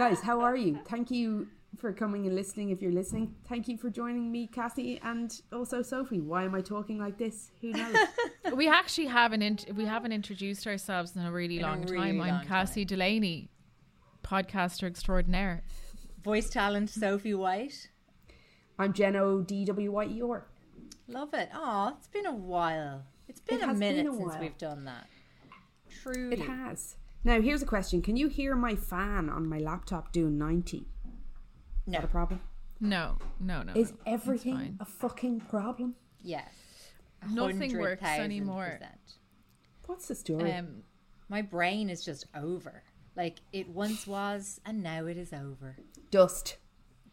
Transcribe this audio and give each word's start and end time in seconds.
Guys, 0.00 0.22
how 0.22 0.40
are 0.40 0.56
you? 0.56 0.78
Thank 0.88 1.10
you 1.10 1.46
for 1.76 1.92
coming 1.92 2.24
and 2.24 2.34
listening 2.34 2.70
if 2.70 2.80
you're 2.80 2.90
listening. 2.90 3.34
Thank 3.46 3.68
you 3.68 3.76
for 3.76 3.90
joining 3.90 4.32
me, 4.32 4.46
Cassie, 4.46 4.98
and 5.04 5.30
also 5.52 5.82
Sophie. 5.82 6.22
Why 6.22 6.44
am 6.44 6.54
I 6.54 6.62
talking 6.62 6.96
like 6.96 7.18
this? 7.18 7.50
Who 7.60 7.72
knows? 7.72 7.94
we 8.54 8.66
actually 8.66 9.08
haven't 9.08 9.42
int- 9.42 9.66
we 9.76 9.84
haven't 9.84 10.12
introduced 10.12 10.66
ourselves 10.66 11.16
in 11.16 11.26
a 11.26 11.30
really 11.30 11.58
In 11.58 11.64
a 11.64 11.68
long 11.68 11.82
really 11.82 11.96
time. 11.98 12.20
I'm 12.22 12.28
long 12.28 12.46
Cassie 12.46 12.86
Delaney, 12.86 13.50
podcaster 14.24 14.84
extraordinaire. 14.84 15.64
Voice 16.24 16.48
talent 16.48 16.88
Sophie 16.88 17.34
White. 17.34 17.90
I'm 18.78 18.94
Jen 18.94 19.16
O 19.16 19.42
D 19.42 19.66
W 19.66 19.92
Y 19.92 20.04
E 20.06 20.22
R. 20.22 20.46
Love 21.08 21.34
it. 21.34 21.50
Oh, 21.54 21.92
it's 21.98 22.08
been 22.08 22.24
a 22.24 22.34
while. 22.34 23.04
It's 23.28 23.40
been 23.42 23.58
It 23.58 23.64
a 23.64 23.66
has 23.66 23.78
been 23.78 23.96
minute 23.96 24.14
a 24.14 24.16
since 24.16 24.36
we've 24.40 24.56
done 24.56 24.86
that. 24.86 25.08
Truly. 26.02 26.40
It 26.40 26.46
has. 26.48 26.96
Now, 27.22 27.40
here's 27.40 27.62
a 27.62 27.66
question. 27.66 28.00
Can 28.02 28.16
you 28.16 28.28
hear 28.28 28.56
my 28.56 28.74
fan 28.74 29.28
on 29.28 29.46
my 29.48 29.58
laptop 29.58 30.12
doing 30.12 30.38
90? 30.38 30.78
Is 30.78 30.84
No. 31.86 31.92
that 31.98 32.04
a 32.04 32.08
problem? 32.08 32.40
No, 32.80 33.18
no, 33.38 33.62
no. 33.62 33.72
Is 33.74 33.92
no. 33.92 33.98
Everything 34.06 34.54
fine. 34.56 34.76
a 34.80 34.84
fucking 34.86 35.40
problem? 35.40 35.96
Yes. 36.22 36.48
Nothing 37.30 37.76
works 37.78 38.02
100,000%. 38.02 38.20
anymore. 38.24 38.80
What's 39.86 40.08
the 40.08 40.14
story? 40.14 40.52
Um, 40.52 40.82
my 41.28 41.42
brain 41.42 41.90
is 41.90 42.02
just 42.04 42.24
over. 42.34 42.82
Like 43.16 43.40
it 43.52 43.68
once 43.68 44.06
was, 44.06 44.60
and 44.64 44.82
now 44.82 45.04
it 45.06 45.18
is 45.18 45.32
over. 45.34 45.76
Dust. 46.10 46.56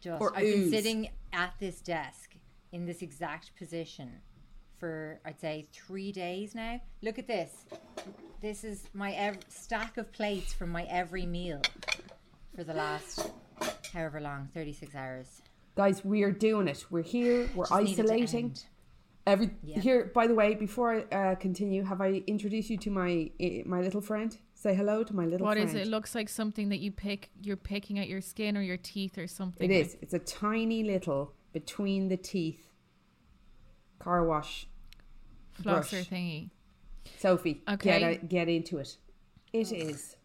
Just 0.00 0.20
Or 0.22 0.34
I've 0.34 0.44
been 0.44 0.70
sitting 0.70 1.10
at 1.32 1.54
this 1.58 1.80
desk 1.82 2.36
in 2.72 2.86
this 2.86 3.02
exact 3.02 3.54
position 3.56 4.20
for 4.78 5.20
I'd 5.24 5.40
say 5.40 5.66
three 5.72 6.12
days 6.12 6.54
now. 6.54 6.80
Look 7.02 7.18
at 7.18 7.26
this. 7.26 7.64
This 8.40 8.64
is 8.64 8.84
my 8.94 9.12
ev- 9.12 9.38
stack 9.48 9.96
of 9.98 10.12
plates 10.12 10.52
from 10.52 10.70
my 10.70 10.84
every 10.84 11.26
meal 11.26 11.60
for 12.54 12.64
the 12.64 12.74
last 12.74 13.30
however 13.92 14.20
long, 14.20 14.48
thirty 14.54 14.72
six 14.72 14.94
hours. 14.94 15.42
Guys, 15.76 16.04
we 16.04 16.22
are 16.22 16.32
doing 16.32 16.68
it. 16.68 16.84
We're 16.90 17.02
here. 17.02 17.48
We're 17.54 17.64
Just 17.66 17.72
isolating. 17.72 18.54
Every 19.26 19.50
Yeah. 19.62 19.80
here. 19.80 20.10
By 20.14 20.26
the 20.26 20.34
way, 20.34 20.54
before 20.54 21.04
I 21.10 21.14
uh, 21.14 21.34
continue, 21.34 21.84
have 21.84 22.00
I 22.00 22.22
introduced 22.26 22.70
you 22.70 22.78
to 22.78 22.90
my 22.90 23.30
uh, 23.40 23.46
my 23.66 23.80
little 23.80 24.00
friend? 24.00 24.36
Say 24.54 24.74
hello 24.74 25.04
to 25.04 25.14
my 25.14 25.24
little 25.26 25.46
What 25.46 25.56
friend. 25.56 25.68
is 25.68 25.74
it? 25.74 25.82
It 25.82 25.88
looks 25.88 26.14
like 26.14 26.28
something 26.28 26.70
that 26.70 26.78
you 26.78 26.90
pick. 26.90 27.30
You're 27.42 27.56
picking 27.56 27.98
at 27.98 28.08
your 28.08 28.20
skin 28.20 28.56
or 28.56 28.62
your 28.62 28.78
teeth 28.78 29.18
or 29.18 29.26
something. 29.26 29.70
It 29.70 29.74
is. 29.74 29.96
It's 30.00 30.14
a 30.14 30.18
tiny 30.18 30.82
little 30.82 31.32
between 31.52 32.08
the 32.08 32.16
teeth 32.16 32.67
car 34.08 34.24
wash. 34.24 34.66
like 35.64 35.76
flosser 35.84 35.90
brush. 35.90 36.08
thingy. 36.08 36.50
Sophie, 37.18 37.62
Okay. 37.68 37.98
get 38.00 38.02
a, 38.22 38.26
get 38.26 38.48
into 38.48 38.78
it. 38.78 38.96
It 39.52 39.72
is. 39.72 40.16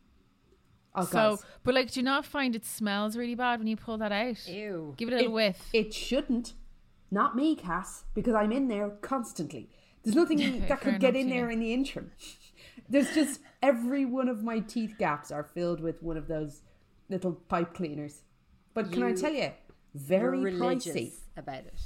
Oh, 0.95 1.03
so, 1.05 1.11
guys. 1.37 1.43
but 1.63 1.73
like, 1.73 1.91
do 1.91 1.99
you 1.99 2.03
not 2.03 2.25
find 2.25 2.55
it 2.55 2.65
smells 2.65 3.17
really 3.17 3.35
bad 3.35 3.59
when 3.59 3.67
you 3.67 3.75
pull 3.75 3.97
that 3.97 4.11
out? 4.11 4.47
Ew. 4.47 4.93
Give 4.97 5.09
it 5.09 5.13
a 5.13 5.17
little 5.17 5.33
whiff. 5.33 5.69
It 5.73 5.93
shouldn't. 5.93 6.53
Not 7.09 7.35
me, 7.35 7.55
Cass, 7.55 8.05
because 8.13 8.35
I'm 8.35 8.51
in 8.51 8.67
there 8.67 8.89
constantly. 9.01 9.69
There's 10.03 10.15
nothing 10.15 10.37
that 10.67 10.67
fair 10.67 10.77
could 10.77 10.99
get 10.99 11.15
enough, 11.15 11.21
in 11.23 11.27
yeah. 11.29 11.35
there 11.35 11.49
in 11.49 11.59
the 11.59 11.73
interim. 11.73 12.11
There's 12.89 13.13
just 13.13 13.39
every 13.61 14.05
one 14.05 14.27
of 14.29 14.43
my 14.43 14.59
teeth 14.59 14.95
gaps 14.99 15.31
are 15.31 15.43
filled 15.43 15.79
with 15.81 16.01
one 16.03 16.17
of 16.17 16.27
those 16.27 16.61
little 17.09 17.33
pipe 17.33 17.73
cleaners. 17.73 18.21
But 18.73 18.91
can 18.91 19.03
I 19.03 19.09
You- 19.09 19.17
tell 19.17 19.33
you, 19.33 19.51
very 19.95 20.39
You're 20.41 20.51
religious 20.51 20.95
pricey. 20.95 21.13
about 21.37 21.65
it. 21.65 21.79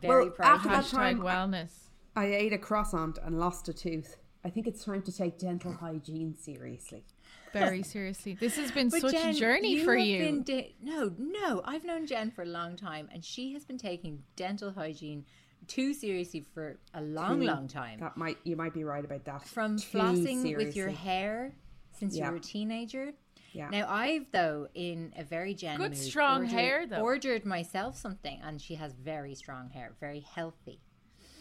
Very 0.00 0.24
Well, 0.24 0.32
pricey. 0.32 0.44
after 0.44 0.68
that 0.68 0.84
Hashtag 0.84 0.90
time, 0.90 1.20
wellness. 1.20 1.70
I 2.16 2.26
ate 2.26 2.52
a 2.52 2.58
croissant 2.58 3.18
and 3.22 3.38
lost 3.38 3.68
a 3.68 3.72
tooth. 3.72 4.16
I 4.44 4.50
think 4.50 4.66
it's 4.66 4.84
time 4.84 5.02
to 5.02 5.12
take 5.12 5.38
dental 5.38 5.72
hygiene 5.72 6.34
seriously. 6.36 7.04
Very 7.52 7.82
seriously. 7.82 8.34
This 8.34 8.56
has 8.56 8.70
been 8.70 8.88
But 8.88 9.00
such 9.02 9.12
Jen, 9.12 9.28
a 9.30 9.34
journey 9.34 9.84
for 9.84 9.96
have 9.96 10.06
you. 10.06 10.18
been 10.18 10.42
da- 10.42 10.74
no, 10.80 11.12
no. 11.18 11.62
I've 11.64 11.84
known 11.84 12.06
Jen 12.06 12.30
for 12.30 12.42
a 12.42 12.46
long 12.46 12.76
time, 12.76 13.08
and 13.12 13.24
she 13.24 13.52
has 13.54 13.64
been 13.64 13.76
taking 13.78 14.22
dental 14.36 14.70
hygiene 14.72 15.26
too 15.66 15.92
seriously 15.92 16.46
for 16.54 16.78
a 16.94 17.02
long, 17.02 17.40
Too- 17.40 17.46
long 17.46 17.68
time. 17.68 18.00
That 18.00 18.16
might 18.16 18.38
you 18.44 18.56
might 18.56 18.72
be 18.72 18.84
right 18.84 19.04
about 19.04 19.24
that. 19.24 19.46
From 19.46 19.76
Too 19.78 19.98
flossing 19.98 20.56
with 20.56 20.74
your 20.76 20.88
hair 20.90 21.54
since 21.92 22.16
Yeah. 22.16 22.26
you 22.26 22.30
were 22.30 22.36
a 22.38 22.40
teenager. 22.40 23.12
Yeah. 23.52 23.68
Now 23.70 23.86
I've 23.88 24.30
though 24.32 24.68
in 24.74 25.12
a 25.16 25.24
very 25.24 25.54
Jen 25.54 25.78
Good 25.78 25.90
mood, 25.92 25.98
strong 25.98 26.42
ordered- 26.42 26.50
hair, 26.52 26.86
though. 26.86 27.00
Ordered 27.02 27.44
myself 27.44 27.96
something, 27.96 28.40
and 28.44 28.60
she 28.60 28.76
has 28.76 28.92
very 28.94 29.34
strong 29.34 29.70
hair, 29.70 29.92
very 30.00 30.20
healthy. 30.20 30.80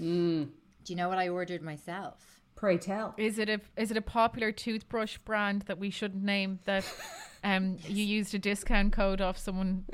Mm. 0.02 0.50
Do 0.86 0.94
you 0.94 0.96
know 0.96 1.10
what 1.10 1.18
I 1.18 1.30
ordered 1.30 1.62
myself? 1.62 2.42
Pray 2.56 2.78
tell. 2.78 3.14
Is 3.18 3.38
it 3.40 3.48
a 3.50 3.62
is 3.78 3.92
it 3.92 3.98
a 3.98 4.02
popular 4.02 4.52
toothbrush 4.52 5.18
brand 5.20 5.62
that 5.64 5.78
we 5.78 5.90
shouldn't 5.90 6.24
name 6.24 6.60
that 6.66 6.84
um 7.44 7.78
you 7.88 8.04
used 8.04 8.34
a 8.34 8.40
discount 8.40 8.92
code 8.92 9.22
off 9.22 9.38
someone 9.38 9.86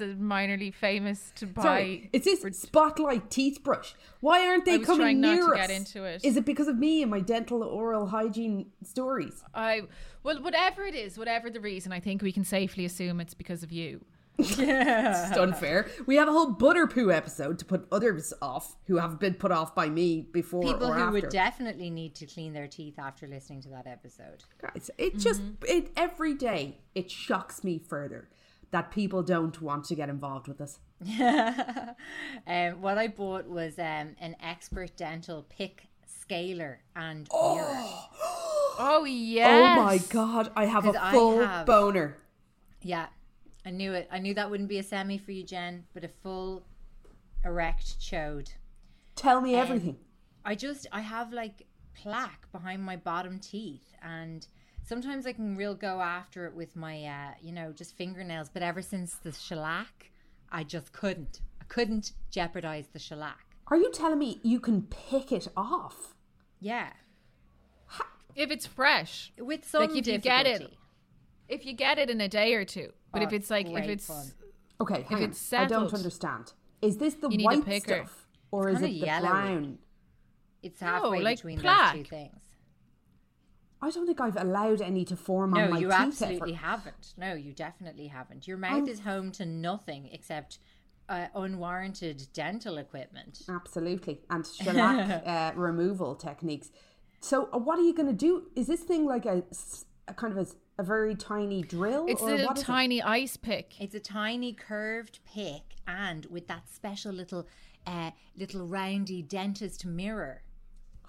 s- 0.00 0.08
s- 0.08 0.16
minorly 0.18 0.72
famous 0.72 1.32
to 1.36 1.46
buy? 1.46 1.62
Sorry, 1.62 2.10
it's 2.12 2.24
this 2.24 2.58
spotlight 2.58 3.30
teeth 3.30 3.62
brush. 3.62 3.94
Why 4.20 4.46
aren't 4.46 4.62
I 4.68 4.72
they 4.72 4.78
was 4.78 4.86
coming 4.86 5.00
trying 5.00 5.20
not 5.20 5.34
near 5.34 5.46
to 5.46 5.52
us? 5.52 5.56
get 5.66 5.70
into 5.70 6.04
it. 6.04 6.24
Is 6.24 6.36
it 6.36 6.44
because 6.44 6.68
of 6.68 6.78
me 6.78 7.02
and 7.02 7.10
my 7.10 7.20
dental 7.20 7.62
oral 7.62 8.06
hygiene 8.06 8.70
stories? 8.82 9.42
I 9.54 9.82
well 10.22 10.42
whatever 10.42 10.84
it 10.84 10.94
is, 10.94 11.18
whatever 11.18 11.50
the 11.50 11.60
reason, 11.60 11.92
I 11.92 12.00
think 12.00 12.22
we 12.22 12.32
can 12.32 12.44
safely 12.44 12.84
assume 12.84 13.20
it's 13.20 13.34
because 13.34 13.62
of 13.62 13.72
you. 13.72 14.04
Yeah, 14.56 15.28
It's 15.30 15.36
unfair. 15.36 15.88
We 16.06 16.14
have 16.16 16.28
a 16.28 16.32
whole 16.32 16.52
butter 16.52 16.86
poo 16.86 17.10
episode 17.10 17.58
to 17.58 17.64
put 17.64 17.88
others 17.90 18.32
off 18.40 18.76
who 18.86 18.96
have 18.98 19.18
been 19.18 19.34
put 19.34 19.50
off 19.50 19.74
by 19.74 19.88
me 19.88 20.28
before 20.32 20.62
People 20.62 20.86
or 20.86 20.94
who 20.94 21.00
after. 21.00 21.12
would 21.12 21.28
definitely 21.28 21.90
need 21.90 22.14
to 22.16 22.26
clean 22.26 22.52
their 22.52 22.68
teeth 22.68 23.00
after 23.00 23.26
listening 23.26 23.62
to 23.62 23.68
that 23.70 23.88
episode. 23.88 24.44
Guys, 24.62 24.90
it 24.96 25.18
just 25.18 25.42
mm-hmm. 25.42 25.64
it 25.66 25.90
every 25.96 26.34
day 26.34 26.78
it 26.94 27.10
shocks 27.10 27.64
me 27.64 27.78
further 27.80 28.28
that 28.70 28.90
people 28.90 29.22
don't 29.22 29.60
want 29.62 29.84
to 29.86 29.94
get 29.94 30.08
involved 30.08 30.48
with 30.48 30.60
us. 30.60 30.78
um, 32.46 32.80
what 32.80 32.98
I 32.98 33.08
bought 33.08 33.48
was 33.48 33.78
um, 33.78 34.16
an 34.20 34.36
expert 34.42 34.96
dental 34.96 35.46
pick 35.48 35.88
scaler 36.06 36.80
and 36.94 37.28
mirror. 37.32 37.84
Oh 38.80 39.04
yes. 39.04 39.76
Oh 39.76 39.82
my 39.82 39.98
god, 39.98 40.52
I 40.54 40.66
have 40.66 40.86
a 40.86 40.92
full 41.10 41.40
have- 41.40 41.66
boner. 41.66 42.16
Yeah, 42.80 43.06
I 43.66 43.70
knew 43.70 43.92
it. 43.92 44.08
I 44.12 44.20
knew 44.20 44.34
that 44.34 44.48
wouldn't 44.48 44.68
be 44.68 44.78
a 44.78 44.84
semi 44.84 45.18
for 45.18 45.32
you, 45.32 45.42
Jen, 45.42 45.82
but 45.94 46.04
a 46.04 46.08
full 46.22 46.64
erect 47.44 47.98
chode. 47.98 48.50
Tell 49.16 49.40
me 49.40 49.56
everything. 49.56 49.96
I 50.44 50.54
just 50.54 50.86
I 50.92 51.00
have 51.00 51.32
like 51.32 51.66
plaque 51.92 52.46
behind 52.52 52.82
my 52.84 52.94
bottom 52.94 53.40
teeth 53.40 53.92
and 54.00 54.46
sometimes 54.88 55.26
I 55.26 55.32
can 55.32 55.56
real 55.56 55.74
go 55.74 56.00
after 56.00 56.46
it 56.46 56.54
with 56.54 56.74
my 56.76 57.04
uh 57.04 57.30
you 57.42 57.52
know 57.52 57.72
just 57.72 57.96
fingernails 57.96 58.48
but 58.48 58.62
ever 58.62 58.82
since 58.82 59.14
the 59.16 59.32
shellac 59.32 60.10
I 60.50 60.64
just 60.64 60.92
couldn't 60.92 61.40
I 61.60 61.64
couldn't 61.64 62.12
jeopardize 62.30 62.88
the 62.92 62.98
shellac 62.98 63.44
Are 63.68 63.76
you 63.76 63.90
telling 63.92 64.18
me 64.18 64.40
you 64.42 64.60
can 64.60 64.82
pick 64.82 65.30
it 65.32 65.48
off? 65.56 66.14
yeah 66.60 66.90
If 68.34 68.50
it's 68.50 68.66
fresh, 68.66 69.32
with 69.38 69.64
some 69.68 69.80
like 69.82 69.96
if 69.96 70.06
you 70.06 70.18
get 70.18 70.46
it, 70.46 70.62
if 71.48 71.66
you 71.66 71.72
get 71.72 71.98
it 71.98 72.08
in 72.08 72.20
a 72.20 72.28
day 72.28 72.54
or 72.54 72.64
two, 72.64 72.92
but 73.12 73.20
Oh, 73.22 73.24
if 73.26 73.32
it's 73.32 73.50
like 73.50 73.66
if 73.68 73.88
it's 73.88 74.06
fun. 74.06 74.26
Okay, 74.80 75.02
hang 75.08 75.18
on. 75.18 75.24
it's 75.24 75.52
I 75.52 75.64
don't 75.64 75.92
understand. 75.92 76.52
Is 76.80 76.98
this 76.98 77.14
the 77.14 77.28
you 77.30 77.38
need 77.38 77.44
a 77.44 77.46
white 77.46 77.64
picker. 77.64 77.96
stuff 78.04 78.28
or 78.52 78.68
It's 78.68 78.78
is 78.78 78.82
it 78.84 78.86
kinda 78.86 79.00
the 79.00 79.06
yellowy. 79.06 79.28
brown? 79.30 79.78
it's 80.62 80.80
halfway 80.80 81.20
like 81.20 81.38
between 81.38 81.58
plaque. 81.58 81.94
those 81.94 82.02
two 82.04 82.08
things 82.10 82.40
I 83.80 83.90
don't 83.90 84.06
think 84.06 84.20
I've 84.20 84.36
allowed 84.36 84.80
any 84.80 85.04
to 85.04 85.16
form 85.16 85.54
on 85.54 85.60
my 85.60 85.66
teeth. 85.66 85.70
no 85.70 85.74
my 85.74 85.78
you 85.78 85.92
absolutely 85.92 86.52
ever. 86.54 86.66
haven't 86.66 87.14
no 87.16 87.34
you 87.34 87.52
definitely 87.52 88.08
haven't 88.08 88.46
your 88.48 88.56
mouth 88.58 88.72
I'm- 88.72 88.88
is 88.88 89.00
home 89.00 89.30
to 89.32 89.46
nothing 89.46 90.08
except 90.12 90.58
uh, 91.08 91.28
unwarranted 91.34 92.26
dental 92.34 92.76
equipment 92.76 93.40
Absolutely, 93.48 94.20
and 94.28 94.46
shellac 94.60 95.22
uh, 95.26 95.52
removal 95.58 96.14
techniques. 96.14 96.70
So, 97.20 97.48
uh, 97.52 97.58
what 97.58 97.78
are 97.78 97.82
you 97.82 97.94
going 97.94 98.08
to 98.08 98.12
do? 98.14 98.48
Is 98.54 98.66
this 98.66 98.80
thing 98.82 99.06
like 99.06 99.24
a 99.24 99.42
kind 100.16 100.36
of 100.38 100.54
a 100.78 100.82
very 100.82 101.14
tiny 101.14 101.62
drill? 101.62 102.04
it's 102.08 102.20
or 102.20 102.34
a 102.34 102.44
what 102.44 102.58
is 102.58 102.62
it? 102.62 102.66
tiny 102.66 103.00
ice 103.02 103.38
pick. 103.38 103.80
It's 103.80 103.94
a 103.94 104.00
tiny 104.00 104.52
curved 104.52 105.20
pick, 105.24 105.62
and 105.86 106.26
with 106.26 106.46
that 106.48 106.68
special 106.70 107.12
little, 107.12 107.46
uh, 107.86 108.10
little 108.36 108.66
roundy 108.66 109.22
dentist 109.22 109.86
mirror. 109.86 110.42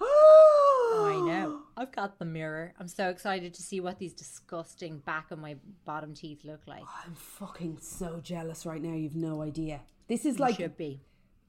I 0.92 1.20
know. 1.24 1.60
I've 1.76 1.92
got 1.92 2.18
the 2.18 2.24
mirror. 2.24 2.74
I'm 2.78 2.88
so 2.88 3.08
excited 3.08 3.54
to 3.54 3.62
see 3.62 3.80
what 3.80 3.98
these 3.98 4.12
disgusting 4.12 4.98
back 4.98 5.30
of 5.30 5.38
my 5.38 5.56
bottom 5.84 6.14
teeth 6.14 6.44
look 6.44 6.60
like. 6.66 6.84
I'm 7.06 7.14
fucking 7.14 7.78
so 7.80 8.20
jealous 8.22 8.66
right 8.66 8.82
now. 8.82 8.94
You've 8.94 9.16
no 9.16 9.42
idea. 9.42 9.80
This 10.08 10.24
is 10.26 10.36
You 10.36 10.40
like 10.42 10.56
should 10.56 10.76
be. 10.76 11.00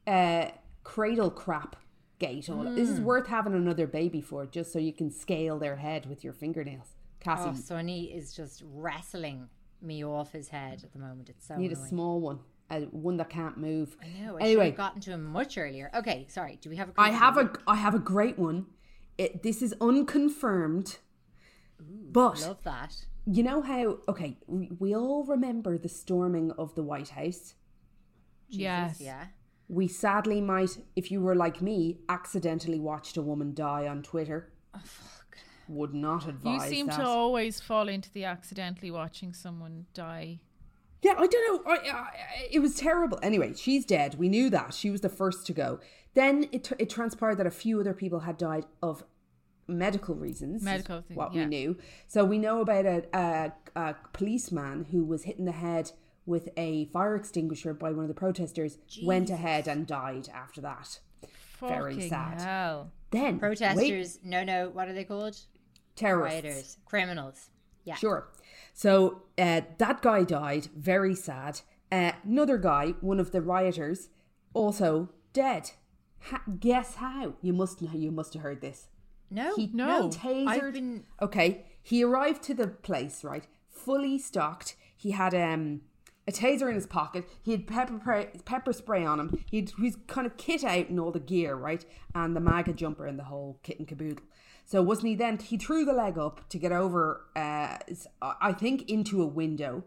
uh, 0.07 0.47
cradle 0.83 1.31
crap 1.31 1.75
gate. 2.19 2.49
All 2.49 2.63
This 2.63 2.89
is 2.89 2.99
Mm. 2.99 3.03
worth 3.03 3.27
having 3.27 3.53
another 3.53 3.87
baby 3.87 4.21
for, 4.21 4.45
just 4.45 4.71
so 4.71 4.79
you 4.79 4.93
can 4.93 5.09
scale 5.11 5.57
their 5.59 5.75
head 5.77 6.05
with 6.05 6.23
your 6.23 6.33
fingernails. 6.33 6.95
Cassie, 7.19 7.49
Oh, 7.49 7.53
Sonny 7.55 8.05
is 8.13 8.33
just 8.33 8.63
wrestling 8.65 9.49
me 9.81 10.03
off 10.05 10.31
his 10.31 10.49
head 10.49 10.83
at 10.83 10.93
the 10.93 10.99
moment. 10.99 11.29
It's 11.29 11.45
so 11.47 11.55
need 11.55 11.71
a 11.71 11.75
small 11.75 12.19
one, 12.21 12.39
uh, 12.69 12.81
one 12.91 13.17
that 13.17 13.29
can't 13.29 13.57
move. 13.57 13.97
I 14.01 14.07
know. 14.19 14.37
I 14.37 14.39
should 14.41 14.45
anyway, 14.47 14.65
have 14.67 14.77
gotten 14.77 15.01
to 15.01 15.11
him 15.11 15.25
much 15.25 15.57
earlier. 15.57 15.89
Okay, 15.95 16.25
sorry. 16.29 16.57
Do 16.61 16.69
we 16.69 16.75
have 16.77 16.89
a? 16.89 16.93
I 16.97 17.09
have 17.09 17.35
one? 17.35 17.47
a 17.47 17.69
I 17.71 17.75
have 17.75 17.95
a 17.95 17.99
great 17.99 18.37
one. 18.39 18.67
It, 19.21 19.43
this 19.43 19.61
is 19.61 19.73
unconfirmed, 19.79 20.97
but 21.79 22.41
Love 22.41 22.63
that. 22.63 23.05
you 23.25 23.43
know 23.43 23.61
how? 23.61 23.99
Okay, 24.07 24.37
we, 24.47 24.71
we 24.79 24.95
all 24.95 25.23
remember 25.25 25.77
the 25.77 25.89
storming 25.89 26.51
of 26.57 26.73
the 26.75 26.83
White 26.83 27.09
House. 27.09 27.55
yes. 28.49 28.99
Yeah. 28.99 29.25
We 29.67 29.87
sadly 29.87 30.41
might, 30.41 30.71
if 30.97 31.11
you 31.11 31.21
were 31.21 31.35
like 31.35 31.61
me, 31.61 31.99
accidentally 32.09 32.79
watched 32.79 33.15
a 33.15 33.21
woman 33.21 33.53
die 33.53 33.87
on 33.87 34.01
Twitter. 34.03 34.51
Oh, 34.75 34.79
Would 35.69 35.93
not 35.93 36.27
advise. 36.27 36.63
You 36.63 36.69
seem 36.69 36.87
that. 36.87 36.97
to 36.97 37.05
always 37.05 37.61
fall 37.61 37.87
into 37.87 38.11
the 38.11 38.25
accidentally 38.25 38.91
watching 38.91 39.33
someone 39.33 39.85
die. 39.93 40.39
Yeah, 41.01 41.13
I 41.17 41.25
don't 41.25 41.65
know. 41.65 41.71
I, 41.71 41.77
I, 41.89 42.07
it 42.51 42.59
was 42.59 42.75
terrible. 42.75 43.17
Anyway, 43.23 43.53
she's 43.55 43.85
dead. 43.85 44.15
We 44.19 44.27
knew 44.27 44.49
that. 44.49 44.73
She 44.73 44.89
was 44.89 44.99
the 45.01 45.09
first 45.09 45.45
to 45.47 45.53
go. 45.53 45.79
Then 46.13 46.49
it, 46.51 46.69
it 46.77 46.89
transpired 46.89 47.35
that 47.37 47.47
a 47.47 47.51
few 47.51 47.79
other 47.79 47.93
people 47.93 48.19
had 48.19 48.37
died 48.37 48.65
of 48.83 49.03
medical 49.71 50.15
reasons. 50.15 50.63
Medical 50.63 51.01
thing, 51.01 51.17
What 51.17 51.33
yeah. 51.33 51.41
we 51.43 51.47
knew. 51.47 51.77
So 52.07 52.23
we 52.25 52.37
know 52.37 52.61
about 52.61 52.85
a, 52.85 53.03
a, 53.13 53.51
a 53.75 53.95
policeman 54.13 54.85
who 54.91 55.03
was 55.03 55.23
hit 55.23 55.37
in 55.39 55.45
the 55.45 55.51
head 55.51 55.91
with 56.25 56.49
a 56.55 56.85
fire 56.85 57.15
extinguisher 57.15 57.73
by 57.73 57.91
one 57.91 58.03
of 58.03 58.07
the 58.07 58.13
protesters, 58.13 58.77
went 59.03 59.29
ahead 59.29 59.67
and 59.67 59.87
died 59.87 60.29
after 60.33 60.61
that. 60.61 60.99
Very 61.59 62.09
sad. 62.09 62.41
hell. 62.41 62.91
Then, 63.11 63.33
wait, 63.33 63.39
Protesters. 63.39 64.19
No, 64.23 64.43
no. 64.43 64.69
What 64.69 64.87
are 64.87 64.93
they 64.93 65.03
called? 65.03 65.37
terrorists. 65.95 66.43
Rioters. 66.43 66.77
Criminals. 66.85 67.49
Yeah. 67.83 67.95
Sure. 67.95 68.29
So 68.73 69.23
uh, 69.37 69.61
that 69.77 70.01
guy 70.01 70.23
died. 70.23 70.67
Very 70.75 71.15
sad. 71.15 71.61
Uh, 71.91 72.13
another 72.23 72.57
guy, 72.57 72.93
one 73.01 73.19
of 73.19 73.31
the 73.31 73.41
rioters, 73.41 74.09
also 74.53 75.09
dead. 75.33 75.71
Ha- 76.29 76.43
guess 76.59 76.95
how? 76.95 77.33
You 77.41 77.53
must 77.53 77.81
know. 77.81 77.91
You 77.93 78.11
must 78.11 78.33
have 78.33 78.43
heard 78.43 78.61
this. 78.61 78.87
No. 79.31 79.55
He 79.55 79.69
No. 79.73 80.09
tasered. 80.09 80.47
I've 80.47 80.73
been- 80.73 81.05
Okay, 81.21 81.65
he 81.81 82.03
arrived 82.03 82.43
to 82.43 82.53
the 82.53 82.67
place 82.67 83.23
right, 83.23 83.47
fully 83.69 84.17
stocked. 84.19 84.75
He 84.95 85.11
had 85.11 85.33
um 85.33 85.81
a 86.27 86.31
taser 86.31 86.69
in 86.69 86.75
his 86.75 86.85
pocket. 86.85 87.27
He 87.41 87.51
had 87.51 87.65
pepper 87.65 87.97
spray, 87.99 88.29
pepper 88.45 88.73
spray 88.73 89.03
on 89.03 89.19
him. 89.19 89.43
He'd 89.49 89.71
he's 89.79 89.97
kind 90.07 90.27
of 90.27 90.37
kit 90.37 90.63
out 90.63 90.89
in 90.89 90.99
all 90.99 91.11
the 91.11 91.19
gear, 91.19 91.55
right, 91.55 91.83
and 92.13 92.35
the 92.35 92.39
MAGA 92.39 92.73
jumper 92.73 93.07
and 93.07 93.17
the 93.17 93.23
whole 93.23 93.59
kit 93.63 93.79
and 93.79 93.87
caboodle. 93.87 94.23
So 94.65 94.81
wasn't 94.81 95.07
he 95.07 95.15
then? 95.15 95.39
He 95.39 95.57
threw 95.57 95.83
the 95.83 95.93
leg 95.93 96.17
up 96.17 96.47
to 96.49 96.59
get 96.59 96.71
over, 96.71 97.25
uh, 97.35 97.77
I 98.21 98.53
think, 98.53 98.89
into 98.89 99.21
a 99.21 99.25
window, 99.25 99.83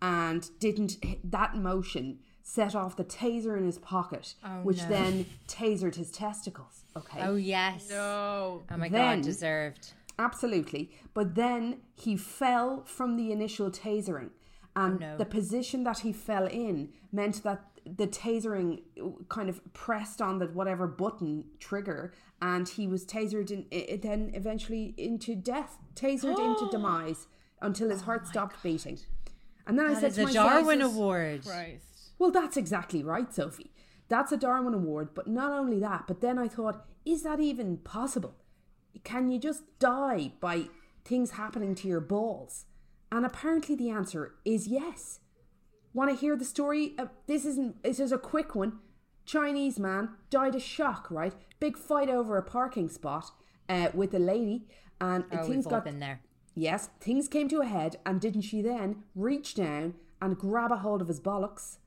and 0.00 0.48
didn't. 0.58 0.96
That 1.22 1.56
motion 1.56 2.20
set 2.42 2.74
off 2.74 2.96
the 2.96 3.04
taser 3.04 3.56
in 3.56 3.64
his 3.66 3.78
pocket, 3.78 4.34
which 4.62 4.82
no. 4.82 4.88
then 4.88 5.26
tasered 5.46 5.96
his 5.96 6.10
testicles. 6.10 6.83
Okay. 6.96 7.20
Oh 7.22 7.36
yes. 7.36 7.88
No. 7.90 8.62
Oh 8.70 8.76
my 8.76 8.88
Then- 8.88 9.18
god. 9.18 9.24
Deserved. 9.24 9.92
Absolutely. 10.18 10.90
But 11.12 11.34
then 11.34 11.78
he 11.94 12.16
fell 12.16 12.84
from 12.84 13.16
the 13.16 13.32
initial 13.32 13.70
tasering. 13.70 14.30
And 14.76 15.02
oh, 15.02 15.06
no. 15.06 15.16
the 15.16 15.24
position 15.24 15.84
that 15.84 16.00
he 16.00 16.12
fell 16.12 16.46
in 16.46 16.90
meant 17.12 17.42
that 17.42 17.64
the 17.84 18.06
tasering 18.06 18.82
uh, 19.00 19.10
kind 19.28 19.48
of 19.48 19.60
pressed 19.72 20.22
on 20.22 20.38
the 20.38 20.46
whatever 20.46 20.86
button 20.86 21.44
trigger 21.60 22.12
and 22.40 22.68
he 22.68 22.86
was 22.88 23.04
tasered 23.04 23.50
in, 23.50 23.66
i- 23.72 23.98
then 24.00 24.30
eventually 24.34 24.94
into 24.96 25.34
death, 25.34 25.78
tasered 25.94 26.38
into 26.38 26.68
demise 26.72 27.26
until 27.60 27.90
his 27.90 28.02
oh, 28.02 28.04
heart 28.06 28.26
stopped 28.26 28.62
beating. 28.62 28.98
And 29.66 29.78
then 29.78 29.86
I 29.86 29.94
said 29.94 30.10
is 30.10 30.16
to 30.16 30.22
a 30.22 30.24
myself, 30.26 30.50
Darwin 30.50 30.82
Award. 30.82 31.44
Christ. 31.44 32.10
well, 32.18 32.30
that's 32.30 32.56
exactly 32.56 33.02
right, 33.02 33.32
Sophie. 33.32 33.70
That's 34.08 34.32
a 34.32 34.36
Darwin 34.36 34.74
Award, 34.74 35.10
but 35.14 35.26
not 35.26 35.52
only 35.52 35.80
that, 35.80 36.04
but 36.06 36.20
then 36.20 36.38
I 36.38 36.48
thought, 36.48 36.86
is 37.04 37.22
that 37.22 37.40
even 37.40 37.78
possible? 37.78 38.34
Can 39.02 39.28
you 39.30 39.38
just 39.38 39.62
die 39.78 40.32
by 40.40 40.64
things 41.04 41.32
happening 41.32 41.74
to 41.76 41.88
your 41.88 42.00
balls? 42.00 42.66
And 43.10 43.24
apparently 43.24 43.74
the 43.74 43.90
answer 43.90 44.34
is 44.44 44.66
yes. 44.68 45.20
Want 45.92 46.10
to 46.10 46.16
hear 46.16 46.36
the 46.36 46.44
story? 46.44 46.94
Uh, 46.98 47.06
this 47.26 47.44
isn't. 47.44 47.82
This 47.82 48.00
is 48.00 48.12
a 48.12 48.18
quick 48.18 48.54
one. 48.54 48.80
Chinese 49.24 49.78
man 49.78 50.10
died 50.28 50.54
of 50.54 50.62
shock. 50.62 51.08
Right, 51.10 51.34
big 51.60 51.78
fight 51.78 52.10
over 52.10 52.36
a 52.36 52.42
parking 52.42 52.88
spot 52.88 53.30
uh, 53.68 53.88
with 53.94 54.12
a 54.14 54.18
lady, 54.18 54.66
and 55.00 55.24
Oh, 55.32 55.44
things 55.46 55.66
got 55.66 55.86
in 55.86 56.00
there. 56.00 56.20
Yes, 56.56 56.88
things 57.00 57.28
came 57.28 57.48
to 57.48 57.60
a 57.60 57.66
head, 57.66 57.96
and 58.04 58.20
didn't 58.20 58.42
she 58.42 58.60
then 58.62 59.04
reach 59.14 59.54
down 59.54 59.94
and 60.20 60.38
grab 60.38 60.72
a 60.72 60.76
hold 60.78 61.00
of 61.00 61.08
his 61.08 61.20
bollocks? 61.20 61.78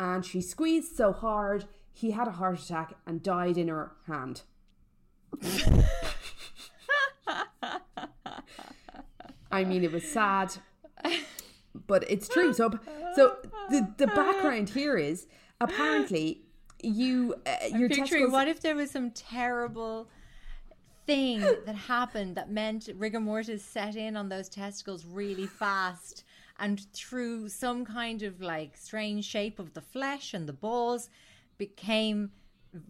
And 0.00 0.24
she 0.24 0.40
squeezed 0.40 0.96
so 0.96 1.12
hard, 1.12 1.66
he 1.92 2.12
had 2.12 2.28
a 2.28 2.32
heart 2.32 2.60
attack 2.60 2.94
and 3.06 3.22
died 3.22 3.58
in 3.58 3.68
her 3.68 3.92
hand. 4.06 4.42
I 9.50 9.64
mean, 9.64 9.82
it 9.82 9.92
was 9.92 10.04
sad, 10.04 10.54
but 11.86 12.04
it's 12.08 12.28
true. 12.28 12.52
So, 12.52 12.78
so 13.16 13.36
the 13.70 13.92
the 13.96 14.06
background 14.06 14.70
here 14.70 14.96
is 14.96 15.26
apparently 15.60 16.42
you 16.82 17.34
uh, 17.46 17.66
your 17.66 17.88
Picturing 17.88 18.04
testicles. 18.04 18.32
what 18.32 18.48
if 18.48 18.60
there 18.60 18.76
was 18.76 18.90
some 18.90 19.10
terrible 19.10 20.08
thing 21.06 21.40
that 21.40 21.74
happened 21.74 22.36
that 22.36 22.50
meant 22.50 22.88
rigor 22.96 23.20
mortis 23.20 23.64
set 23.64 23.96
in 23.96 24.16
on 24.16 24.28
those 24.28 24.48
testicles 24.48 25.04
really 25.06 25.46
fast 25.46 26.22
and 26.58 26.80
through 26.92 27.48
some 27.48 27.84
kind 27.84 28.22
of 28.22 28.40
like 28.40 28.76
strange 28.76 29.24
shape 29.24 29.58
of 29.58 29.74
the 29.74 29.80
flesh 29.80 30.34
and 30.34 30.48
the 30.48 30.52
balls 30.52 31.08
became 31.56 32.30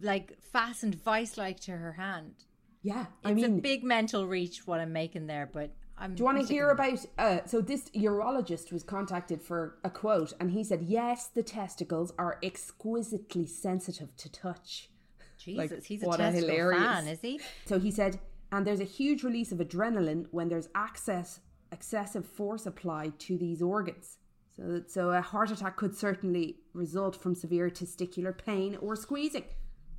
like 0.01 0.37
fastened 0.41 0.95
vice 0.95 1.37
like 1.37 1.59
to 1.61 1.71
her 1.71 1.93
hand. 1.93 2.33
yeah, 2.81 3.01
It's 3.23 3.31
I 3.31 3.33
mean, 3.33 3.45
a 3.45 3.49
big 3.61 3.83
mental 3.83 4.27
reach 4.27 4.65
what 4.67 4.79
I'm 4.79 4.93
making 4.93 5.27
there, 5.27 5.49
but 5.51 5.71
I'm 5.97 6.15
Do 6.15 6.21
you 6.21 6.25
want 6.25 6.39
to 6.47 6.53
hear 6.53 6.69
about? 6.69 7.05
Uh, 7.17 7.39
so 7.45 7.59
this 7.61 7.89
urologist 7.89 8.71
was 8.71 8.83
contacted 8.83 9.41
for 9.41 9.75
a 9.83 9.89
quote, 9.89 10.31
and 10.39 10.51
he 10.51 10.63
said, 10.63 10.83
"Yes, 10.83 11.27
the 11.27 11.43
testicles 11.43 12.13
are 12.17 12.37
exquisitely 12.41 13.45
sensitive 13.45 14.15
to 14.17 14.31
touch." 14.31 14.89
Jesus, 15.37 15.57
Like, 15.71 15.83
he's 15.83 16.03
a 16.03 16.07
a 16.09 16.17
testicle 16.17 16.49
hilarious- 16.49 16.81
fan, 16.83 17.07
is 17.07 17.19
he? 17.21 17.39
So 17.65 17.79
he 17.79 17.91
said, 17.91 18.19
and 18.51 18.65
there's 18.65 18.79
a 18.79 18.85
huge 18.85 19.23
release 19.23 19.51
of 19.51 19.59
adrenaline 19.59 20.27
when 20.31 20.47
there's 20.49 20.69
access 20.73 21.39
excessive 21.71 22.25
force 22.25 22.65
applied 22.65 23.19
to 23.19 23.37
these 23.37 23.61
organs. 23.61 24.17
So 24.55 24.63
that, 24.63 24.91
so 24.91 25.09
a 25.09 25.21
heart 25.21 25.51
attack 25.51 25.77
could 25.77 25.95
certainly 25.95 26.57
result 26.73 27.15
from 27.15 27.35
severe 27.35 27.69
testicular 27.69 28.37
pain 28.37 28.77
or 28.81 28.95
squeezing. 28.95 29.45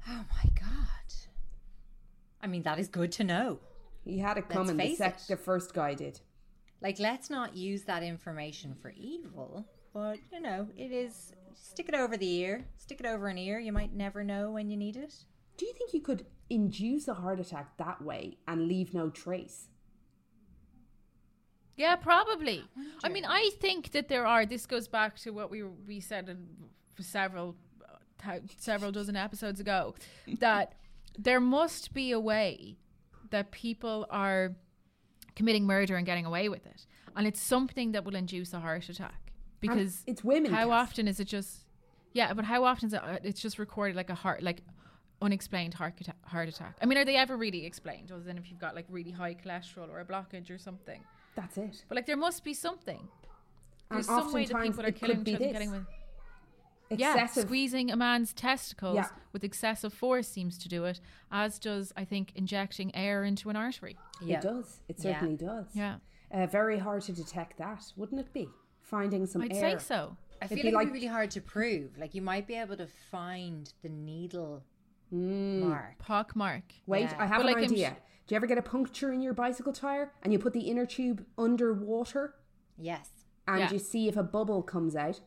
Oh 0.08 0.24
my 0.34 0.50
god. 0.58 1.14
I 2.42 2.46
mean, 2.46 2.62
that 2.62 2.78
is 2.78 2.88
good 2.88 3.12
to 3.12 3.24
know. 3.24 3.58
He 4.04 4.18
had 4.18 4.38
it 4.38 4.48
coming. 4.48 4.76
The, 4.76 4.94
sec- 4.94 5.26
the 5.26 5.36
first 5.36 5.74
guy 5.74 5.94
did. 5.94 6.20
Like, 6.80 6.98
let's 6.98 7.28
not 7.28 7.54
use 7.54 7.82
that 7.84 8.02
information 8.02 8.74
for 8.80 8.92
evil, 8.96 9.66
but 9.92 10.18
you 10.32 10.40
know, 10.40 10.68
it 10.76 10.92
is. 10.92 11.32
Stick 11.54 11.88
it 11.88 11.94
over 11.94 12.16
the 12.16 12.30
ear. 12.36 12.64
Stick 12.78 13.00
it 13.00 13.06
over 13.06 13.28
an 13.28 13.36
ear. 13.36 13.58
You 13.58 13.72
might 13.72 13.94
never 13.94 14.24
know 14.24 14.50
when 14.50 14.70
you 14.70 14.76
need 14.76 14.96
it. 14.96 15.14
Do 15.58 15.66
you 15.66 15.74
think 15.74 15.92
you 15.92 16.00
could 16.00 16.24
induce 16.48 17.06
a 17.06 17.14
heart 17.14 17.38
attack 17.38 17.76
that 17.76 18.00
way 18.00 18.38
and 18.48 18.66
leave 18.66 18.94
no 18.94 19.10
trace? 19.10 19.68
Yeah, 21.80 21.96
probably. 21.96 22.62
I 23.02 23.08
mean, 23.08 23.24
I 23.24 23.50
think 23.58 23.92
that 23.92 24.06
there 24.08 24.26
are. 24.26 24.44
This 24.44 24.66
goes 24.66 24.86
back 24.86 25.18
to 25.20 25.30
what 25.30 25.50
we 25.50 25.62
we 25.62 25.98
said 26.00 26.28
in 26.28 26.46
for 26.94 27.02
several 27.02 27.56
uh, 28.28 28.38
several 28.58 28.92
dozen 28.92 29.16
episodes 29.16 29.60
ago 29.60 29.94
that 30.40 30.74
there 31.18 31.40
must 31.40 31.94
be 31.94 32.12
a 32.12 32.20
way 32.20 32.76
that 33.30 33.50
people 33.50 34.06
are 34.10 34.52
committing 35.36 35.64
murder 35.66 35.96
and 35.96 36.04
getting 36.04 36.26
away 36.26 36.50
with 36.50 36.66
it, 36.66 36.86
and 37.16 37.26
it's 37.26 37.40
something 37.40 37.92
that 37.92 38.04
will 38.04 38.14
induce 38.24 38.52
a 38.52 38.60
heart 38.60 38.86
attack 38.90 39.32
because 39.60 40.02
it's 40.06 40.22
women, 40.22 40.52
How 40.52 40.70
often 40.70 41.08
is 41.08 41.18
it 41.18 41.28
just? 41.28 41.64
Yeah, 42.12 42.34
but 42.34 42.44
how 42.44 42.64
often 42.64 42.88
is 42.88 42.92
it? 42.92 43.02
uh, 43.02 43.18
It's 43.24 43.40
just 43.40 43.58
recorded 43.58 43.96
like 43.96 44.10
a 44.10 44.14
heart 44.24 44.42
like. 44.42 44.60
Unexplained 45.22 45.74
heart 45.74 46.00
attack, 46.00 46.16
heart 46.24 46.48
attack. 46.48 46.74
I 46.80 46.86
mean, 46.86 46.96
are 46.96 47.04
they 47.04 47.16
ever 47.16 47.36
really 47.36 47.66
explained? 47.66 48.10
Other 48.10 48.22
than 48.22 48.38
if 48.38 48.48
you've 48.48 48.58
got 48.66 48.74
like 48.74 48.86
really 48.88 49.10
high 49.10 49.34
cholesterol 49.34 49.90
or 49.90 50.00
a 50.00 50.04
blockage 50.12 50.48
or 50.50 50.56
something. 50.56 51.04
That's 51.40 51.58
it. 51.58 51.84
But 51.88 51.96
like 51.96 52.06
there 52.06 52.16
must 52.16 52.44
be 52.44 52.54
something. 52.54 53.00
And 53.90 53.96
There's 53.96 54.06
some 54.06 54.32
way 54.32 54.44
that 54.44 54.54
oftentimes 54.54 54.76
people 54.76 54.86
are 54.88 54.92
killing 54.92 55.22
be 55.24 55.30
each 55.32 55.36
other, 55.36 55.44
this. 55.46 55.52
getting 55.52 55.70
with. 55.72 55.86
Excessive. 56.90 57.42
Yeah, 57.44 57.44
squeezing 57.46 57.90
a 57.92 57.96
man's 57.96 58.32
testicles 58.32 58.96
Yeah. 58.96 59.08
with 59.32 59.44
excessive 59.44 59.92
force 59.94 60.26
seems 60.26 60.58
to 60.58 60.68
do 60.68 60.84
it, 60.86 61.00
as 61.30 61.58
does 61.60 61.92
I 61.96 62.04
think 62.04 62.32
injecting 62.34 62.94
air 62.96 63.22
into 63.24 63.48
an 63.48 63.56
artery. 63.56 63.96
It 64.26 64.40
does. 64.40 64.80
It 64.88 64.96
Yeah. 64.98 65.02
certainly 65.14 65.36
does. 65.36 65.66
Yeah. 65.74 65.98
Uh, 66.32 66.46
very 66.46 66.78
hard 66.78 67.02
to 67.02 67.12
detect 67.12 67.58
that, 67.58 67.92
wouldn't 67.96 68.20
it 68.20 68.32
be? 68.32 68.48
Finding 68.80 69.26
some 69.26 69.42
I'd 69.42 69.52
air. 69.52 69.78
say 69.78 69.84
so. 69.84 70.16
I 70.42 70.46
It'd 70.46 70.58
feel 70.58 70.64
like, 70.66 70.74
like- 70.74 70.82
it'd 70.84 70.92
be 70.94 70.98
really 71.00 71.06
hard 71.12 71.30
to 71.32 71.40
prove. 71.40 71.96
Like, 71.96 72.14
you 72.14 72.22
might 72.22 72.46
be 72.48 72.54
able 72.54 72.76
to 72.76 72.86
find 72.86 73.72
the 73.82 73.88
needle 73.88 74.64
Mm. 75.12 75.60
mark. 75.68 75.98
Pock 75.98 76.36
mark. 76.36 76.62
Wait, 76.86 77.02
Yeah. 77.02 77.16
I 77.18 77.26
have 77.26 77.38
But, 77.42 77.46
an 77.48 77.52
like, 77.54 77.64
idea. 77.70 77.96
sh- 77.96 78.02
Do 78.26 78.34
you 78.34 78.36
ever 78.36 78.46
get 78.46 78.58
a 78.58 78.62
puncture 78.62 79.12
in 79.12 79.20
your 79.22 79.32
bicycle 79.34 79.72
tire 79.72 80.12
and 80.22 80.32
you 80.32 80.38
put 80.38 80.52
the 80.52 80.60
inner 80.60 80.86
tube 80.86 81.24
underwater 81.36 82.34
Yes. 82.78 83.08
and 83.48 83.58
Yeah. 83.60 83.72
you 83.72 83.78
see 83.80 84.06
if 84.08 84.16
a 84.16 84.22
bubble 84.22 84.62
comes 84.62 84.94
out? 84.94 85.20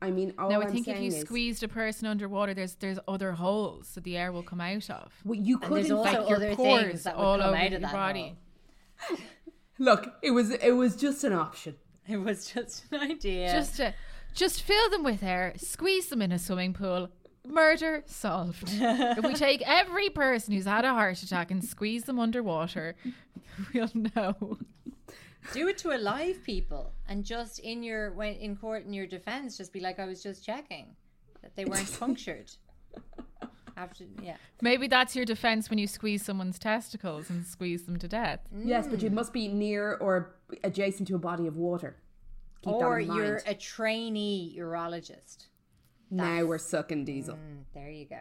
I 0.00 0.10
mean, 0.10 0.34
all 0.38 0.50
now 0.50 0.60
I 0.60 0.64
I'm 0.66 0.70
think 0.72 0.86
if 0.86 1.00
you 1.00 1.08
is, 1.08 1.20
squeezed 1.22 1.62
a 1.62 1.68
person 1.68 2.06
underwater, 2.06 2.52
there's 2.54 2.74
there's 2.76 2.98
other 3.08 3.32
holes 3.32 3.94
that 3.94 4.04
the 4.04 4.16
air 4.16 4.30
will 4.32 4.42
come 4.42 4.60
out 4.60 4.88
of. 4.90 5.12
well, 5.24 5.38
you 5.38 5.58
could 5.58 5.78
there's 5.78 5.90
also 5.90 6.04
fact- 6.10 6.20
Like 6.20 6.28
your 6.28 6.36
other 6.36 6.54
pores 6.56 6.82
things 6.84 7.02
that 7.04 7.16
would 7.16 7.24
all 7.24 7.38
come 7.38 7.48
over 7.48 7.56
out 7.56 7.72
of 7.72 7.80
that 7.80 7.92
body. 7.92 8.36
look. 9.78 10.14
It 10.22 10.30
was 10.32 10.50
it 10.50 10.72
was 10.76 10.96
just 10.96 11.24
an 11.24 11.32
option. 11.32 11.76
It 12.06 12.18
was 12.18 12.46
just 12.52 12.84
an 12.92 13.00
idea. 13.10 13.50
Just 13.52 13.76
to, 13.78 13.94
just 14.34 14.62
fill 14.62 14.90
them 14.90 15.02
with 15.04 15.22
air, 15.22 15.54
squeeze 15.56 16.08
them 16.08 16.20
in 16.22 16.32
a 16.32 16.38
swimming 16.38 16.74
pool. 16.74 17.08
Murder 17.46 18.02
solved. 18.06 18.64
if 18.72 19.24
we 19.24 19.34
take 19.34 19.62
every 19.66 20.08
person 20.08 20.54
who's 20.54 20.64
had 20.64 20.84
a 20.84 20.92
heart 20.92 21.22
attack 21.22 21.50
and 21.50 21.62
squeeze 21.62 22.04
them 22.04 22.18
underwater, 22.18 22.96
we'll 23.74 23.90
know. 24.16 24.58
do 25.52 25.68
it 25.68 25.78
to 25.78 25.94
alive 25.94 26.42
people, 26.44 26.92
and 27.08 27.24
just 27.24 27.58
in 27.58 27.82
your 27.82 28.12
when 28.12 28.34
in 28.34 28.56
court 28.56 28.86
in 28.86 28.92
your 28.92 29.06
defense, 29.06 29.58
just 29.58 29.72
be 29.72 29.80
like, 29.80 29.98
I 29.98 30.06
was 30.06 30.22
just 30.22 30.44
checking 30.44 30.96
that 31.42 31.54
they 31.54 31.64
weren't 31.64 31.90
punctured. 32.00 32.50
After, 33.76 34.04
yeah, 34.22 34.36
Maybe 34.62 34.86
that's 34.86 35.16
your 35.16 35.24
defense 35.24 35.68
when 35.68 35.80
you 35.80 35.88
squeeze 35.88 36.24
someone's 36.24 36.60
testicles 36.60 37.28
and 37.28 37.44
squeeze 37.44 37.82
them 37.82 37.98
to 37.98 38.06
death. 38.06 38.38
Yes, 38.56 38.86
but 38.86 39.02
you 39.02 39.10
mm. 39.10 39.14
must 39.14 39.32
be 39.32 39.48
near 39.48 39.94
or 39.96 40.36
adjacent 40.62 41.08
to 41.08 41.16
a 41.16 41.18
body 41.18 41.48
of 41.48 41.56
water. 41.56 41.96
Keep 42.62 42.78
that 42.78 42.84
or 42.84 43.00
in 43.00 43.12
you're 43.12 43.42
a 43.46 43.54
trainee 43.54 44.56
urologist. 44.56 45.48
Now 46.10 46.44
we're 46.44 46.58
sucking 46.58 47.04
diesel. 47.04 47.34
Mm, 47.34 47.64
there 47.72 47.90
you 47.90 48.06
go. 48.06 48.20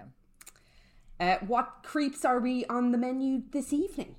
Uh, 1.20 1.38
what 1.46 1.84
creeps 1.84 2.26
are 2.26 2.40
we 2.40 2.66
on 2.66 2.92
the 2.92 2.98
menu 2.98 3.44
this 3.52 3.72
evening? 3.72 4.16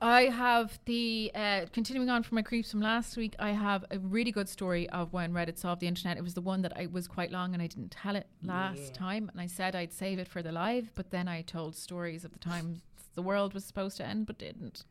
I 0.00 0.22
have 0.22 0.80
the 0.86 1.30
uh, 1.32 1.66
continuing 1.72 2.10
on 2.10 2.24
from 2.24 2.34
my 2.34 2.42
creeps 2.42 2.72
from 2.72 2.80
last 2.80 3.16
week. 3.16 3.36
I 3.38 3.50
have 3.50 3.84
a 3.88 4.00
really 4.00 4.32
good 4.32 4.48
story 4.48 4.90
of 4.90 5.12
when 5.12 5.32
Reddit 5.32 5.58
solved 5.58 5.80
the 5.80 5.86
internet. 5.86 6.16
It 6.16 6.24
was 6.24 6.34
the 6.34 6.40
one 6.40 6.62
that 6.62 6.76
I 6.76 6.86
was 6.86 7.06
quite 7.06 7.30
long 7.30 7.54
and 7.54 7.62
I 7.62 7.68
didn't 7.68 7.92
tell 7.92 8.16
it 8.16 8.26
last 8.42 8.94
time, 8.94 9.30
and 9.30 9.40
I 9.40 9.46
said 9.46 9.76
I'd 9.76 9.92
save 9.92 10.18
it 10.18 10.26
for 10.26 10.42
the 10.42 10.50
live, 10.50 10.90
but 10.96 11.12
then 11.12 11.28
I 11.28 11.42
told 11.42 11.76
stories 11.76 12.24
of 12.24 12.32
the 12.32 12.40
time 12.40 12.82
the 13.14 13.22
world 13.22 13.54
was 13.54 13.64
supposed 13.64 13.96
to 13.98 14.04
end, 14.04 14.26
but 14.26 14.38
didn't. 14.38 14.84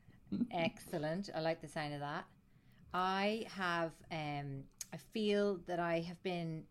Excellent. 0.49 1.29
I 1.35 1.41
like 1.41 1.61
the 1.61 1.67
sound 1.67 1.93
of 1.93 1.99
that. 1.99 2.23
I 2.93 3.47
have 3.55 3.91
um 4.11 4.63
I 4.93 4.97
feel 5.13 5.59
that 5.67 5.79
I 5.79 5.99
have 6.01 6.23
been 6.23 6.63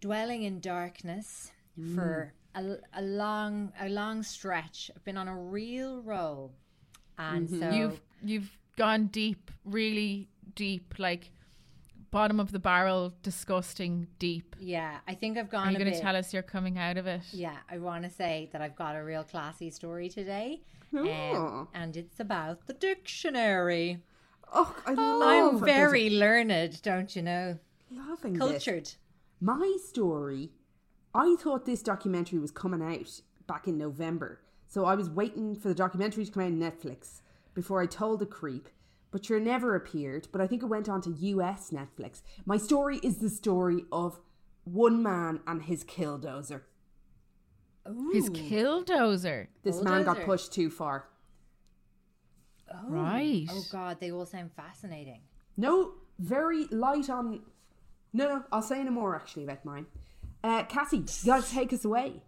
dwelling 0.00 0.42
in 0.44 0.60
darkness 0.60 1.52
for 1.94 2.32
a, 2.54 2.76
a 2.94 3.02
long 3.02 3.72
a 3.80 3.88
long 3.88 4.22
stretch. 4.22 4.90
I've 4.94 5.04
been 5.04 5.16
on 5.16 5.28
a 5.28 5.36
real 5.36 6.02
roll. 6.02 6.52
And 7.18 7.48
so 7.48 7.70
You've 7.70 8.00
you've 8.24 8.50
gone 8.76 9.06
deep, 9.06 9.50
really 9.64 10.28
deep, 10.54 10.94
like 10.98 11.30
bottom 12.10 12.40
of 12.40 12.50
the 12.50 12.58
barrel, 12.58 13.12
disgusting 13.22 14.06
deep. 14.18 14.56
yeah, 14.58 14.98
I 15.06 15.14
think 15.14 15.38
I've 15.38 15.48
gone 15.50 15.68
Are 15.68 15.70
you 15.70 15.78
going 15.78 15.92
to 15.92 16.00
tell 16.00 16.16
us 16.16 16.32
you're 16.34 16.42
coming 16.42 16.76
out 16.78 16.96
of 16.96 17.06
it? 17.06 17.20
Yeah, 17.32 17.56
I 17.70 17.78
want 17.78 18.02
to 18.04 18.10
say 18.10 18.48
that 18.52 18.60
I've 18.60 18.74
got 18.74 18.96
a 18.96 19.04
real 19.04 19.22
classy 19.22 19.70
story 19.70 20.08
today. 20.08 20.62
Um, 20.96 21.06
Oh. 21.08 21.68
and 21.72 21.96
it's 21.96 22.18
about 22.18 22.66
the 22.66 22.72
dictionary. 22.72 23.98
Oh, 24.52 24.74
I 24.84 24.94
I'm 24.96 25.60
very 25.64 26.10
learned, 26.10 26.82
don't 26.82 27.14
you 27.14 27.22
know? 27.22 27.58
loving 27.92 28.32
this. 28.34 28.96
Cultured. 29.44 29.60
My 29.60 29.76
story, 29.82 30.50
I 31.14 31.36
thought 31.40 31.66
this 31.66 31.82
documentary 31.82 32.38
was 32.38 32.50
coming 32.50 32.82
out 32.82 33.20
back 33.46 33.66
in 33.66 33.78
November. 33.78 34.40
So 34.66 34.84
I 34.84 34.94
was 34.94 35.10
waiting 35.10 35.56
for 35.56 35.68
the 35.68 35.74
documentary 35.74 36.24
to 36.24 36.30
come 36.30 36.42
out 36.42 36.52
on 36.52 36.58
Netflix 36.58 37.22
before 37.54 37.82
I 37.82 37.86
told 37.86 38.20
the 38.20 38.26
creep. 38.26 38.68
But 39.10 39.24
sure 39.24 39.40
never 39.40 39.74
appeared. 39.74 40.28
But 40.30 40.40
I 40.40 40.46
think 40.46 40.62
it 40.62 40.66
went 40.66 40.88
on 40.88 41.00
to 41.02 41.10
US 41.10 41.70
Netflix. 41.70 42.22
My 42.46 42.56
story 42.56 43.00
is 43.02 43.18
the 43.18 43.28
story 43.28 43.84
of 43.90 44.20
one 44.64 45.02
man 45.02 45.40
and 45.46 45.62
his 45.62 45.82
killdozer. 45.82 46.62
His 48.12 48.30
killdozer. 48.30 49.48
This 49.64 49.82
man 49.82 50.04
got 50.04 50.20
pushed 50.20 50.52
too 50.52 50.70
far. 50.70 51.08
Oh. 52.72 52.88
Right. 52.88 53.48
Oh 53.50 53.64
God, 53.72 53.98
they 54.00 54.12
all 54.12 54.26
sound 54.26 54.52
fascinating. 54.52 55.22
No, 55.56 55.94
very 56.20 56.66
light 56.66 57.10
on. 57.10 57.42
No, 58.12 58.28
no, 58.28 58.44
I'll 58.50 58.62
say 58.62 58.82
no 58.82 58.90
more 58.90 59.14
actually 59.14 59.44
about 59.44 59.64
mine. 59.64 59.86
Uh, 60.42 60.64
Cassie, 60.64 60.98
you 60.98 61.04
gotta 61.26 61.48
take 61.48 61.72
us 61.72 61.84
away. 61.84 62.22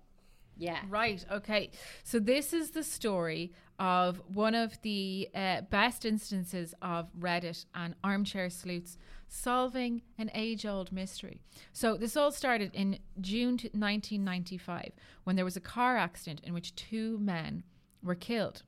Yeah. 0.56 0.80
Right. 0.88 1.24
Okay. 1.30 1.70
So 2.04 2.18
this 2.18 2.52
is 2.52 2.70
the 2.70 2.84
story 2.84 3.52
of 3.78 4.22
one 4.32 4.54
of 4.54 4.80
the 4.82 5.28
uh, 5.34 5.62
best 5.62 6.04
instances 6.04 6.74
of 6.82 7.08
Reddit 7.18 7.64
and 7.74 7.94
armchair 8.04 8.50
sleuths 8.50 8.98
solving 9.28 10.02
an 10.18 10.30
age-old 10.34 10.92
mystery. 10.92 11.40
So 11.72 11.96
this 11.96 12.16
all 12.16 12.30
started 12.30 12.70
in 12.74 12.98
June 13.20 13.56
t- 13.56 13.68
1995 13.68 14.92
when 15.24 15.36
there 15.36 15.44
was 15.44 15.56
a 15.56 15.60
car 15.60 15.96
accident 15.96 16.42
in 16.44 16.52
which 16.52 16.76
two 16.76 17.18
men 17.18 17.64
were 18.02 18.14
killed. 18.14 18.62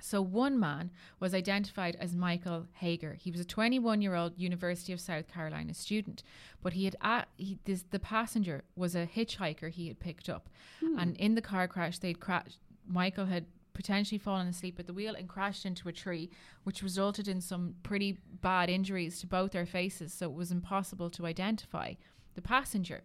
So 0.00 0.20
one 0.20 0.58
man 0.58 0.90
was 1.20 1.34
identified 1.34 1.96
as 1.98 2.14
Michael 2.14 2.66
Hager. 2.74 3.14
He 3.14 3.30
was 3.30 3.40
a 3.40 3.44
21-year-old 3.44 4.34
University 4.36 4.92
of 4.92 5.00
South 5.00 5.28
Carolina 5.28 5.74
student, 5.74 6.22
but 6.62 6.74
he 6.74 6.84
had 6.84 7.26
he, 7.36 7.58
this, 7.64 7.84
the 7.90 7.98
passenger 7.98 8.64
was 8.74 8.94
a 8.94 9.06
hitchhiker 9.06 9.70
he 9.70 9.88
had 9.88 10.00
picked 10.00 10.28
up, 10.28 10.48
hmm. 10.80 10.98
and 10.98 11.16
in 11.16 11.34
the 11.34 11.42
car 11.42 11.66
crash 11.66 11.98
they'd 11.98 12.20
crashed. 12.20 12.58
Michael 12.86 13.26
had 13.26 13.46
potentially 13.72 14.18
fallen 14.18 14.46
asleep 14.46 14.78
at 14.78 14.86
the 14.86 14.94
wheel 14.94 15.14
and 15.14 15.28
crashed 15.28 15.66
into 15.66 15.88
a 15.88 15.92
tree, 15.92 16.30
which 16.64 16.82
resulted 16.82 17.28
in 17.28 17.40
some 17.40 17.74
pretty 17.82 18.16
bad 18.40 18.70
injuries 18.70 19.20
to 19.20 19.26
both 19.26 19.52
their 19.52 19.66
faces. 19.66 20.14
So 20.14 20.26
it 20.26 20.34
was 20.34 20.50
impossible 20.50 21.10
to 21.10 21.26
identify 21.26 21.94
the 22.34 22.40
passenger. 22.40 23.02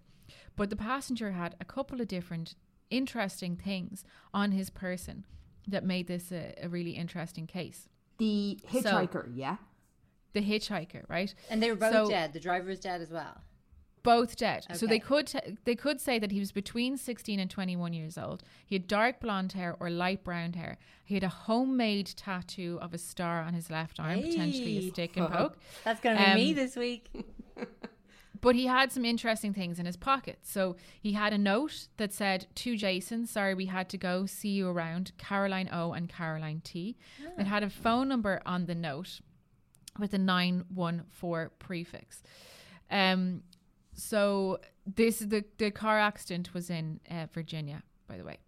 But 0.55 0.69
the 0.69 0.77
passenger 0.77 1.31
had 1.31 1.55
a 1.59 1.65
couple 1.65 1.99
of 1.99 2.07
different 2.07 2.55
interesting 2.89 3.57
things 3.57 4.05
on 4.33 4.51
his 4.51 4.69
person 4.69 5.25
that 5.67 5.83
made 5.83 6.07
this 6.07 6.31
a, 6.31 6.53
a 6.61 6.67
really 6.69 6.91
interesting 6.91 7.47
case. 7.47 7.87
The 8.17 8.59
hitchhiker, 8.71 9.31
yeah? 9.33 9.57
The 10.33 10.41
hitchhiker, 10.41 11.03
right? 11.09 11.33
And 11.49 11.61
they 11.61 11.69
were 11.69 11.75
both 11.75 11.91
So- 11.93 12.09
dead. 12.09 12.33
The 12.33 12.39
driver 12.39 12.67
was 12.69 12.79
dead 12.79 13.01
as 13.01 13.11
well. 13.11 13.41
Both 14.03 14.35
dead. 14.35 14.65
So 14.73 14.87
they 14.87 14.97
could 14.97 15.27
t- 15.27 15.57
they 15.63 15.75
could 15.75 16.01
say 16.01 16.17
that 16.17 16.31
he 16.31 16.39
was 16.39 16.51
between 16.51 16.97
16 16.97 17.39
and 17.39 17.47
21 17.51 17.93
years 17.93 18.17
old. 18.17 18.41
He 18.65 18.73
had 18.73 18.87
dark 18.87 19.19
blonde 19.19 19.51
hair 19.51 19.75
or 19.79 19.91
light 19.91 20.23
brown 20.23 20.53
hair. 20.53 20.79
He 21.05 21.13
had 21.13 21.23
a 21.23 21.29
homemade 21.29 22.07
tattoo 22.15 22.79
of 22.81 22.95
a 22.95 22.97
star 22.97 23.41
on 23.43 23.53
his 23.53 23.69
left 23.69 23.99
arm, 23.99 24.21
potentially 24.23 24.79
a 24.79 24.89
stick 24.89 25.17
and 25.17 25.29
poke. 25.29 25.55
That's 25.83 26.01
going 26.01 26.17
to 26.17 26.23
be 26.23 26.33
me 26.33 26.49
Um, 26.49 26.55
this 26.55 26.75
week. 26.75 27.09
But 28.41 28.55
he 28.55 28.65
had 28.65 28.91
some 28.91 29.05
interesting 29.05 29.53
things 29.53 29.79
in 29.79 29.85
his 29.85 29.97
pocket. 29.97 30.39
So 30.41 30.75
he 30.99 31.13
had 31.13 31.31
a 31.31 31.37
note 31.37 31.87
that 31.97 32.11
said 32.11 32.47
to 32.55 32.75
Jason, 32.75 33.25
"Sorry, 33.25 33.53
we 33.53 33.67
had 33.67 33.87
to 33.89 33.97
go. 33.97 34.25
See 34.25 34.49
you 34.49 34.67
around." 34.67 35.11
Caroline 35.17 35.69
O 35.71 35.93
and 35.93 36.09
Caroline 36.09 36.61
T. 36.63 36.97
It 37.37 37.45
had 37.45 37.63
a 37.63 37.69
phone 37.69 38.07
number 38.07 38.41
on 38.45 38.65
the 38.65 38.75
note 38.75 39.21
with 39.99 40.13
a 40.13 40.17
nine 40.17 40.65
one 40.73 41.03
four 41.09 41.51
prefix. 41.59 42.23
Um, 42.89 43.43
so 43.93 44.59
this 44.85 45.19
the 45.19 45.45
the 45.57 45.71
car 45.71 45.99
accident 45.99 46.53
was 46.53 46.69
in 46.69 46.99
uh, 47.09 47.27
Virginia, 47.31 47.83
by 48.07 48.17
the 48.17 48.23
way. 48.23 48.39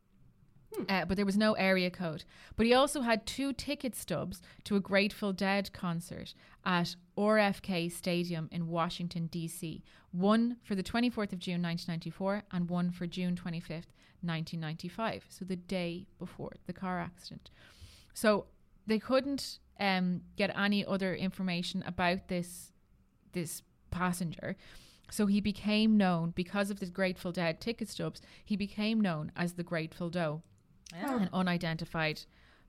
Uh, 0.89 1.05
but 1.05 1.17
there 1.17 1.25
was 1.25 1.37
no 1.37 1.53
area 1.53 1.91
code. 1.91 2.23
But 2.55 2.65
he 2.65 2.73
also 2.73 3.01
had 3.01 3.27
two 3.27 3.53
ticket 3.53 3.95
stubs 3.95 4.41
to 4.63 4.75
a 4.75 4.79
Grateful 4.79 5.31
Dead 5.31 5.71
concert 5.71 6.33
at 6.65 6.95
RFK 7.17 7.91
Stadium 7.91 8.49
in 8.51 8.67
Washington, 8.67 9.27
D.C. 9.27 9.83
One 10.11 10.57
for 10.63 10.75
the 10.75 10.83
24th 10.83 11.33
of 11.33 11.39
June 11.39 11.61
1994 11.61 12.43
and 12.51 12.69
one 12.69 12.91
for 12.91 13.07
June 13.07 13.35
25th, 13.35 13.91
1995. 14.21 15.25
So 15.29 15.45
the 15.45 15.55
day 15.55 16.07
before 16.19 16.53
the 16.65 16.73
car 16.73 16.99
accident. 16.99 17.49
So 18.13 18.45
they 18.85 18.99
couldn't 18.99 19.59
um, 19.79 20.21
get 20.35 20.55
any 20.57 20.85
other 20.85 21.15
information 21.15 21.83
about 21.85 22.27
this 22.27 22.71
this 23.33 23.63
passenger. 23.89 24.55
So 25.09 25.25
he 25.25 25.41
became 25.41 25.97
known 25.97 26.31
because 26.31 26.69
of 26.71 26.79
the 26.79 26.85
Grateful 26.85 27.31
Dead 27.31 27.59
ticket 27.59 27.89
stubs. 27.89 28.21
He 28.45 28.55
became 28.55 29.01
known 29.01 29.31
as 29.35 29.53
the 29.53 29.63
Grateful 29.63 30.09
Doe, 30.09 30.41
an 30.93 31.29
unidentified 31.33 32.21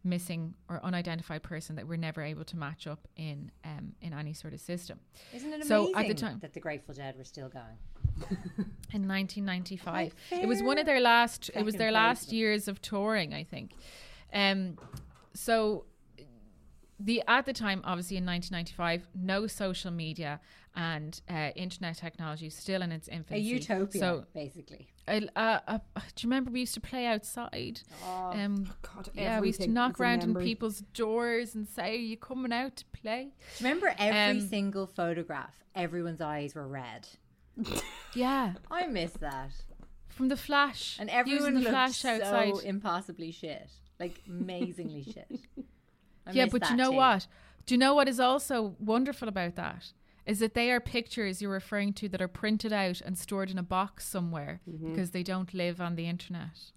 missing 0.04 0.54
or 0.68 0.84
unidentified 0.84 1.42
person 1.42 1.76
that 1.76 1.88
we're 1.88 1.96
never 1.96 2.23
able 2.23 2.44
to 2.44 2.56
match 2.56 2.87
up 2.87 3.08
in 3.16 3.50
um, 3.64 3.94
in 4.00 4.12
any 4.12 4.32
sort 4.32 4.52
of 4.54 4.61
system. 4.61 5.00
Isn't 5.34 5.50
it 5.50 5.54
amazing 5.56 5.68
So 5.68 5.92
at 5.99 6.08
the 6.08 6.14
time- 6.14 6.38
that 6.40 6.52
the 6.54 6.61
Grateful 6.61 6.94
Dead 6.94 7.16
were 7.16 7.25
still 7.25 7.49
going? 7.49 7.78
in 8.92 9.08
1995. 9.08 10.14
Quite 10.28 10.42
It 10.42 10.46
was 10.46 10.62
one 10.62 10.78
of 10.78 10.87
their 10.87 11.00
last. 11.00 11.50
it 11.54 11.64
was 11.64 11.75
their 11.75 11.90
last 11.92 12.32
years 12.32 12.68
of 12.68 12.80
touring, 12.80 13.34
I 13.34 13.42
think. 13.44 13.73
Um, 14.32 14.78
so 15.34 15.84
the 17.01 17.23
at 17.27 17.47
the 17.47 17.53
time, 17.53 17.81
obviously 17.85 18.17
in 18.17 18.27
1995, 18.27 19.09
no 19.15 19.47
social 19.47 19.91
media 19.91 20.41
and 20.77 21.21
uh, 21.31 21.51
internet 21.55 21.97
technology 21.97 22.51
still 22.51 22.83
in 22.83 22.91
its 22.93 23.09
infancy. 23.09 23.41
A 23.41 23.55
utopia, 23.55 24.01
So, 24.01 24.25
basically. 24.35 24.89
uh, 25.07 25.21
uh, 25.37 25.59
uh, 25.67 25.79
do 25.97 26.27
you 26.27 26.29
remember 26.29 26.51
we 26.51 26.61
used 26.61 26.75
to 26.75 26.81
play 26.81 27.07
outside? 27.07 27.81
um, 28.33 28.73
God, 28.83 29.09
yeah, 29.15 29.41
we 29.41 29.49
used 29.49 29.61
to 29.63 29.69
knock 29.69 29.93
is 29.95 30.01
around 30.01 30.23
in 30.25 30.35
people's 30.35 30.81
doors 30.95 31.55
and 31.55 31.69
say, 31.69 31.93
"Are 31.93 31.99
you 31.99 32.17
coming 32.17 32.53
out 32.53 32.77
to 32.77 32.85
play?" 32.87 33.31
Do 33.59 33.65
you 33.65 33.71
remember 33.71 33.95
every 33.99 34.41
Um, 34.41 34.49
single 34.49 34.87
photograph? 34.87 35.55
Everyone's 35.75 36.21
eyes 36.21 36.55
were 36.55 36.67
red. 36.67 37.09
Yeah, 38.15 38.55
I 38.71 38.87
miss 38.87 39.13
that. 39.15 39.51
from 40.09 40.29
the 40.29 40.37
flash 40.37 40.97
And 41.01 41.09
using 41.11 41.19
everyone 41.21 41.55
the 41.55 41.61
looked 41.61 41.71
flash 41.73 41.97
so 41.99 42.59
impossibly 42.61 43.33
shit. 43.33 43.69
Like, 43.99 44.23
amazingly 44.29 45.03
shit. 45.03 45.29
I 46.26 46.33
yeah, 46.33 46.47
but 46.47 46.69
you 46.71 46.76
know 46.76 46.90
too. 46.90 46.97
what? 46.97 47.26
Do 47.66 47.75
you 47.75 47.78
know 47.78 47.95
what 47.95 48.09
is 48.09 48.21
also 48.21 48.76
wonderful 48.78 49.28
about 49.28 49.57
that? 49.57 49.93
Is 50.26 50.38
that 50.38 50.54
they 50.54 50.71
are 50.71 50.81
pictures 50.81 51.43
you're 51.43 51.50
referring 51.50 51.93
to 51.95 52.09
that 52.09 52.23
are 52.23 52.28
printed 52.28 52.73
out 52.73 53.00
and 53.02 53.16
stored 53.19 53.50
in 53.50 53.59
a 53.59 53.62
box 53.62 54.07
somewhere 54.07 54.61
because 54.66 55.11
they 55.11 55.23
don't 55.23 55.52
live 55.52 55.81
on 55.81 55.97
the 55.97 56.09
internet 56.09 56.73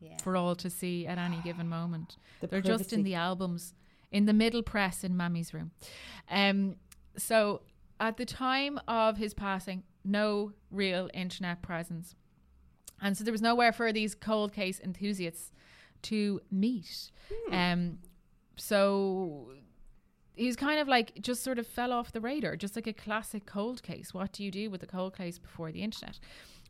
Yeah. 0.00 0.16
for 0.22 0.36
all 0.36 0.54
to 0.56 0.70
see 0.70 1.06
at 1.06 1.18
any 1.18 1.38
given 1.42 1.68
moment. 1.68 2.16
The 2.40 2.46
They're 2.46 2.60
just 2.60 2.92
in 2.92 3.02
the 3.02 3.14
albums, 3.14 3.74
in 4.12 4.26
the 4.26 4.32
middle 4.32 4.62
press 4.62 5.02
in 5.02 5.16
Mammy's 5.16 5.52
room. 5.52 5.72
Um, 6.30 6.76
so 7.16 7.62
at 7.98 8.18
the 8.18 8.24
time 8.26 8.78
of 8.86 9.16
his 9.16 9.34
passing, 9.34 9.82
no 10.04 10.52
real 10.70 11.10
internet 11.12 11.62
presence. 11.62 12.14
And 13.02 13.16
so 13.16 13.24
there 13.24 13.32
was 13.32 13.42
nowhere 13.42 13.72
for 13.72 13.92
these 13.92 14.14
cold 14.14 14.52
case 14.52 14.78
enthusiasts 14.80 15.50
to 16.02 16.40
meet. 16.52 17.10
Um, 17.50 17.98
so 18.56 19.52
he's 20.34 20.56
kind 20.56 20.78
of 20.78 20.88
like 20.88 21.20
just 21.20 21.42
sort 21.42 21.58
of 21.58 21.66
fell 21.66 21.92
off 21.92 22.12
the 22.12 22.20
radar, 22.20 22.56
just 22.56 22.76
like 22.76 22.86
a 22.86 22.92
classic 22.92 23.46
cold 23.46 23.82
case. 23.82 24.14
What 24.14 24.32
do 24.32 24.44
you 24.44 24.50
do 24.50 24.70
with 24.70 24.82
a 24.82 24.86
cold 24.86 25.16
case 25.16 25.38
before 25.38 25.72
the 25.72 25.82
internet? 25.82 26.18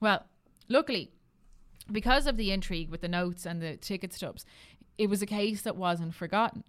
Well, 0.00 0.24
luckily, 0.68 1.10
because 1.90 2.26
of 2.26 2.36
the 2.36 2.50
intrigue 2.50 2.90
with 2.90 3.00
the 3.00 3.08
notes 3.08 3.46
and 3.46 3.60
the 3.60 3.76
ticket 3.76 4.12
stubs, 4.12 4.44
it 4.98 5.08
was 5.08 5.22
a 5.22 5.26
case 5.26 5.62
that 5.62 5.76
wasn't 5.76 6.14
forgotten. 6.14 6.64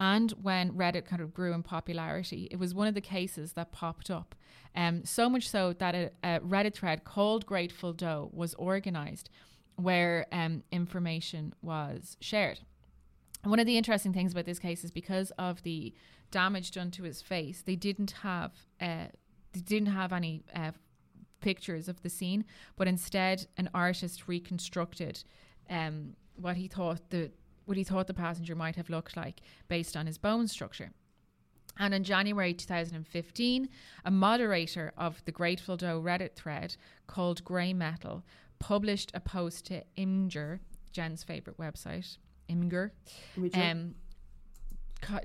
And 0.00 0.32
when 0.42 0.72
Reddit 0.72 1.04
kind 1.04 1.22
of 1.22 1.34
grew 1.34 1.52
in 1.52 1.62
popularity, 1.62 2.48
it 2.50 2.58
was 2.58 2.74
one 2.74 2.88
of 2.88 2.94
the 2.94 3.00
cases 3.00 3.52
that 3.52 3.72
popped 3.72 4.10
up. 4.10 4.34
Um, 4.74 5.04
so 5.04 5.28
much 5.28 5.48
so 5.48 5.74
that 5.74 5.94
a, 5.94 6.10
a 6.24 6.40
Reddit 6.40 6.74
thread 6.74 7.04
called 7.04 7.44
Grateful 7.46 7.92
Doe 7.92 8.30
was 8.32 8.54
organized 8.54 9.28
where 9.76 10.26
um, 10.32 10.62
information 10.70 11.54
was 11.62 12.16
shared. 12.20 12.60
One 13.44 13.58
of 13.58 13.66
the 13.66 13.76
interesting 13.76 14.12
things 14.12 14.32
about 14.32 14.44
this 14.44 14.58
case 14.58 14.84
is 14.84 14.90
because 14.90 15.32
of 15.32 15.62
the 15.62 15.92
damage 16.30 16.70
done 16.70 16.90
to 16.92 17.02
his 17.02 17.20
face, 17.20 17.62
they 17.62 17.76
didn't 17.76 18.12
have 18.22 18.52
uh, 18.80 19.06
they 19.52 19.60
didn't 19.60 19.92
have 19.92 20.12
any 20.12 20.44
uh, 20.54 20.70
pictures 21.40 21.88
of 21.88 22.00
the 22.02 22.08
scene, 22.08 22.44
but 22.76 22.88
instead 22.88 23.46
an 23.56 23.68
artist 23.74 24.28
reconstructed 24.28 25.24
um, 25.68 26.14
what 26.36 26.56
he 26.56 26.68
thought 26.68 27.10
the 27.10 27.30
what 27.64 27.76
he 27.76 27.84
thought 27.84 28.06
the 28.06 28.14
passenger 28.14 28.54
might 28.54 28.76
have 28.76 28.90
looked 28.90 29.16
like 29.16 29.40
based 29.68 29.96
on 29.96 30.06
his 30.06 30.18
bone 30.18 30.48
structure. 30.48 30.90
And 31.78 31.94
in 31.94 32.04
January 32.04 32.52
2015, 32.52 33.68
a 34.04 34.10
moderator 34.10 34.92
of 34.96 35.24
the 35.24 35.32
Grateful 35.32 35.76
Doe 35.76 36.00
Reddit 36.00 36.34
thread 36.34 36.76
called 37.06 37.44
Grey 37.44 37.72
Metal 37.72 38.24
published 38.58 39.10
a 39.14 39.20
post 39.20 39.66
to 39.66 39.82
Imgur, 39.96 40.58
Jen's 40.92 41.24
favorite 41.24 41.56
website, 41.56 42.18
Imgur, 42.52 42.90
um, 43.54 43.94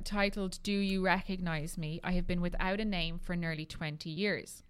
titled 0.04 0.60
"Do 0.64 0.72
You 0.72 1.04
Recognize 1.04 1.78
Me? 1.78 2.00
I 2.04 2.14
have 2.14 2.26
been 2.28 2.42
without 2.42 2.80
a 2.80 2.86
name 2.86 3.20
for 3.20 3.36
nearly 3.36 3.66
20 3.66 4.10
years." 4.10 4.64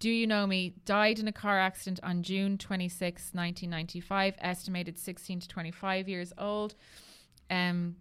Do 0.00 0.10
you 0.10 0.26
know 0.26 0.46
me? 0.46 0.74
Died 0.84 1.18
in 1.18 1.28
a 1.28 1.32
car 1.32 1.58
accident 1.58 2.00
on 2.02 2.22
June 2.22 2.58
26, 2.58 3.30
1995. 3.32 4.34
Estimated 4.38 4.98
16 4.98 5.40
to 5.40 5.48
25 5.48 6.08
years 6.08 6.32
old. 6.36 6.74
Um, 7.50 7.96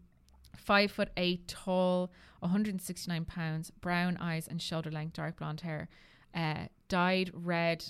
five 0.58 0.92
foot 0.92 1.10
eight 1.18 1.48
tall, 1.48 2.12
169 2.40 3.26
pounds, 3.26 3.72
brown 3.72 4.18
eyes 4.18 4.48
and 4.48 4.62
shoulder 4.62 4.92
length 4.92 5.14
dark 5.14 5.38
blonde 5.38 5.62
hair. 5.62 5.88
Uh, 6.34 6.66
dyed 6.88 7.32
red, 7.34 7.86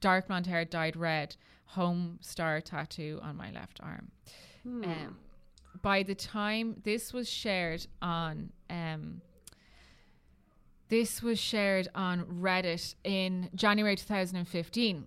dark 0.00 0.28
blonde 0.28 0.46
hair, 0.46 0.64
dyed 0.64 0.96
red, 0.96 1.36
home 1.66 2.18
star 2.20 2.60
tattoo 2.60 3.18
on 3.22 3.36
my 3.36 3.50
left 3.50 3.80
arm. 3.82 4.10
Um, 4.66 5.16
by 5.82 6.02
the 6.02 6.14
time 6.14 6.80
this 6.84 7.12
was 7.12 7.28
shared 7.28 7.86
on, 8.02 8.50
um, 8.68 9.20
this 10.88 11.22
was 11.22 11.38
shared 11.38 11.88
on 11.94 12.24
Reddit 12.24 12.94
in 13.04 13.50
January 13.54 13.96
2015 13.96 15.06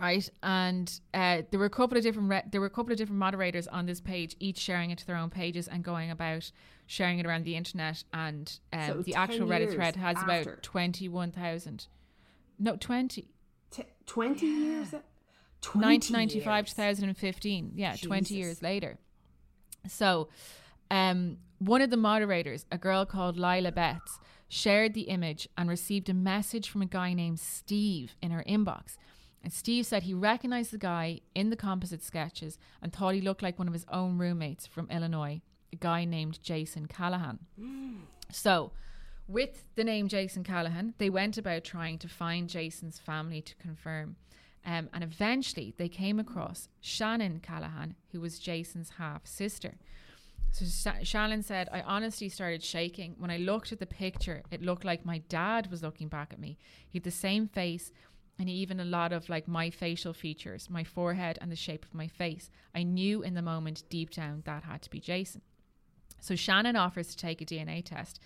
right? 0.00 0.30
And 0.42 1.00
uh, 1.12 1.42
there 1.50 1.60
were 1.60 1.66
a 1.66 1.70
couple 1.70 1.98
of 1.98 2.02
different 2.02 2.30
re- 2.30 2.42
there 2.50 2.60
were 2.60 2.66
a 2.66 2.70
couple 2.70 2.90
of 2.90 2.98
different 2.98 3.18
moderators 3.18 3.68
on 3.68 3.86
this 3.86 4.00
page, 4.00 4.34
each 4.40 4.58
sharing 4.58 4.90
it 4.90 4.98
to 4.98 5.06
their 5.06 5.16
own 5.16 5.30
pages 5.30 5.68
and 5.68 5.84
going 5.84 6.10
about 6.10 6.50
sharing 6.86 7.18
it 7.18 7.26
around 7.26 7.44
the 7.44 7.54
internet. 7.54 8.02
And 8.12 8.50
um, 8.72 8.86
So 8.86 9.02
the 9.02 9.14
actual 9.14 9.46
Reddit 9.46 9.74
thread 9.74 9.96
has 9.96 10.16
after. 10.16 10.30
about 10.52 10.62
twenty 10.62 11.08
one 11.08 11.30
thousand, 11.30 11.86
no 12.58 12.76
twenty. 12.76 13.28
T- 13.70 13.84
20 14.06 14.46
years? 14.46 14.94
20 15.60 16.12
1995 16.12 16.64
years. 16.64 16.72
2015 16.72 17.72
yeah 17.74 17.96
20 17.96 18.34
years 18.34 18.62
later. 18.62 18.98
So 19.88 20.28
um 20.90 21.38
one 21.58 21.82
of 21.82 21.90
the 21.90 21.96
moderators 21.96 22.64
a 22.70 22.78
girl 22.78 23.04
called 23.04 23.36
lila 23.36 23.72
betts 23.72 24.18
shared 24.48 24.94
the 24.94 25.02
image 25.02 25.48
and 25.56 25.68
received 25.68 26.08
a 26.08 26.14
message 26.14 26.68
from 26.68 26.82
a 26.82 26.86
guy 26.86 27.12
named 27.12 27.38
steve 27.38 28.16
in 28.22 28.30
her 28.30 28.44
inbox. 28.48 28.96
And 29.42 29.52
steve 29.52 29.86
said 29.86 30.02
he 30.04 30.14
recognized 30.14 30.70
the 30.70 30.78
guy 30.78 31.20
in 31.34 31.50
the 31.50 31.56
composite 31.56 32.02
sketches 32.02 32.58
and 32.82 32.92
thought 32.92 33.14
he 33.14 33.20
looked 33.20 33.42
like 33.42 33.58
one 33.58 33.68
of 33.68 33.74
his 33.74 33.86
own 33.90 34.18
roommates 34.18 34.66
from 34.66 34.88
illinois 34.90 35.40
a 35.72 35.76
guy 35.76 36.04
named 36.04 36.40
jason 36.42 36.86
callahan. 36.86 37.38
So, 38.32 38.72
with 39.28 39.64
the 39.76 39.84
name 39.84 40.08
Jason 40.08 40.42
Callahan, 40.44 40.94
they 40.98 41.10
went 41.10 41.38
about 41.38 41.64
trying 41.64 41.98
to 41.98 42.08
find 42.08 42.48
Jason's 42.48 42.98
family 42.98 43.40
to 43.42 43.54
confirm. 43.56 44.16
Um, 44.64 44.90
and 44.92 45.02
eventually 45.02 45.74
they 45.78 45.88
came 45.88 46.18
across 46.18 46.68
Shannon 46.80 47.40
Callahan, 47.40 47.94
who 48.12 48.20
was 48.20 48.38
Jason's 48.38 48.90
half 48.98 49.26
sister. 49.26 49.74
So 50.52 50.64
Sha- 50.64 51.02
Shannon 51.02 51.42
said, 51.42 51.68
I 51.72 51.80
honestly 51.82 52.28
started 52.28 52.62
shaking. 52.62 53.14
When 53.18 53.30
I 53.30 53.38
looked 53.38 53.72
at 53.72 53.78
the 53.78 53.86
picture, 53.86 54.42
it 54.50 54.62
looked 54.62 54.84
like 54.84 55.04
my 55.04 55.18
dad 55.28 55.70
was 55.70 55.82
looking 55.82 56.08
back 56.08 56.32
at 56.32 56.40
me. 56.40 56.58
He 56.88 56.98
had 56.98 57.04
the 57.04 57.10
same 57.10 57.46
face, 57.46 57.92
and 58.38 58.48
even 58.48 58.80
a 58.80 58.84
lot 58.84 59.12
of 59.12 59.28
like 59.28 59.46
my 59.46 59.70
facial 59.70 60.12
features, 60.12 60.68
my 60.68 60.84
forehead 60.84 61.38
and 61.40 61.50
the 61.50 61.56
shape 61.56 61.84
of 61.84 61.94
my 61.94 62.08
face. 62.08 62.50
I 62.74 62.82
knew 62.82 63.22
in 63.22 63.34
the 63.34 63.42
moment 63.42 63.84
deep 63.88 64.10
down 64.10 64.42
that 64.44 64.64
had 64.64 64.82
to 64.82 64.90
be 64.90 65.00
Jason. 65.00 65.42
So 66.20 66.36
Shannon 66.36 66.76
offers 66.76 67.08
to 67.08 67.16
take 67.16 67.40
a 67.40 67.46
DNA 67.46 67.84
test, 67.84 68.20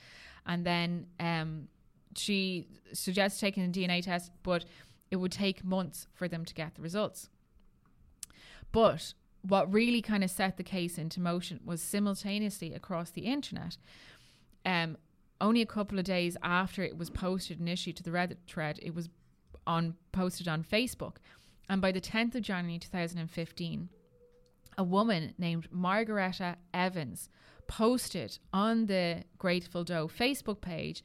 and 0.46 0.64
then 0.64 1.06
um, 1.20 1.68
she 2.16 2.68
suggests 2.92 3.40
taking 3.40 3.64
a 3.64 3.68
DNA 3.68 4.02
test, 4.02 4.32
but 4.42 4.64
it 5.10 5.16
would 5.16 5.32
take 5.32 5.64
months 5.64 6.06
for 6.12 6.28
them 6.28 6.44
to 6.44 6.54
get 6.54 6.74
the 6.74 6.82
results. 6.82 7.28
But 8.72 9.14
what 9.42 9.72
really 9.72 10.02
kind 10.02 10.24
of 10.24 10.30
set 10.30 10.56
the 10.56 10.62
case 10.62 10.98
into 10.98 11.20
motion 11.20 11.60
was 11.64 11.82
simultaneously 11.82 12.72
across 12.72 13.10
the 13.10 13.22
internet. 13.22 13.76
Um, 14.64 14.96
only 15.40 15.60
a 15.60 15.66
couple 15.66 15.98
of 15.98 16.04
days 16.04 16.36
after 16.42 16.82
it 16.82 16.96
was 16.96 17.10
posted 17.10 17.60
initially 17.60 17.92
to 17.92 18.02
the 18.02 18.10
Reddit 18.10 18.38
thread, 18.46 18.78
it 18.82 18.94
was 18.94 19.08
on 19.66 19.94
posted 20.12 20.48
on 20.48 20.64
Facebook, 20.64 21.16
and 21.68 21.80
by 21.80 21.92
the 21.92 22.00
10th 22.00 22.34
of 22.34 22.42
January 22.42 22.78
2015, 22.78 23.88
a 24.76 24.84
woman 24.84 25.34
named 25.38 25.68
Margaretta 25.70 26.56
Evans 26.72 27.28
posted 27.66 28.38
on 28.52 28.86
the 28.86 29.24
Grateful 29.38 29.84
Doe 29.84 30.08
Facebook 30.08 30.60
page 30.60 31.02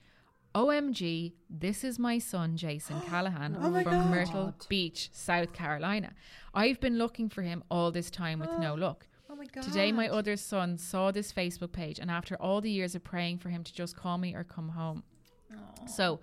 OMG, 0.55 1.33
this 1.49 1.83
is 1.83 1.99
my 1.99 2.17
son, 2.17 2.57
Jason 2.57 2.99
Callahan 3.07 3.55
Oh 3.59 3.83
from 3.83 4.09
Myrtle 4.09 4.55
Beach, 4.67 5.09
South 5.11 5.53
Carolina. 5.53 6.13
I've 6.53 6.79
been 6.79 6.97
looking 6.97 7.29
for 7.29 7.43
him 7.43 7.63
all 7.69 7.91
this 7.91 8.09
time 8.09 8.39
with 8.39 8.49
no 8.59 8.73
luck. 8.73 9.07
Oh 9.29 9.35
my 9.35 9.45
god. 9.45 9.63
Today, 9.63 9.91
my 9.91 10.09
other 10.09 10.35
son 10.35 10.77
saw 10.77 11.11
this 11.11 11.31
Facebook 11.31 11.71
page, 11.71 11.99
and 11.99 12.09
after 12.09 12.35
all 12.35 12.61
the 12.61 12.71
years 12.71 12.95
of 12.95 13.03
praying 13.03 13.37
for 13.37 13.49
him 13.49 13.63
to 13.63 13.73
just 13.73 13.95
call 13.95 14.17
me 14.17 14.33
or 14.33 14.43
come 14.43 14.69
home. 14.69 15.03
So, 15.87 16.19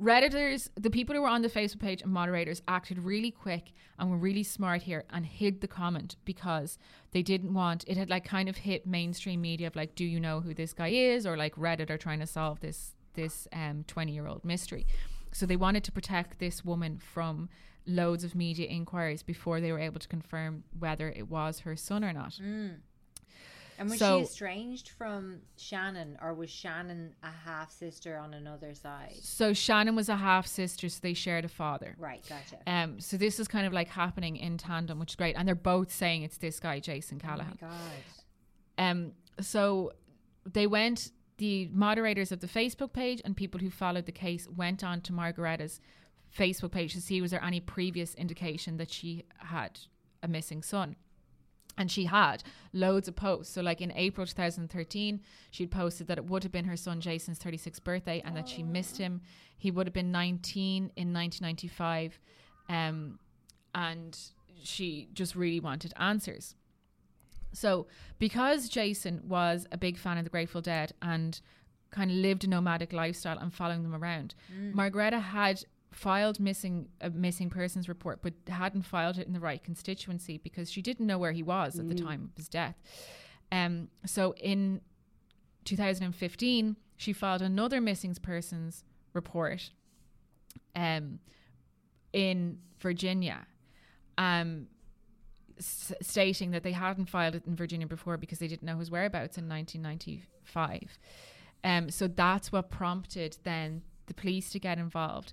Redditors, 0.00 0.68
the 0.74 0.90
people 0.90 1.14
who 1.14 1.22
were 1.22 1.28
on 1.28 1.40
the 1.42 1.48
Facebook 1.48 1.80
page 1.80 2.02
and 2.02 2.12
moderators 2.12 2.60
acted 2.68 2.98
really 2.98 3.30
quick 3.30 3.72
and 3.98 4.10
were 4.10 4.18
really 4.18 4.42
smart 4.42 4.82
here 4.82 5.04
and 5.08 5.24
hid 5.24 5.62
the 5.62 5.68
comment 5.68 6.16
because 6.24 6.76
they 7.12 7.22
didn't 7.22 7.54
want 7.54 7.82
it 7.86 7.96
had 7.96 8.10
like 8.10 8.24
kind 8.24 8.48
of 8.48 8.58
hit 8.58 8.86
mainstream 8.86 9.40
media 9.40 9.66
of 9.66 9.74
like, 9.74 9.94
do 9.94 10.04
you 10.04 10.20
know 10.20 10.40
who 10.40 10.52
this 10.52 10.74
guy 10.74 10.88
is? 10.88 11.26
Or 11.26 11.36
like 11.36 11.56
Reddit 11.56 11.88
are 11.88 11.96
trying 11.96 12.20
to 12.20 12.26
solve 12.26 12.60
this 12.60 12.95
this 13.16 13.48
um 13.52 13.84
20 13.88 14.12
year 14.12 14.26
old 14.26 14.44
mystery. 14.44 14.86
So 15.32 15.44
they 15.46 15.56
wanted 15.56 15.84
to 15.84 15.92
protect 15.92 16.38
this 16.38 16.64
woman 16.64 16.98
from 16.98 17.48
loads 17.86 18.24
of 18.24 18.34
media 18.34 18.66
inquiries 18.68 19.22
before 19.22 19.60
they 19.60 19.70
were 19.72 19.78
able 19.78 20.00
to 20.00 20.08
confirm 20.08 20.64
whether 20.78 21.10
it 21.10 21.28
was 21.28 21.60
her 21.60 21.76
son 21.76 22.04
or 22.04 22.12
not. 22.12 22.38
And 23.78 23.90
was 23.90 23.98
So- 23.98 24.20
she 24.20 24.24
estranged 24.24 24.88
from 24.88 25.42
Shannon, 25.58 26.16
or 26.22 26.32
was 26.32 26.48
Shannon 26.48 27.14
a 27.22 27.30
half 27.30 27.70
sister 27.70 28.16
on 28.16 28.32
another 28.32 28.74
side? 28.74 29.16
So 29.20 29.52
Shannon 29.52 29.94
was 29.94 30.08
a 30.08 30.16
half 30.16 30.46
sister, 30.46 30.88
so 30.88 30.98
they 31.02 31.12
shared 31.12 31.44
a 31.44 31.48
father. 31.48 31.94
Right, 31.98 32.24
gotcha. 32.26 32.56
Um, 32.66 33.00
so 33.00 33.18
this 33.18 33.38
is 33.38 33.48
kind 33.48 33.66
of 33.66 33.74
like 33.74 33.88
happening 33.88 34.36
in 34.36 34.56
tandem, 34.56 34.98
which 34.98 35.12
is 35.12 35.16
great. 35.16 35.36
And 35.36 35.46
they're 35.46 35.54
both 35.54 35.92
saying 35.92 36.22
it's 36.22 36.38
this 36.38 36.58
guy, 36.58 36.80
Jason 36.80 37.18
Callahan. 37.18 37.58
oh 37.62 37.66
my 37.66 37.70
god. 37.70 37.80
Um, 38.78 39.12
so 39.40 39.92
they 40.50 40.66
went, 40.66 41.12
the 41.38 41.68
moderators 41.72 42.32
of 42.32 42.40
the 42.40 42.46
Facebook 42.46 42.92
page 42.92 43.20
and 43.24 43.36
people 43.36 43.60
who 43.60 43.70
followed 43.70 44.06
the 44.06 44.12
case 44.12 44.48
went 44.48 44.82
on 44.82 45.00
to 45.02 45.12
Margaretta's 45.12 45.80
Facebook 46.36 46.72
page 46.72 46.92
to 46.94 47.00
see 47.00 47.20
was 47.20 47.30
there 47.30 47.44
any 47.44 47.60
previous 47.60 48.14
indication 48.14 48.76
that 48.76 48.90
she 48.90 49.24
had 49.38 49.80
a 50.22 50.28
missing 50.28 50.62
son. 50.62 50.96
And 51.78 51.90
she 51.90 52.06
had 52.06 52.42
loads 52.72 53.06
of 53.06 53.16
posts. 53.16 53.52
So, 53.52 53.60
like 53.60 53.82
in 53.82 53.92
April 53.92 54.26
2013, 54.26 55.20
she'd 55.50 55.70
posted 55.70 56.06
that 56.06 56.16
it 56.16 56.24
would 56.24 56.42
have 56.42 56.52
been 56.52 56.64
her 56.64 56.76
son 56.76 57.02
Jason's 57.02 57.38
36th 57.38 57.84
birthday 57.84 58.22
and 58.24 58.34
that 58.34 58.48
she 58.48 58.62
missed 58.62 58.96
him. 58.96 59.20
He 59.58 59.70
would 59.70 59.86
have 59.86 59.92
been 59.92 60.10
19 60.10 60.90
in 60.96 61.12
1995. 61.12 62.18
Um, 62.70 63.18
and 63.74 64.18
she 64.62 65.08
just 65.12 65.36
really 65.36 65.60
wanted 65.60 65.92
answers. 65.98 66.54
So, 67.56 67.86
because 68.18 68.68
Jason 68.68 69.22
was 69.26 69.66
a 69.72 69.78
big 69.78 69.96
fan 69.96 70.18
of 70.18 70.24
the 70.24 70.30
Grateful 70.30 70.60
Dead 70.60 70.92
and 71.00 71.40
kind 71.90 72.10
of 72.10 72.16
lived 72.18 72.44
a 72.44 72.48
nomadic 72.48 72.92
lifestyle 72.92 73.38
and 73.38 73.52
following 73.52 73.82
them 73.82 73.94
around, 73.94 74.34
Margareta 74.74 75.18
had 75.18 75.64
filed 75.90 76.38
missing 76.38 76.88
a 77.00 77.08
missing 77.08 77.48
persons 77.48 77.88
report, 77.88 78.20
but 78.20 78.34
hadn't 78.48 78.82
filed 78.82 79.16
it 79.18 79.26
in 79.26 79.32
the 79.32 79.40
right 79.40 79.64
constituency 79.64 80.36
because 80.36 80.70
she 80.70 80.82
didn't 80.82 81.06
know 81.06 81.16
where 81.18 81.32
he 81.32 81.42
was 81.42 81.78
at 81.78 81.88
the 81.88 81.94
time 82.04 82.24
of 82.30 82.36
his 82.36 82.48
death. 82.48 82.76
Um, 83.50 83.88
so 84.04 84.34
in 84.34 84.82
2015, 85.64 86.76
she 86.98 87.12
filed 87.14 87.40
another 87.40 87.80
missing 87.80 88.14
persons 88.20 88.84
report 89.14 89.70
um, 90.74 91.20
in 92.12 92.58
Virginia. 92.80 93.46
Um, 94.18 94.66
s- 95.58 95.92
stating 96.02 96.50
that 96.52 96.62
they 96.62 96.72
hadn't 96.72 97.06
filed 97.10 97.34
it 97.34 97.44
in 97.46 97.56
Virginia 97.56 97.86
before 97.86 98.16
because 98.16 98.38
they 98.38 98.48
didn't 98.48 98.62
know 98.64 98.78
his 98.78 98.90
whereabouts 98.90 99.38
in 99.38 99.48
1995. 99.48 100.98
Um, 101.64 101.90
so 101.90 102.06
that's 102.06 102.52
what 102.52 102.70
prompted 102.70 103.38
then 103.42 103.82
the 104.06 104.14
police 104.14 104.50
to 104.50 104.58
get 104.60 104.78
involved 104.78 105.32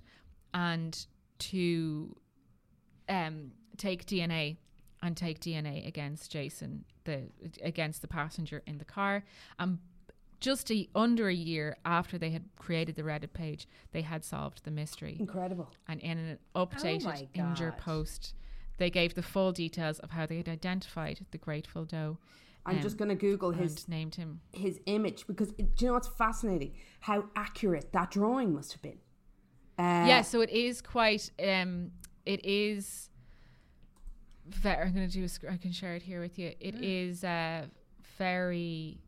and 0.52 1.06
to 1.38 2.16
um, 3.08 3.52
take 3.76 4.06
DNA 4.06 4.56
and 5.02 5.16
take 5.16 5.40
DNA 5.40 5.86
against 5.86 6.30
Jason, 6.32 6.84
the 7.04 7.24
against 7.62 8.00
the 8.00 8.08
passenger 8.08 8.62
in 8.66 8.78
the 8.78 8.84
car. 8.84 9.24
And 9.58 9.78
just 10.40 10.70
a, 10.70 10.88
under 10.94 11.28
a 11.28 11.34
year 11.34 11.76
after 11.84 12.18
they 12.18 12.30
had 12.30 12.44
created 12.56 12.96
the 12.96 13.02
Reddit 13.02 13.32
page, 13.32 13.68
they 13.92 14.02
had 14.02 14.24
solved 14.24 14.64
the 14.64 14.70
mystery. 14.70 15.16
Incredible. 15.20 15.70
And 15.88 16.00
in 16.00 16.18
an 16.18 16.38
updated 16.54 17.04
my 17.04 17.28
Imgur 17.34 17.76
post, 17.78 18.34
they 18.76 18.90
gave 18.90 19.14
the 19.14 19.22
full 19.22 19.52
details 19.52 19.98
of 20.00 20.10
how 20.10 20.26
they 20.26 20.36
had 20.36 20.48
identified 20.48 21.26
the 21.30 21.38
Grateful 21.38 21.84
Doe. 21.84 22.18
I'm 22.66 22.76
um, 22.76 22.82
just 22.82 22.96
going 22.96 23.10
to 23.10 23.14
Google 23.14 23.50
his 23.52 23.88
named 23.88 24.14
him. 24.14 24.40
his 24.52 24.80
image 24.86 25.26
because 25.26 25.50
it, 25.58 25.76
do 25.76 25.84
you 25.84 25.86
know 25.88 25.94
what's 25.94 26.08
fascinating? 26.08 26.72
How 27.00 27.24
accurate 27.36 27.92
that 27.92 28.10
drawing 28.10 28.54
must 28.54 28.72
have 28.72 28.82
been. 28.82 28.98
Uh, 29.78 30.06
yeah, 30.06 30.22
so 30.22 30.40
it 30.40 30.50
is 30.50 30.80
quite. 30.80 31.30
Um, 31.42 31.90
it 32.24 32.44
is. 32.44 33.10
Very, 34.46 34.86
I'm 34.86 34.94
going 34.94 35.08
to 35.08 35.12
do. 35.12 35.24
A, 35.24 35.28
sc- 35.28 35.44
I 35.50 35.56
can 35.56 35.72
share 35.72 35.94
it 35.94 36.02
here 36.02 36.20
with 36.20 36.38
you. 36.38 36.52
It 36.60 36.76
is 36.82 37.22
uh, 37.22 37.66
very 38.16 38.98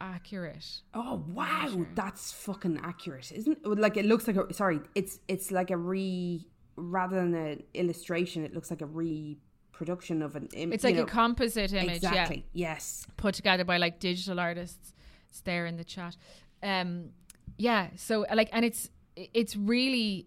accurate. 0.00 0.82
Oh 0.94 1.24
wow, 1.28 1.86
that's 1.94 2.32
fucking 2.32 2.80
accurate, 2.82 3.32
isn't 3.32 3.58
it? 3.64 3.78
Like 3.78 3.96
it 3.96 4.06
looks 4.06 4.26
like 4.26 4.36
a 4.36 4.52
sorry, 4.52 4.80
it's 4.94 5.20
it's 5.28 5.50
like 5.50 5.70
a 5.70 5.76
re 5.76 6.46
rather 6.76 7.16
than 7.16 7.34
an 7.34 7.62
illustration, 7.74 8.44
it 8.44 8.54
looks 8.54 8.70
like 8.70 8.82
a 8.82 8.86
reproduction 8.86 10.22
of 10.22 10.36
an 10.36 10.48
image. 10.54 10.74
It's 10.74 10.84
like 10.84 10.96
a 10.96 11.04
composite 11.04 11.72
image. 11.72 12.02
Yeah. 12.02 12.10
Exactly. 12.10 12.46
Yes. 12.52 13.06
put 13.16 13.34
together 13.34 13.64
by 13.64 13.78
like 13.78 13.98
digital 13.98 14.40
artists. 14.40 14.94
It's 15.28 15.40
there 15.40 15.66
in 15.66 15.76
the 15.76 15.84
chat. 15.84 16.16
Um, 16.62 17.10
yeah. 17.58 17.88
So 17.96 18.26
like, 18.32 18.48
and 18.52 18.64
it's 18.64 18.90
it's 19.16 19.56
really 19.56 20.26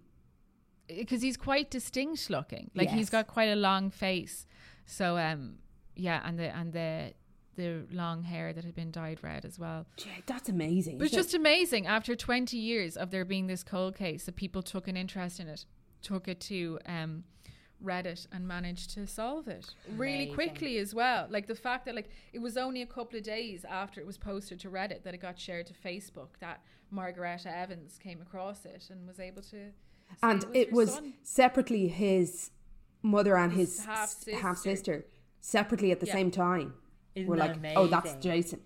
because 0.88 1.22
he's 1.22 1.38
quite 1.38 1.70
distinct 1.70 2.30
looking. 2.30 2.72
Like 2.76 2.90
he's 2.90 3.10
got 3.10 3.28
quite 3.28 3.50
a 3.50 3.56
long 3.56 3.92
face. 3.92 4.46
So 4.86 5.18
um, 5.18 5.58
yeah, 5.96 6.22
and 6.26 6.40
the 6.40 6.56
and 6.56 6.74
the 6.74 7.14
the 7.60 7.84
long 7.92 8.24
hair 8.24 8.54
that 8.54 8.64
had 8.64 8.74
been 8.74 8.90
dyed 8.90 9.20
red 9.22 9.44
as 9.46 9.60
well. 9.60 9.86
Yeah, 9.98 10.14
that's 10.26 10.50
amazing. 10.50 10.98
But 10.98 11.06
it's 11.06 11.14
isn't 11.14 11.20
it? 11.20 11.24
just 11.24 11.36
amazing 11.36 11.88
after 11.88 12.16
20 12.16 12.56
years 12.56 12.96
of 12.96 13.12
there 13.12 13.26
being 13.26 13.48
this 13.48 13.64
cold 13.64 13.96
case 13.98 14.26
that 14.26 14.38
people 14.38 14.64
took 14.64 14.88
an 14.88 14.96
interest 14.96 15.42
in 15.42 15.50
it, 15.50 15.66
took 16.02 16.28
it 16.28 16.40
to 16.42 16.80
um, 16.86 17.24
Reddit 17.84 18.28
and 18.32 18.48
managed 18.48 18.94
to 18.96 19.08
solve 19.08 19.48
it 19.48 19.74
really 19.96 20.16
Amazing. 20.30 20.34
quickly 20.34 20.78
as 20.80 20.94
well. 20.94 21.28
Like 21.30 21.48
the 21.48 21.56
fact 21.56 21.86
that 21.86 21.96
like 21.96 22.10
it 22.34 22.40
was 22.40 22.58
only 22.58 22.82
a 22.82 22.86
couple 22.86 23.18
of 23.18 23.24
days 23.24 23.64
after 23.64 24.02
it 24.02 24.06
was 24.08 24.18
posted 24.18 24.60
to 24.62 24.70
Reddit 24.70 25.04
that 25.04 25.14
it 25.14 25.22
got 25.22 25.40
shared 25.40 25.68
to 25.68 25.74
Facebook 25.74 26.30
that 26.40 26.62
Margareta 26.92 27.56
Evans 27.56 27.98
came 28.02 28.22
across 28.22 28.66
it 28.66 28.88
and 28.90 29.08
was 29.08 29.20
able 29.20 29.42
to. 29.44 29.72
and 30.24 30.44
it 30.54 30.70
it 30.70 30.72
was 30.74 30.94
son. 30.96 31.14
separately 31.24 31.88
his 31.88 32.52
mother 33.02 33.38
and 33.38 33.54
His 33.54 33.78
his, 33.78 33.86
half-sister. 33.86 34.36
half 34.42 34.58
sister 34.58 35.06
separately 35.40 35.92
at 35.92 36.02
the 36.02 36.08
Yeah. 36.08 36.14
same 36.14 36.32
time. 36.32 36.74
Isn't 37.16 37.30
We're 37.30 37.38
that 37.38 37.62
like, 37.62 37.74
oh, 37.78 37.88
that's 37.88 38.12
amazing? 38.26 38.60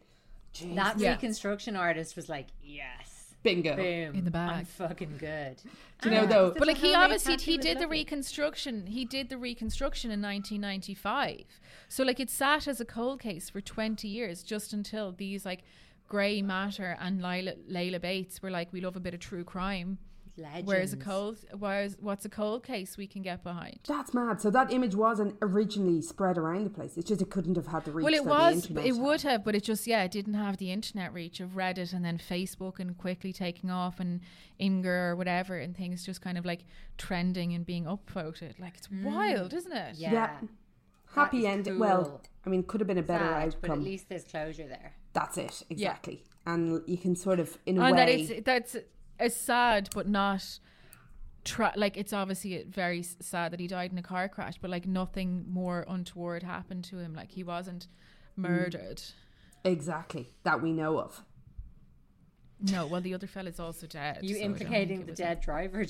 Jason. 0.53 0.75
That 0.75 0.97
Yeah. 0.99 1.11
reconstruction 1.11 1.75
artist 1.75 2.15
was 2.15 2.29
like, 2.29 2.47
yes, 2.63 3.12
Bingo. 3.43 3.75
boom, 3.75 4.15
In 4.15 4.25
the 4.25 4.37
I'm 4.37 4.65
fucking 4.65 5.17
good. 5.17 5.61
Do 6.01 6.09
you 6.09 6.15
know 6.15 6.25
though? 6.25 6.53
But 6.57 6.67
like 6.67 6.77
he 6.77 6.93
obviously 6.95 7.37
he 7.37 7.57
did 7.57 7.77
the 7.77 7.81
lovely. 7.81 7.99
reconstruction. 7.99 8.87
He 8.87 9.05
did 9.05 9.29
the 9.29 9.37
reconstruction 9.37 10.11
in 10.11 10.21
1995. 10.21 11.45
So 11.89 12.03
like 12.03 12.19
it 12.19 12.29
sat 12.29 12.67
as 12.67 12.81
a 12.81 12.85
cold 12.85 13.19
case 13.19 13.49
for 13.49 13.61
20 13.61 14.07
years 14.07 14.43
just 14.43 14.73
until 14.73 15.11
these 15.11 15.45
like 15.45 15.63
Grey 16.07 16.41
Matter 16.41 16.97
and 16.99 17.21
Lila, 17.21 17.53
Layla 17.69 18.01
Bates 18.01 18.41
were 18.41 18.51
like, 18.51 18.71
we 18.71 18.81
love 18.81 18.95
a 18.95 18.99
bit 18.99 19.13
of 19.13 19.19
true 19.19 19.43
crime. 19.43 19.97
Legends. 20.35 20.67
Whereas 20.67 20.93
a 20.93 20.97
cold, 20.97 21.37
whereas 21.59 21.95
what's 21.99 22.25
a 22.25 22.29
cold 22.29 22.63
case 22.63 22.97
we 22.97 23.05
can 23.05 23.21
get 23.21 23.43
behind. 23.43 23.79
That's 23.87 24.15
mad. 24.15 24.41
So 24.41 24.49
that 24.49 24.71
image 24.73 24.95
wasn't 24.95 25.35
originally 25.43 26.01
spread 26.01 26.39
around 26.39 26.63
the 26.63 26.71
place. 26.71 26.97
It's 26.97 27.07
just 27.07 27.21
it 27.21 27.29
couldn't 27.29 27.55
have 27.55 27.67
had 27.67 27.85
the 27.85 27.91
reach. 27.91 28.03
well, 28.03 28.13
it 28.13 28.23
that 28.23 28.29
was, 28.29 28.63
The 28.63 28.69
internet 28.69 28.85
it 28.85 28.95
had. 28.95 29.03
would 29.03 29.21
have, 29.21 29.43
but 29.43 29.55
it 29.55 29.63
just 29.63 29.85
yeah, 29.85 30.03
it 30.03 30.11
didn't 30.11 30.33
have 30.33 30.57
the 30.57 30.71
internet 30.71 31.13
reach 31.13 31.39
of 31.39 31.51
Reddit 31.51 31.93
and 31.93 32.03
then 32.03 32.17
Facebook 32.17 32.79
and 32.79 32.97
quickly 32.97 33.31
taking 33.31 33.69
off 33.69 33.99
and 33.99 34.21
Imgur 34.59 35.11
or 35.11 35.15
whatever 35.15 35.59
and 35.59 35.77
things 35.77 36.03
just 36.03 36.21
kind 36.21 36.37
of 36.39 36.45
like 36.45 36.61
trending 36.97 37.53
and 37.53 37.63
being 37.63 37.85
upvoted. 37.85 38.59
Like 38.59 38.77
it's 38.77 38.87
mm. 38.87 39.03
wild, 39.03 39.53
isn't 39.53 39.71
it? 39.71 39.97
Yeah. 39.97 40.13
Yeah. 40.13 40.31
Happy 41.13 41.39
is 41.39 41.45
end. 41.45 41.65
cool. 41.65 41.77
Well, 41.77 42.21
I 42.45 42.49
mean, 42.49 42.63
could 42.63 42.81
have 42.81 42.87
been 42.87 42.97
a 42.97 43.03
better 43.03 43.25
Sad, 43.25 43.47
outcome. 43.47 43.59
but 43.61 43.71
at 43.71 43.79
least 43.81 44.09
there's 44.09 44.23
closure 44.23 44.67
there. 44.67 44.93
That's 45.13 45.37
it. 45.37 45.63
Exactly. 45.69 46.23
And 46.45 46.81
you 46.87 46.97
can 46.97 47.15
sort 47.15 47.39
of, 47.39 47.57
in 47.65 47.77
a 47.77 47.83
and 47.83 47.95
way, 47.95 47.97
that 47.97 48.09
it's 48.09 48.45
that's 48.45 48.75
it's 49.19 49.35
sad, 49.35 49.89
but 49.93 50.07
not. 50.07 50.59
Tra- 51.45 51.73
like 51.75 51.97
it's 51.97 52.13
obviously 52.13 52.63
very 52.69 53.03
sad 53.03 53.51
that 53.51 53.59
he 53.59 53.67
died 53.67 53.91
in 53.91 53.97
a 53.97 54.01
car 54.03 54.29
crash, 54.29 54.55
but 54.61 54.69
like 54.69 54.87
nothing 54.87 55.45
more 55.49 55.85
untoward 55.89 56.41
happened 56.41 56.85
to 56.85 56.99
him. 56.99 57.13
Like 57.13 57.31
he 57.31 57.43
wasn't 57.43 57.87
mm. 58.39 58.43
murdered. 58.43 59.01
exactly 59.65 60.29
that 60.43 60.61
we 60.61 60.71
know 60.71 60.99
of. 60.99 61.21
No, 62.61 62.87
well 62.87 63.01
the 63.01 63.13
other 63.13 63.27
fella's 63.27 63.59
also 63.59 63.87
dead. 63.87 64.19
You 64.21 64.35
so 64.35 64.41
implicating 64.41 65.01
the 65.01 65.11
was- 65.11 65.17
dead 65.19 65.41
driver. 65.41 65.85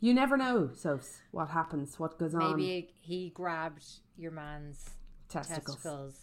You 0.00 0.12
never 0.12 0.36
know, 0.36 0.70
Sos, 0.74 1.20
what 1.30 1.48
happens, 1.48 1.98
what 1.98 2.18
goes 2.18 2.34
on. 2.34 2.56
Maybe 2.56 2.90
he 3.00 3.30
grabbed 3.30 3.84
your 4.16 4.30
man's 4.30 4.90
Testicles. 5.28 5.76
testicles, 5.76 6.20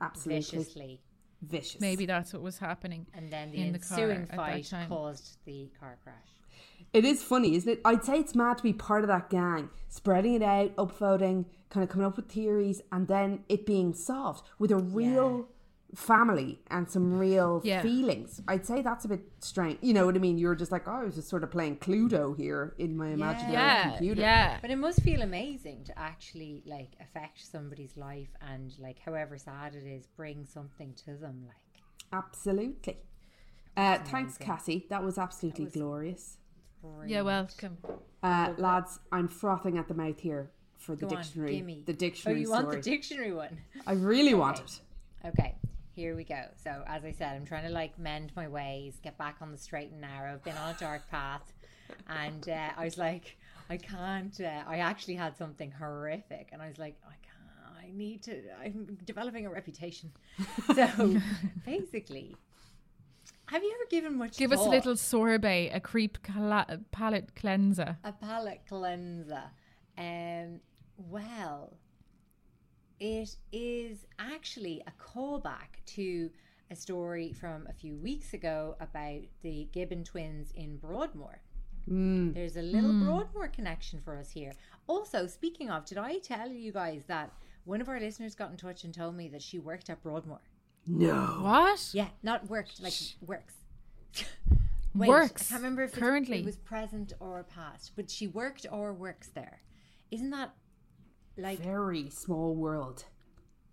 Absolutely 0.00 0.40
viciously, 0.40 1.00
vicious. 1.42 1.80
Maybe 1.80 2.06
that's 2.06 2.32
what 2.32 2.42
was 2.42 2.58
happening. 2.58 3.06
and 3.14 3.30
then 3.30 3.50
the 3.50 3.58
in 3.58 3.72
the 3.72 3.78
ensuing 3.78 4.22
at 4.22 4.34
fight 4.36 4.72
caused 4.88 5.38
the 5.44 5.68
car 5.78 5.98
crash. 6.02 6.16
It 6.92 7.04
is 7.04 7.22
funny, 7.22 7.54
isn't 7.54 7.70
it? 7.70 7.80
I'd 7.84 8.04
say 8.04 8.18
it's 8.18 8.34
mad 8.34 8.56
to 8.58 8.62
be 8.64 8.72
part 8.72 9.02
of 9.02 9.08
that 9.08 9.30
gang, 9.30 9.70
spreading 9.88 10.34
it 10.34 10.42
out, 10.42 10.74
upvoting, 10.76 11.44
kind 11.68 11.84
of 11.84 11.88
coming 11.88 12.06
up 12.06 12.16
with 12.16 12.28
theories, 12.28 12.82
and 12.90 13.06
then 13.06 13.44
it 13.48 13.64
being 13.64 13.94
solved 13.94 14.44
with 14.58 14.72
a 14.72 14.76
real 14.76 15.48
family 15.94 16.60
and 16.68 16.88
some 16.90 17.18
real 17.18 17.60
Yeah. 17.64 17.82
feelings. 17.82 18.40
I'd 18.48 18.64
say 18.66 18.82
that's 18.82 19.04
a 19.04 19.08
bit 19.08 19.22
strange. 19.40 19.78
You 19.82 19.92
know 19.94 20.06
what 20.06 20.14
I 20.14 20.18
mean? 20.18 20.38
You're 20.38 20.54
just 20.54 20.70
like, 20.72 20.86
oh, 20.86 20.92
I 20.92 21.04
was 21.04 21.14
just 21.16 21.28
sort 21.28 21.42
of 21.42 21.50
playing 21.50 21.76
Cluedo 21.78 22.36
here 22.36 22.74
in 22.78 22.96
my 22.96 23.08
imaginary 23.08 23.52
Yeah, 23.54 23.90
computer. 23.90 24.20
yeah. 24.20 24.58
But 24.60 24.70
it 24.70 24.76
must 24.76 25.02
feel 25.02 25.22
amazing 25.22 25.84
to 25.84 25.98
actually 25.98 26.62
like 26.66 26.90
affect 27.00 27.40
somebody's 27.44 27.96
life 27.96 28.30
and 28.40 28.72
like 28.78 28.98
however 28.98 29.36
sad 29.38 29.74
it 29.74 29.84
is, 29.86 30.06
bring 30.16 30.46
something 30.46 30.94
to 31.04 31.14
them. 31.16 31.44
Like 31.46 31.82
Absolutely. 32.12 32.98
Uh, 33.76 33.98
thanks, 34.04 34.36
Cassie. 34.36 34.86
That 34.90 35.02
was 35.02 35.16
absolutely 35.18 35.66
glorious. 35.66 36.36
Yeah, 37.06 37.22
welcome. 37.22 37.78
Uh, 38.22 38.54
lads, 38.58 39.00
I'm 39.12 39.28
frothing 39.28 39.78
at 39.78 39.86
the 39.88 39.94
mouth 39.94 40.18
here 40.20 40.50
for 40.78 40.96
the 40.96 41.06
go 41.06 41.14
on, 41.16 41.22
dictionary. 41.22 41.56
gimme. 41.56 41.82
The 41.86 41.92
dictionary 41.92 42.40
Oh, 42.40 42.42
you 42.42 42.50
want 42.50 42.70
the 42.70 42.80
dictionary 42.80 43.32
one? 43.32 43.58
I 43.86 43.92
really 43.92 44.34
want 44.34 44.60
it. 44.60 44.80
Okay, 45.24 45.56
here 46.00 46.16
we 46.16 46.24
go. 46.24 46.42
So, 46.56 46.82
as 46.86 47.04
I 47.04 47.12
said, 47.12 47.36
I'm 47.36 47.44
trying 47.44 47.66
to 47.66 47.72
like 47.72 47.98
mend 47.98 48.32
my 48.34 48.48
ways, 48.48 48.94
get 49.02 49.18
back 49.18 49.36
on 49.42 49.52
the 49.52 49.58
straight 49.58 49.90
and 49.90 50.00
narrow. 50.00 50.32
I've 50.32 50.42
been 50.42 50.56
on 50.56 50.74
a 50.74 50.78
dark 50.78 51.02
path, 51.10 51.52
and 52.08 52.48
uh, 52.48 52.70
I 52.78 52.84
was 52.84 52.96
like, 52.96 53.36
I 53.68 53.76
can't. 53.76 54.38
Uh, 54.40 54.62
I 54.66 54.78
actually 54.78 55.16
had 55.16 55.36
something 55.36 55.70
horrific, 55.70 56.48
and 56.52 56.62
I 56.62 56.68
was 56.68 56.78
like, 56.78 56.96
I 57.06 57.16
can't. 57.28 57.86
I 57.86 57.90
need 57.94 58.22
to. 58.24 58.40
I'm 58.62 58.96
developing 59.04 59.46
a 59.46 59.50
reputation. 59.50 60.10
So, 60.74 60.86
basically, 61.66 62.34
have 63.46 63.62
you 63.62 63.72
ever 63.74 63.88
given 63.90 64.16
much? 64.16 64.38
Give 64.38 64.52
us 64.52 64.60
a 64.60 64.70
little 64.70 64.96
sorbet, 64.96 65.70
a 65.74 65.80
creep 65.80 66.22
cala- 66.22 66.80
palate 66.92 67.34
cleanser. 67.36 67.98
a 68.04 68.12
palate 68.12 68.62
cleanser. 68.66 69.50
Um, 69.98 70.60
well, 70.96 71.74
it 73.00 73.36
is 73.50 74.06
actually 74.18 74.82
a 74.86 74.92
callback 75.02 75.82
to 75.86 76.30
a 76.70 76.76
story 76.76 77.32
from 77.32 77.66
a 77.68 77.72
few 77.72 77.96
weeks 77.96 78.34
ago 78.34 78.76
about 78.78 79.22
the 79.42 79.68
Gibbon 79.72 80.04
twins 80.04 80.52
in 80.54 80.76
Broadmoor. 80.76 81.40
Hmm. 81.88 82.32
There's 82.32 82.56
a 82.56 82.62
little 82.62 82.92
hmm. 82.92 83.04
Broadmoor 83.04 83.48
connection 83.48 84.00
for 84.00 84.16
us 84.18 84.30
here. 84.30 84.52
Also, 84.86 85.26
speaking 85.26 85.70
of, 85.70 85.86
did 85.86 85.98
I 85.98 86.18
tell 86.18 86.48
you 86.48 86.72
guys 86.72 87.04
that 87.06 87.32
one 87.64 87.80
of 87.80 87.88
our 87.88 87.98
listeners 87.98 88.34
got 88.34 88.50
in 88.50 88.56
touch 88.56 88.84
and 88.84 88.94
told 88.94 89.16
me 89.16 89.28
that 89.28 89.42
she 89.42 89.58
worked 89.58 89.90
at 89.90 90.02
Broadmoor? 90.02 90.40
No. 90.86 91.14
What? 91.40 91.90
Yeah, 91.92 92.08
not 92.22 92.48
worked, 92.48 92.80
like 92.82 92.92
works. 93.26 93.54
Wait, 94.94 95.08
Works, 95.08 95.48
I 95.48 95.50
can't 95.50 95.62
remember 95.62 95.82
if 95.82 95.90
it's- 95.90 96.02
currently. 96.02 96.40
it 96.40 96.44
was 96.44 96.56
present 96.56 97.12
or 97.20 97.44
past, 97.44 97.92
but 97.94 98.10
she 98.10 98.26
worked 98.26 98.66
or 98.70 98.92
works 98.92 99.28
there. 99.28 99.60
Isn't 100.10 100.30
that 100.30 100.52
like 101.40 101.58
Very 101.60 102.10
small 102.10 102.54
world. 102.54 103.04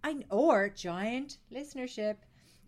I 0.03 0.17
or 0.29 0.69
giant 0.69 1.37
listenership? 1.53 2.15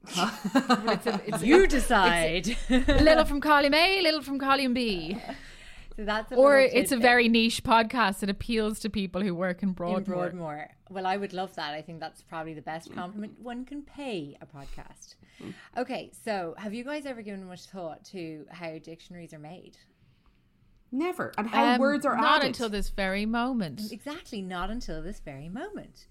It's 0.15 1.05
a, 1.07 1.21
it's 1.27 1.43
You 1.43 1.67
decide. 1.67 2.55
a 2.69 2.77
little 3.03 3.25
from 3.25 3.41
column 3.41 3.73
A, 3.73 4.01
little 4.01 4.21
from 4.21 4.39
column 4.39 4.73
B. 4.73 5.17
so 5.95 6.05
that's 6.05 6.31
a 6.31 6.35
Or 6.35 6.57
it's 6.59 6.91
a 6.91 6.97
very 6.97 7.27
niche 7.27 7.63
podcast 7.63 8.19
that 8.19 8.29
appeals 8.29 8.79
to 8.79 8.89
people 8.89 9.21
who 9.21 9.35
work 9.35 9.61
in 9.61 9.69
in 9.69 9.73
Broadmoor. 9.73 10.15
Broadmoor. 10.15 10.69
Well, 10.89 11.05
I 11.05 11.17
would 11.17 11.33
love 11.33 11.53
that. 11.55 11.73
I 11.73 11.81
think 11.81 11.99
that's 11.99 12.21
probably 12.21 12.53
the 12.53 12.61
best 12.61 12.93
compliment 12.93 13.39
one 13.41 13.65
can 13.65 13.81
pay 13.83 14.37
a 14.41 14.45
podcast. 14.45 15.15
Mm. 15.41 15.53
Okay, 15.77 16.11
so 16.25 16.55
have 16.57 16.73
you 16.73 16.83
guys 16.83 17.05
ever 17.05 17.21
given 17.21 17.45
much 17.45 17.65
thought 17.65 18.03
to 18.05 18.45
how 18.49 18.77
dictionaries 18.79 19.33
are 19.33 19.39
made? 19.39 19.77
Never. 20.91 21.31
And 21.37 21.47
how 21.47 21.73
Um, 21.75 21.79
words 21.79 22.05
are 22.05 22.15
not 22.15 22.37
added. 22.37 22.47
until 22.47 22.69
this 22.69 22.89
very 22.89 23.25
moment. 23.25 23.91
Exactly, 23.91 24.41
not 24.41 24.69
until 24.71 25.01
this 25.03 25.19
very 25.19 25.47
moment. 25.49 26.07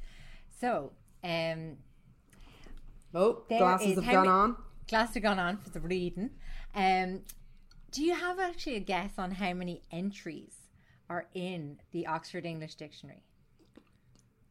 So, 0.61 0.93
um, 1.25 1.79
oh, 3.15 3.45
glasses 3.49 3.97
have 3.97 4.05
gone 4.13 4.27
ma- 4.27 4.33
on. 4.45 4.57
Glasses 4.87 5.15
have 5.15 5.23
gone 5.23 5.39
on 5.39 5.57
for 5.57 5.71
the 5.71 5.81
reading. 5.81 6.31
Um, 6.75 7.23
do 7.91 8.05
you 8.05 8.15
have 8.15 8.39
actually 8.39 8.77
a 8.77 8.81
guess 8.81 9.19
on 9.19 9.33
how 9.33 9.53
many 9.53 9.83
entries 9.91 10.55
are 11.11 11.27
in 11.35 11.81
the 11.91 12.07
Oxford 12.07 12.45
English 12.47 12.75
Dictionary? 12.77 13.25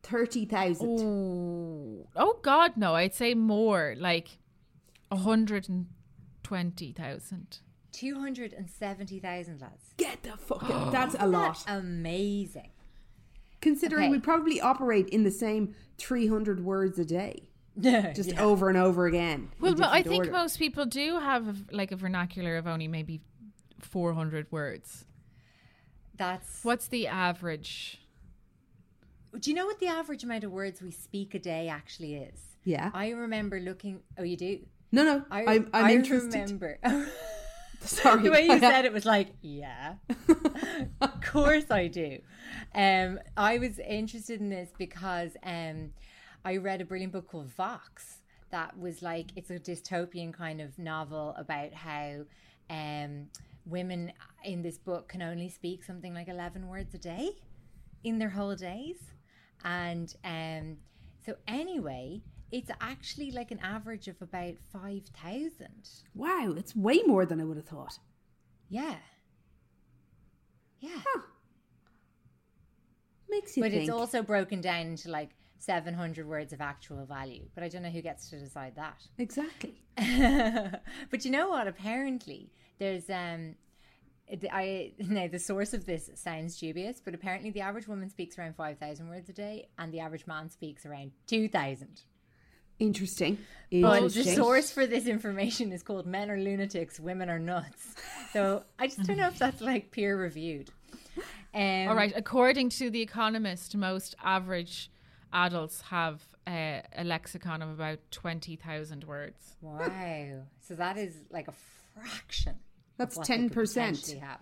30,000. 0.03 0.87
Oh, 1.01 2.07
oh 2.15 2.39
God, 2.41 2.77
no! 2.77 2.95
I'd 2.95 3.13
say 3.13 3.33
more, 3.33 3.93
like 3.97 4.37
a 5.11 5.17
hundred 5.17 5.67
and 5.67 5.87
twenty 6.43 6.93
thousand. 6.93 7.59
270,000 7.91 9.61
lads. 9.61 9.93
Get 9.97 10.23
the 10.23 10.37
fuck 10.37 10.69
out. 10.69 10.91
That's 10.91 11.15
a 11.19 11.27
lot. 11.27 11.63
Amazing. 11.67 12.69
Considering 13.61 14.05
Okay. 14.05 14.11
we 14.11 14.19
probably 14.19 14.61
operate 14.61 15.09
in 15.09 15.23
the 15.23 15.31
same 15.31 15.73
300 15.97 16.63
words 16.63 16.99
a 16.99 17.05
day. 17.05 17.49
Just 17.79 18.31
Yeah. 18.31 18.43
over 18.43 18.69
and 18.69 18.77
over 18.77 19.05
again. 19.05 19.49
Well, 19.59 19.75
but 19.75 19.89
I 19.89 20.01
think 20.01 20.25
order. 20.25 20.31
most 20.31 20.57
people 20.57 20.85
do 20.85 21.19
have 21.19 21.65
like 21.71 21.91
a 21.91 21.95
vernacular 21.95 22.57
of 22.57 22.65
only 22.67 22.87
maybe 22.87 23.21
four 23.79 24.13
hundred 24.13 24.51
words. 24.51 25.05
That's. 26.15 26.63
What's 26.63 26.87
the 26.87 27.05
average? 27.07 28.01
Do 29.39 29.51
you 29.51 29.55
know 29.55 29.67
what 29.67 29.79
the 29.79 29.85
average 29.87 30.23
amount 30.23 30.43
of 30.43 30.51
words 30.51 30.81
we 30.81 30.89
speak 30.89 31.35
a 31.35 31.39
day 31.39 31.67
actually 31.67 32.15
is? 32.15 32.39
Yeah. 32.63 32.89
I 32.95 33.09
remember 33.11 33.59
looking. 33.59 33.99
Oh, 34.17 34.23
you 34.23 34.37
do? 34.37 34.59
No, 34.91 35.03
no. 35.03 35.25
I, 35.29 35.43
I, 35.43 35.53
am 35.55 35.69
I'm 35.73 35.85
I 35.85 35.93
interested. 35.93 36.33
remember. 36.33 36.79
Sorry. 37.81 38.21
the 38.23 38.31
way 38.31 38.45
you 38.45 38.59
said 38.59 38.85
it 38.85 38.93
was 38.93 39.05
like, 39.05 39.33
yeah, 39.41 39.95
of 41.01 41.21
course 41.25 41.69
I 41.69 41.87
do. 41.87 42.19
Um, 42.73 43.19
I 43.35 43.57
was 43.57 43.79
interested 43.79 44.39
in 44.39 44.49
this 44.49 44.69
because 44.77 45.31
um, 45.43 45.91
I 46.43 46.57
read 46.57 46.81
a 46.81 46.85
brilliant 46.85 47.13
book 47.13 47.27
called 47.27 47.49
Vox 47.49 48.19
that 48.49 48.77
was 48.79 49.01
like 49.01 49.31
it's 49.35 49.49
a 49.49 49.59
dystopian 49.59 50.33
kind 50.33 50.61
of 50.61 50.77
novel 50.79 51.35
about 51.37 51.73
how 51.73 52.21
um, 52.69 53.27
women 53.65 54.11
in 54.43 54.61
this 54.61 54.77
book 54.77 55.09
can 55.09 55.21
only 55.21 55.49
speak 55.49 55.83
something 55.83 56.13
like 56.13 56.27
eleven 56.27 56.67
words 56.67 56.93
a 56.93 56.97
day 56.97 57.31
in 58.03 58.19
their 58.19 58.29
whole 58.29 58.55
days, 58.55 58.97
and 59.63 60.15
um, 60.23 60.77
so 61.25 61.35
anyway. 61.47 62.21
It's 62.51 62.71
actually 62.79 63.31
like 63.31 63.51
an 63.51 63.59
average 63.59 64.07
of 64.07 64.21
about 64.21 64.55
5,000. 64.71 65.67
Wow, 66.15 66.53
it's 66.55 66.75
way 66.75 67.01
more 67.05 67.25
than 67.25 67.41
I 67.41 67.43
would 67.43 67.57
have 67.57 67.65
thought. 67.65 67.99
Yeah. 68.69 68.95
Yeah. 70.79 71.01
Makes 73.29 73.57
you 73.57 73.63
but 73.63 73.71
think. 73.71 73.83
it's 73.83 73.91
also 73.91 74.21
broken 74.21 74.61
down 74.61 74.87
into 74.87 75.09
like 75.09 75.31
700 75.59 76.27
words 76.27 76.53
of 76.53 76.61
actual 76.61 77.05
value. 77.05 77.47
But 77.53 77.63
I 77.63 77.69
don't 77.69 77.83
know 77.83 77.89
who 77.89 78.01
gets 78.01 78.29
to 78.29 78.39
decide 78.39 78.75
that. 78.75 79.01
Exactly. 79.17 79.83
but 81.09 81.25
you 81.25 81.31
know 81.31 81.49
what? 81.49 81.67
Apparently, 81.67 82.51
there's 82.79 83.09
um, 83.09 83.55
I 84.51 84.91
now 84.99 85.27
the 85.27 85.39
source 85.39 85.73
of 85.73 85.85
this 85.85 86.09
sounds 86.15 86.57
dubious, 86.57 87.01
but 87.03 87.13
apparently 87.13 87.49
the 87.49 87.61
average 87.61 87.87
woman 87.87 88.09
speaks 88.09 88.37
around 88.37 88.55
five 88.55 88.77
thousand 88.77 89.09
words 89.09 89.29
a 89.29 89.33
day, 89.33 89.69
and 89.77 89.93
the 89.93 89.99
average 89.99 90.27
man 90.27 90.49
speaks 90.49 90.85
around 90.85 91.11
two 91.25 91.47
thousand. 91.47 92.01
Interesting. 92.79 93.37
But 93.71 94.13
the 94.13 94.23
source 94.23 94.71
for 94.71 94.87
this 94.87 95.07
information 95.07 95.73
is 95.73 95.83
called 95.83 96.05
Men 96.05 96.31
Are 96.31 96.37
Lunatics, 96.37 96.99
Women 96.99 97.29
Are 97.29 97.39
Nuts. 97.39 97.95
So 98.31 98.63
I 98.79 98.87
just 98.87 99.03
don't 99.03 99.17
know 99.17 99.27
if 99.27 99.37
that's 99.39 99.61
like 99.61 99.91
peer 99.91 100.17
reviewed. 100.17 100.69
Um, 101.53 101.89
All 101.89 101.95
right. 101.95 102.13
According 102.15 102.69
to 102.71 102.89
The 102.89 103.01
Economist, 103.01 103.75
most 103.75 104.15
average 104.23 104.89
adults 105.33 105.81
have 105.81 106.21
uh, 106.45 106.81
a 106.95 107.03
lexicon 107.03 107.61
of 107.61 107.69
about 107.69 107.99
20,000 108.11 109.03
words. 109.03 109.55
Wow. 109.61 110.43
So 110.61 110.75
that 110.75 110.97
is 110.97 111.15
like 111.29 111.47
a 111.47 111.53
fraction. 111.93 112.53
of 112.53 112.57
That's 112.97 113.17
what 113.17 113.27
10%. 113.27 113.51
potentially 113.51 114.19
Have. 114.19 114.39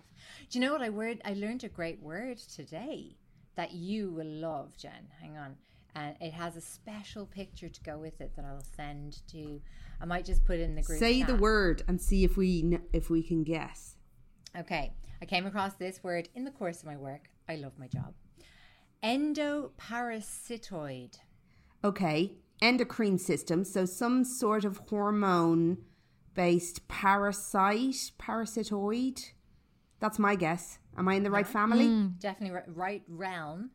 Do 0.50 0.58
you 0.58 0.64
know 0.64 0.72
what 0.72 0.82
I 0.82 0.90
word? 0.90 1.20
I 1.24 1.32
learned 1.32 1.64
a 1.64 1.68
great 1.68 2.00
word 2.00 2.38
today 2.38 3.16
that 3.56 3.72
you 3.72 4.10
will 4.10 4.26
love, 4.26 4.76
Jen. 4.76 5.08
Hang 5.20 5.36
on. 5.36 5.56
And 5.96 6.14
it 6.20 6.34
has 6.34 6.56
a 6.56 6.60
special 6.60 7.24
picture 7.24 7.70
to 7.70 7.82
go 7.82 7.96
with 7.96 8.20
it 8.20 8.36
that 8.36 8.44
I'll 8.44 8.62
send 8.76 9.26
to. 9.28 9.62
I 10.00 10.04
might 10.04 10.26
just 10.26 10.44
put 10.44 10.60
it 10.60 10.62
in 10.62 10.74
the 10.74 10.82
group. 10.82 10.98
Say 10.98 11.22
the 11.22 11.36
word 11.36 11.82
and 11.88 11.98
see 12.00 12.22
if 12.22 12.36
we 12.36 12.78
if 12.92 13.08
we 13.08 13.22
can 13.22 13.42
guess. 13.42 13.96
Okay. 14.56 14.92
I 15.22 15.24
came 15.24 15.46
across 15.46 15.72
this 15.74 16.02
word 16.04 16.28
in 16.34 16.44
the 16.44 16.50
course 16.50 16.80
of 16.80 16.86
my 16.86 16.96
work. 16.96 17.30
I 17.48 17.54
love 17.56 17.72
my 17.78 17.86
job. 17.86 18.12
Endoparasitoid. 19.02 21.18
Okay, 21.84 22.32
endocrine 22.60 23.18
system. 23.18 23.64
So 23.64 23.86
some 23.86 24.24
sort 24.24 24.64
of 24.64 24.80
hormone 24.88 25.78
based 26.34 26.88
parasite, 26.88 28.10
parasitoid. 28.18 29.30
That's 30.00 30.18
my 30.18 30.34
guess. 30.34 30.80
Am 30.98 31.06
I 31.08 31.14
in 31.14 31.22
the 31.22 31.30
right 31.30 31.46
family? 31.46 31.86
Mm. 31.86 32.18
Definitely 32.18 32.56
right, 32.56 32.64
right 32.66 33.02
realm. 33.08 33.70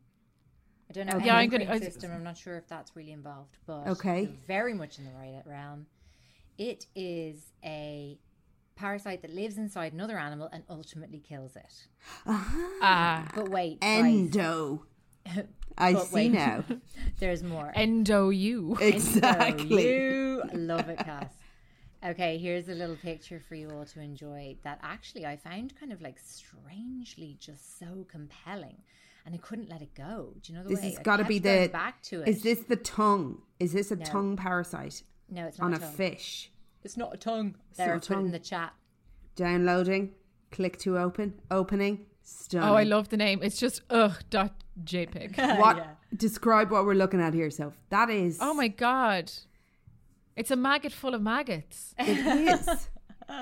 I 0.91 0.93
don't 0.93 1.07
know. 1.07 1.15
Okay. 1.17 1.25
Yeah, 1.27 1.35
I'm 1.37 1.43
endocrine 1.45 1.67
gonna- 1.69 1.79
I- 1.79 1.85
system. 1.85 2.11
I'm 2.11 2.23
not 2.23 2.35
sure 2.35 2.57
if 2.57 2.67
that's 2.67 2.97
really 2.97 3.13
involved, 3.13 3.57
but 3.65 3.87
Okay. 3.87 4.25
very 4.25 4.73
much 4.73 4.99
in 4.99 5.05
the 5.05 5.11
right 5.13 5.41
realm. 5.45 5.85
It 6.57 6.85
is 6.95 7.53
a 7.63 8.19
parasite 8.75 9.21
that 9.21 9.31
lives 9.33 9.57
inside 9.57 9.93
another 9.93 10.17
animal 10.19 10.49
and 10.51 10.63
ultimately 10.69 11.19
kills 11.19 11.55
it. 11.55 11.87
Ah. 12.25 13.31
But 13.33 13.47
wait, 13.49 13.79
guys, 13.79 14.03
Endo. 14.03 14.85
I 15.77 15.93
see 15.93 16.13
wait. 16.13 16.31
now. 16.33 16.65
there's 17.19 17.41
more. 17.41 17.71
Endo 17.73 18.29
you. 18.29 18.75
Exactly. 18.81 19.87
You 19.93 20.43
love 20.53 20.89
it, 20.89 20.97
Cass. 20.99 21.31
Okay, 22.03 22.37
here's 22.37 22.67
a 22.67 22.73
little 22.73 22.97
picture 22.97 23.39
for 23.39 23.55
you 23.55 23.69
all 23.69 23.85
to 23.85 24.01
enjoy 24.01 24.57
that 24.63 24.79
actually 24.83 25.25
I 25.25 25.37
found 25.37 25.79
kind 25.79 25.93
of 25.93 26.01
like 26.01 26.19
strangely 26.19 27.37
just 27.39 27.79
so 27.79 28.05
compelling. 28.09 28.77
And 29.25 29.35
I 29.35 29.37
couldn't 29.37 29.69
let 29.69 29.81
it 29.81 29.93
go. 29.93 30.33
Do 30.41 30.51
you 30.51 30.57
know 30.57 30.63
the 30.63 30.69
This 30.69 30.81
way? 30.81 30.89
has 30.89 30.99
got 30.99 31.17
to 31.17 31.23
be 31.25 31.37
the. 31.39 31.69
back 31.71 32.01
to 32.03 32.21
it. 32.21 32.27
Is 32.27 32.41
this 32.43 32.61
the 32.61 32.75
tongue? 32.75 33.41
Is 33.59 33.71
this 33.73 33.91
a 33.91 33.95
No. 33.95 34.03
tongue 34.05 34.35
parasite 34.35 35.03
no? 35.29 35.45
It's 35.47 35.59
not 35.59 35.65
on 35.65 35.73
a, 35.73 35.77
a 35.77 35.79
fish? 35.79 36.51
It's 36.83 36.97
not 36.97 37.13
a 37.13 37.17
tongue. 37.17 37.55
not 37.77 37.77
There, 37.77 37.93
a 37.95 37.99
put 37.99 38.17
it 38.17 38.19
in 38.21 38.31
the 38.31 38.39
chat. 38.39 38.73
Downloading. 39.35 40.11
Click 40.51 40.77
to 40.79 40.97
open. 40.97 41.35
Opening. 41.49 42.05
Stunning. 42.23 42.67
Oh, 42.69 42.73
I 42.75 42.83
love 42.83 43.09
the 43.09 43.17
name. 43.17 43.39
It's 43.41 43.59
just 43.59 43.81
ugh 43.89 44.17
dot 44.29 44.53
jpeg. 44.83 45.37
What? 45.59 45.77
Yeah. 45.77 45.87
Describe 46.15 46.71
what 46.71 46.85
we're 46.85 46.93
looking 46.95 47.21
at 47.21 47.33
here, 47.33 47.49
Soph. 47.49 47.73
That 47.89 48.09
is. 48.09 48.37
oh 48.41 48.53
my 48.53 48.67
god, 48.67 49.31
it's 50.35 50.51
a 50.51 50.55
maggot 50.55 50.91
full 50.91 51.13
of 51.13 51.21
maggots. 51.21 51.93
It 51.97 52.17
is. 52.17 52.67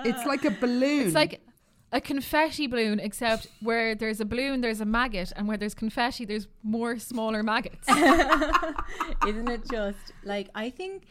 it's 0.06 0.26
like 0.26 0.46
a 0.46 0.52
balloon. 0.52 1.08
It's 1.08 1.15
like 1.15 1.42
a 1.91 1.99
confetti 1.99 2.67
balloon, 2.67 2.99
except 2.99 3.47
where 3.62 3.95
there's 3.95 4.19
a 4.19 4.25
balloon, 4.25 4.62
there's 4.62 4.82
a 4.82 4.86
maggot, 4.86 5.34
and 5.36 5.47
where 5.47 5.58
there's 5.58 5.73
confetti, 5.73 6.25
there's 6.25 6.47
more 6.63 6.99
smaller 6.99 7.43
maggots. 7.43 7.88
Isn't 9.28 9.49
it 9.49 9.69
just 9.69 10.13
like 10.23 10.49
I 10.54 10.69
think 10.69 11.06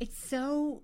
it's 0.00 0.18
so 0.18 0.82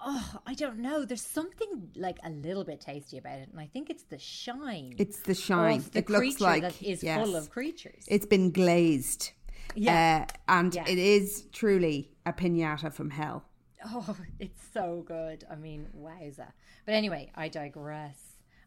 oh, 0.00 0.40
I 0.46 0.54
don't 0.54 0.78
know. 0.78 1.04
There's 1.04 1.22
something 1.22 1.90
like 1.96 2.18
a 2.24 2.30
little 2.30 2.64
bit 2.64 2.80
tasty 2.80 3.18
about 3.18 3.38
it, 3.38 3.48
and 3.50 3.60
I 3.60 3.66
think 3.66 3.90
it's 3.90 4.04
the 4.04 4.18
shine. 4.18 4.94
It's 4.98 5.20
the 5.20 5.34
shine. 5.34 5.78
Of 5.78 5.92
the 5.92 5.98
it 6.00 6.10
looks 6.10 6.40
like 6.40 6.62
that 6.62 6.82
is 6.82 7.02
yes. 7.02 7.22
full 7.22 7.36
of 7.36 7.50
creatures. 7.50 8.04
It's 8.08 8.26
been 8.26 8.50
glazed. 8.50 9.32
Yeah. 9.74 10.26
Uh, 10.28 10.32
and 10.48 10.74
Yeah. 10.74 10.84
it 10.88 10.98
is 10.98 11.46
truly 11.52 12.10
a 12.24 12.32
pinata 12.32 12.92
from 12.92 13.10
hell. 13.10 13.44
Oh, 13.84 14.16
it's 14.38 14.62
so 14.72 15.04
good. 15.06 15.44
I 15.50 15.56
mean, 15.56 15.86
wowza. 15.96 16.52
But 16.84 16.94
anyway, 16.94 17.30
I 17.34 17.48
digress. 17.48 18.18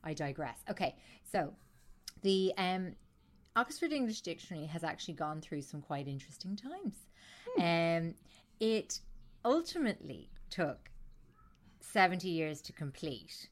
I 0.04 0.13
digress. 0.13 0.60
Okay, 0.69 0.95
so 1.32 1.54
the 2.24 2.54
um, 2.58 2.93
Oxford 3.56 3.91
English 3.91 4.21
Dictionary 4.21 4.65
has 4.65 4.84
actually 4.84 5.15
gone 5.15 5.41
through 5.41 5.62
some 5.62 5.82
quite 5.82 6.08
interesting 6.08 6.56
times. 6.56 6.95
Um, 7.60 8.15
it 8.60 9.00
ultimately 9.43 10.30
took 10.50 10.89
70 11.80 12.30
years 12.30 12.62
to 12.62 12.74
complete 12.74 13.50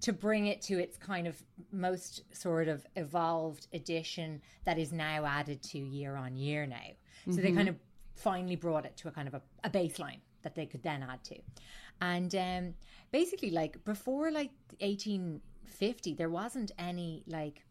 to 0.00 0.12
bring 0.12 0.46
it 0.46 0.60
to 0.60 0.80
its 0.80 0.96
kind 0.96 1.28
of 1.28 1.40
most 1.70 2.22
sort 2.34 2.66
of 2.68 2.84
evolved 2.96 3.68
edition 3.72 4.42
that 4.64 4.76
is 4.76 4.92
now 4.92 5.24
added 5.24 5.62
to 5.62 5.78
year 5.78 6.16
on 6.16 6.36
year 6.36 6.66
now. 6.66 6.76
So 7.30 7.40
they 7.40 7.52
kind 7.52 7.68
of 7.68 7.76
finally 8.16 8.56
brought 8.56 8.84
it 8.84 8.96
to 8.98 9.08
a 9.08 9.12
kind 9.12 9.28
of 9.28 9.34
a, 9.34 9.42
a 9.62 9.70
baseline 9.70 10.18
that 10.42 10.54
they 10.54 10.66
could 10.66 10.82
then 10.82 11.02
add 11.02 11.22
to. 11.24 11.38
And 12.00 12.34
um, 12.34 12.74
basically, 13.10 13.50
like 13.50 13.84
before 13.84 14.30
like 14.30 14.50
1850, 14.80 16.14
there 16.14 16.30
wasn't 16.30 16.72
any 16.78 17.22
like 17.26 17.64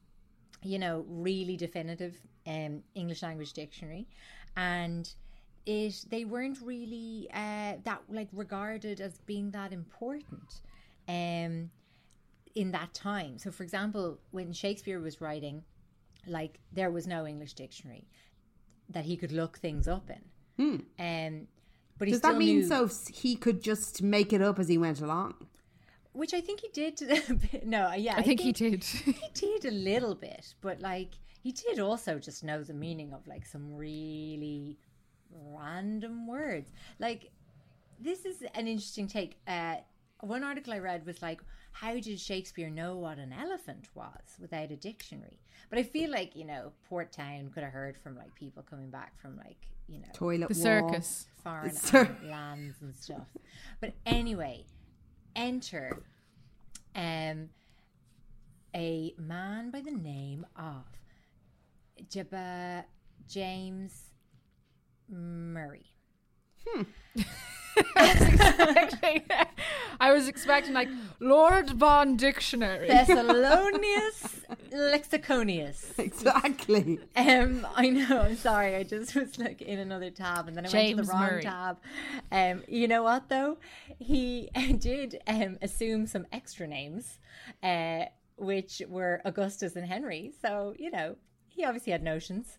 you 0.63 0.79
know, 0.79 1.05
really 1.07 1.57
definitive 1.57 2.15
um, 2.47 2.83
English 2.95 3.21
language 3.23 3.53
dictionary, 3.53 4.07
and 4.55 5.11
it 5.65 6.05
they 6.09 6.25
weren't 6.25 6.59
really 6.63 7.27
uh, 7.33 7.73
that 7.83 8.01
like 8.09 8.27
regarded 8.31 9.01
as 9.01 9.19
being 9.25 9.51
that 9.51 9.73
important 9.73 10.61
um, 11.07 11.69
in 12.55 12.71
that 12.71 12.93
time. 12.93 13.37
So, 13.37 13.51
for 13.51 13.63
example, 13.63 14.19
when 14.31 14.53
Shakespeare 14.53 14.99
was 14.99 15.21
writing, 15.21 15.63
like 16.27 16.59
there 16.71 16.91
was 16.91 17.07
no 17.07 17.25
English 17.25 17.53
dictionary 17.53 18.07
that 18.89 19.05
he 19.05 19.17
could 19.17 19.31
look 19.31 19.57
things 19.57 19.87
up 19.87 20.09
in. 20.09 20.21
Um, 20.99 21.47
but 22.01 22.07
he 22.07 22.13
Does 22.13 22.21
still 22.21 22.31
that 22.31 22.39
mean 22.39 22.61
knew, 22.61 22.67
so 22.67 22.89
he 23.13 23.35
could 23.35 23.61
just 23.61 24.01
make 24.01 24.33
it 24.33 24.41
up 24.41 24.57
as 24.57 24.67
he 24.67 24.75
went 24.75 25.01
along? 25.01 25.35
Which 26.13 26.33
I 26.33 26.41
think 26.41 26.61
he 26.61 26.69
did. 26.69 26.97
To 26.97 27.05
the, 27.05 27.61
no, 27.63 27.93
yeah, 27.93 28.15
I 28.17 28.23
think 28.23 28.39
he 28.39 28.51
did. 28.51 28.83
he 28.83 29.13
did 29.35 29.65
a 29.65 29.69
little 29.69 30.15
bit, 30.15 30.55
but 30.61 30.81
like 30.81 31.09
he 31.43 31.51
did 31.51 31.79
also 31.79 32.17
just 32.17 32.43
know 32.43 32.63
the 32.63 32.73
meaning 32.73 33.13
of 33.13 33.27
like 33.27 33.45
some 33.45 33.75
really 33.75 34.79
random 35.31 36.25
words. 36.25 36.71
Like 36.97 37.29
this 37.99 38.25
is 38.25 38.41
an 38.55 38.67
interesting 38.67 39.05
take. 39.05 39.37
Uh, 39.47 39.75
one 40.21 40.43
article 40.43 40.73
I 40.73 40.79
read 40.79 41.05
was 41.05 41.21
like, 41.21 41.41
how 41.71 41.93
did 41.99 42.19
Shakespeare 42.19 42.71
know 42.71 42.97
what 42.97 43.19
an 43.19 43.31
elephant 43.31 43.89
was 43.93 44.39
without 44.39 44.71
a 44.71 44.75
dictionary? 44.75 45.37
But 45.69 45.77
I 45.77 45.83
feel 45.83 46.09
like 46.09 46.35
you 46.35 46.45
know, 46.45 46.71
Port 46.89 47.11
Town 47.11 47.51
could 47.53 47.61
have 47.61 47.73
heard 47.73 47.95
from 47.95 48.17
like 48.17 48.33
people 48.33 48.63
coming 48.67 48.89
back 48.89 49.21
from 49.21 49.37
like 49.37 49.67
you 49.91 49.99
know 49.99 50.07
Toilet 50.13 50.47
the 50.49 50.55
circus. 50.55 51.27
foreign 51.43 51.73
Sir- 51.75 52.15
lands 52.23 52.77
and 52.81 52.95
stuff. 52.95 53.27
But 53.79 53.93
anyway, 54.05 54.65
enter 55.35 56.01
um 56.95 57.49
a 58.75 59.13
man 59.17 59.69
by 59.69 59.81
the 59.81 59.91
name 59.91 60.45
of 60.55 60.83
Jabba 62.09 62.85
James 63.27 64.09
Murray. 65.09 65.85
I 69.99 70.11
was 70.13 70.27
expecting 70.27 70.73
like 70.73 70.89
Lord 71.19 71.71
Von 71.71 72.17
Dictionary. 72.17 72.87
Thessalonius 72.87 74.41
Lexiconius. 74.71 75.97
Exactly. 75.99 76.99
Um, 77.15 77.67
I 77.75 77.89
know. 77.89 78.21
I'm 78.21 78.35
sorry. 78.35 78.75
I 78.75 78.83
just 78.83 79.15
was 79.15 79.37
like 79.37 79.61
in 79.61 79.79
another 79.79 80.09
tab, 80.09 80.47
and 80.47 80.55
then 80.57 80.65
I 80.65 80.69
went 80.69 80.89
to 80.97 81.03
the 81.03 81.11
wrong 81.11 81.21
Murray. 81.21 81.43
tab. 81.43 81.77
Um, 82.31 82.63
you 82.67 82.87
know 82.87 83.03
what 83.03 83.29
though? 83.29 83.57
He 83.99 84.49
did 84.77 85.21
um 85.27 85.57
assume 85.61 86.07
some 86.07 86.25
extra 86.31 86.67
names, 86.67 87.19
uh, 87.61 88.05
which 88.37 88.81
were 88.87 89.21
Augustus 89.25 89.75
and 89.75 89.85
Henry. 89.85 90.33
So 90.41 90.73
you 90.77 90.91
know. 90.91 91.15
He 91.61 91.65
obviously 91.65 91.91
had 91.91 92.01
notions. 92.01 92.57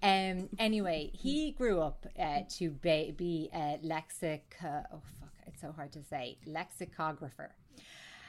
Um. 0.00 0.48
Anyway, 0.60 1.10
he 1.12 1.50
grew 1.50 1.80
up 1.80 2.06
uh, 2.16 2.42
to 2.50 2.70
be, 2.70 3.12
be 3.16 3.50
a 3.52 3.80
lexic. 3.84 4.42
Uh, 4.62 4.82
oh 4.92 5.02
fuck! 5.18 5.32
It's 5.48 5.60
so 5.60 5.72
hard 5.72 5.90
to 5.90 6.04
say. 6.04 6.38
Lexicographer. 6.46 7.50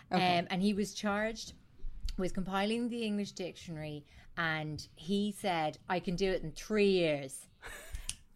Um, 0.09 0.47
and 0.49 0.63
he 0.63 0.73
was 0.73 0.95
charged 0.95 1.53
with 2.17 2.33
compiling 2.33 2.89
the 2.89 3.03
English 3.03 3.33
dictionary, 3.33 4.03
and 4.35 4.87
he 4.95 5.31
said, 5.31 5.77
"I 5.87 5.99
can 5.99 6.15
do 6.15 6.31
it 6.31 6.41
in 6.41 6.53
three 6.53 6.89
years." 6.89 7.45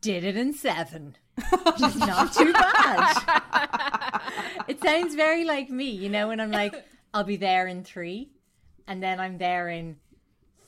Did 0.02 0.24
it 0.24 0.38
in 0.38 0.54
seven. 0.54 1.16
Which 1.64 1.82
is 1.82 1.96
not 1.96 2.34
too 2.34 2.54
bad. 2.54 4.22
it 4.68 4.80
sounds 4.84 5.16
very 5.16 5.44
like 5.44 5.72
me, 5.72 5.90
you 5.90 6.10
know, 6.10 6.28
when 6.28 6.40
I'm 6.40 6.52
like, 6.52 6.86
I'll 7.16 7.24
be 7.24 7.36
there 7.36 7.66
in 7.66 7.84
three, 7.84 8.30
and 8.88 9.02
then 9.02 9.20
I'm 9.20 9.40
there 9.40 9.70
in 9.70 9.98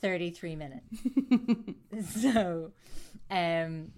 33 0.02 0.56
minutes. 0.56 0.98
so, 2.22 2.72
um, 3.30 3.92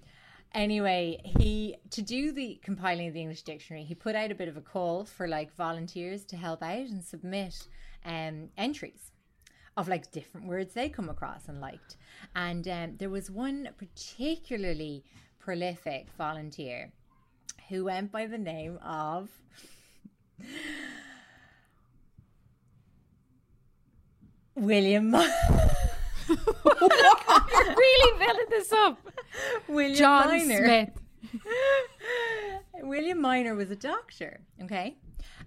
Anyway, 0.55 1.21
he 1.39 1.77
to 1.91 2.01
do 2.01 2.31
the 2.31 2.61
compiling 2.63 3.09
of 3.09 3.15
the 3.15 3.21
English 3.21 3.43
dictionary, 3.43 3.83
he 3.83 3.95
put 3.95 4.15
out 4.15 4.31
a 4.31 4.37
bit 4.37 4.47
of 4.47 4.57
a 4.57 4.61
call 4.61 5.05
for 5.05 5.27
like 5.27 5.53
volunteers 5.57 6.25
to 6.25 6.37
help 6.37 6.63
out 6.63 6.87
and 6.87 7.03
submit 7.03 7.67
um, 8.05 8.49
entries 8.57 9.11
of 9.77 9.89
like 9.89 10.13
different 10.13 10.47
words 10.47 10.73
they 10.73 10.89
come 10.89 11.09
across 11.09 11.49
and 11.49 11.61
liked. 11.61 11.97
And 12.37 12.69
um, 12.69 12.97
there 12.99 13.11
was 13.11 13.33
one 13.33 13.69
particularly 13.77 15.03
prolific 15.41 16.07
volunteer 16.17 16.93
who 17.69 17.87
went 17.87 18.13
by 18.13 18.27
the 18.27 18.39
name 18.39 18.79
of 18.79 19.31
William. 24.55 25.17
You're 26.29 27.75
really 27.77 28.18
building 28.18 28.47
this 28.51 28.72
up. 28.72 28.99
William 29.68 29.95
John 29.97 30.29
Minor. 30.29 30.64
Smith. 30.64 30.91
William 32.83 33.20
Minor 33.20 33.55
was 33.55 33.70
a 33.70 33.77
doctor, 33.77 34.41
okay? 34.62 34.97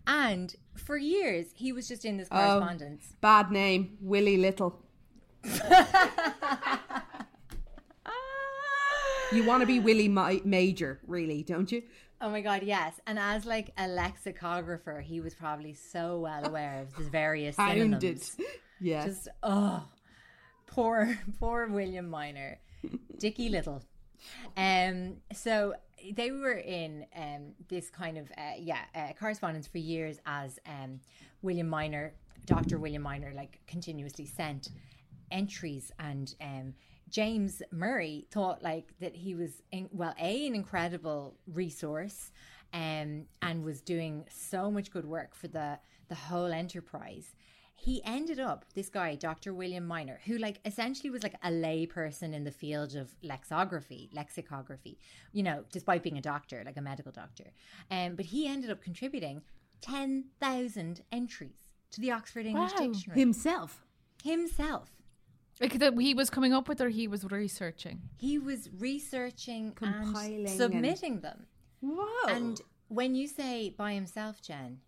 And 0.05 0.55
for 0.75 0.97
years, 0.97 1.47
he 1.53 1.71
was 1.71 1.88
just 1.88 2.05
in 2.05 2.17
this 2.17 2.28
Oh. 2.32 2.36
correspondence. 2.36 3.13
Bad 3.21 3.51
name, 3.51 3.97
Willie 4.01 4.38
Little. 4.38 4.82
You 9.34 9.43
want 9.45 9.59
to 9.61 9.67
be 9.67 9.82
Willie 9.82 10.07
Ma- 10.07 10.39
Major, 10.45 11.01
really, 11.05 11.43
don't 11.43 11.69
you? 11.69 11.84
Oh 12.21 12.30
my 12.30 12.39
god, 12.39 12.63
yes. 12.63 12.99
And 13.05 13.19
as 13.19 13.45
like 13.45 13.71
a 13.78 13.86
lexicographer, 13.86 15.01
he 15.01 15.19
was 15.19 15.36
probably 15.36 15.73
so 15.73 16.19
well 16.19 16.45
aware 16.47 16.80
of 16.82 16.95
the 16.95 17.09
various 17.09 17.57
Hounded. 17.57 18.21
synonyms. 18.23 18.38
Yes. 18.80 19.05
Just 19.05 19.28
oh, 19.43 19.84
poor 20.68 21.18
poor 21.39 21.68
William 21.68 22.09
Minor, 22.09 22.59
Dicky 23.18 23.49
Little. 23.49 23.82
Um, 24.55 25.18
so 25.34 25.74
they 26.13 26.32
were 26.32 26.53
in 26.53 27.05
um 27.15 27.53
this 27.68 27.89
kind 27.89 28.18
of 28.18 28.30
uh, 28.38 28.53
yeah 28.59 28.82
uh, 28.93 29.13
correspondence 29.20 29.68
for 29.68 29.80
years 29.80 30.20
as 30.26 30.59
um 30.68 30.99
William 31.41 31.68
Minor, 31.68 32.13
Doctor 32.45 32.78
William 32.78 33.01
Minor, 33.01 33.34
like 33.36 33.59
continuously 33.68 34.26
sent 34.26 34.70
entries 35.32 35.91
and 35.99 36.36
um 36.41 36.74
James 37.09 37.61
Murray 37.72 38.28
thought 38.32 38.61
like 38.61 38.93
that 38.99 39.15
he 39.15 39.34
was 39.34 39.61
in, 39.72 39.89
well 39.91 40.13
a 40.20 40.47
an 40.47 40.55
incredible 40.55 41.36
resource 41.47 42.32
um 42.74 43.26
and 43.41 43.63
was 43.63 43.82
doing 43.82 44.26
so 44.30 44.70
much 44.70 44.91
good 44.91 45.05
work 45.05 45.34
for 45.34 45.47
the 45.47 45.80
the 46.09 46.15
whole 46.15 46.51
enterprise 46.51 47.34
he 47.80 48.01
ended 48.03 48.39
up 48.39 48.65
this 48.73 48.89
guy 48.89 49.13
dr 49.15 49.53
william 49.53 49.86
minor 49.86 50.19
who 50.25 50.38
like 50.38 50.59
essentially 50.65 51.09
was 51.09 51.21
like 51.23 51.36
a 51.43 51.51
lay 51.51 51.86
person 51.86 52.34
in 52.34 52.43
the 52.43 52.51
field 52.51 52.95
of 52.95 53.15
lexicography 53.21 54.09
lexicography 54.13 54.97
you 55.32 55.43
know 55.43 55.63
despite 55.71 56.01
being 56.03 56.17
a 56.17 56.21
doctor 56.21 56.63
like 56.65 56.78
a 56.78 56.82
medical 56.82 57.11
doctor 57.11 57.45
um 57.91 58.15
but 58.15 58.25
he 58.25 58.47
ended 58.47 58.69
up 58.71 58.82
contributing 58.82 59.41
10,000 59.82 61.01
entries 61.11 61.59
to 61.91 62.01
the 62.01 62.11
oxford 62.11 62.45
english 62.45 62.71
Wow. 62.78 62.88
dictionary 62.88 63.19
Himself. 63.19 63.86
himself 64.23 64.91
Like 65.61 65.78
that 65.80 65.93
he 65.99 66.13
was 66.13 66.30
coming 66.30 66.53
up 66.53 66.67
with 66.67 66.80
or 66.82 66.89
he 66.89 67.07
was 67.07 67.23
researching? 67.25 68.01
he 68.17 68.38
was 68.39 68.69
researching 68.80 69.71
Compiling 69.73 70.36
and 70.38 70.47
and- 70.47 70.57
submitting 70.57 71.19
them 71.21 71.45
Wow. 71.82 72.07
And 72.28 72.59
when 72.88 73.13
you 73.13 73.28
say 73.28 73.69
by 73.69 73.93
himself, 73.93 74.41
Jen, 74.41 74.80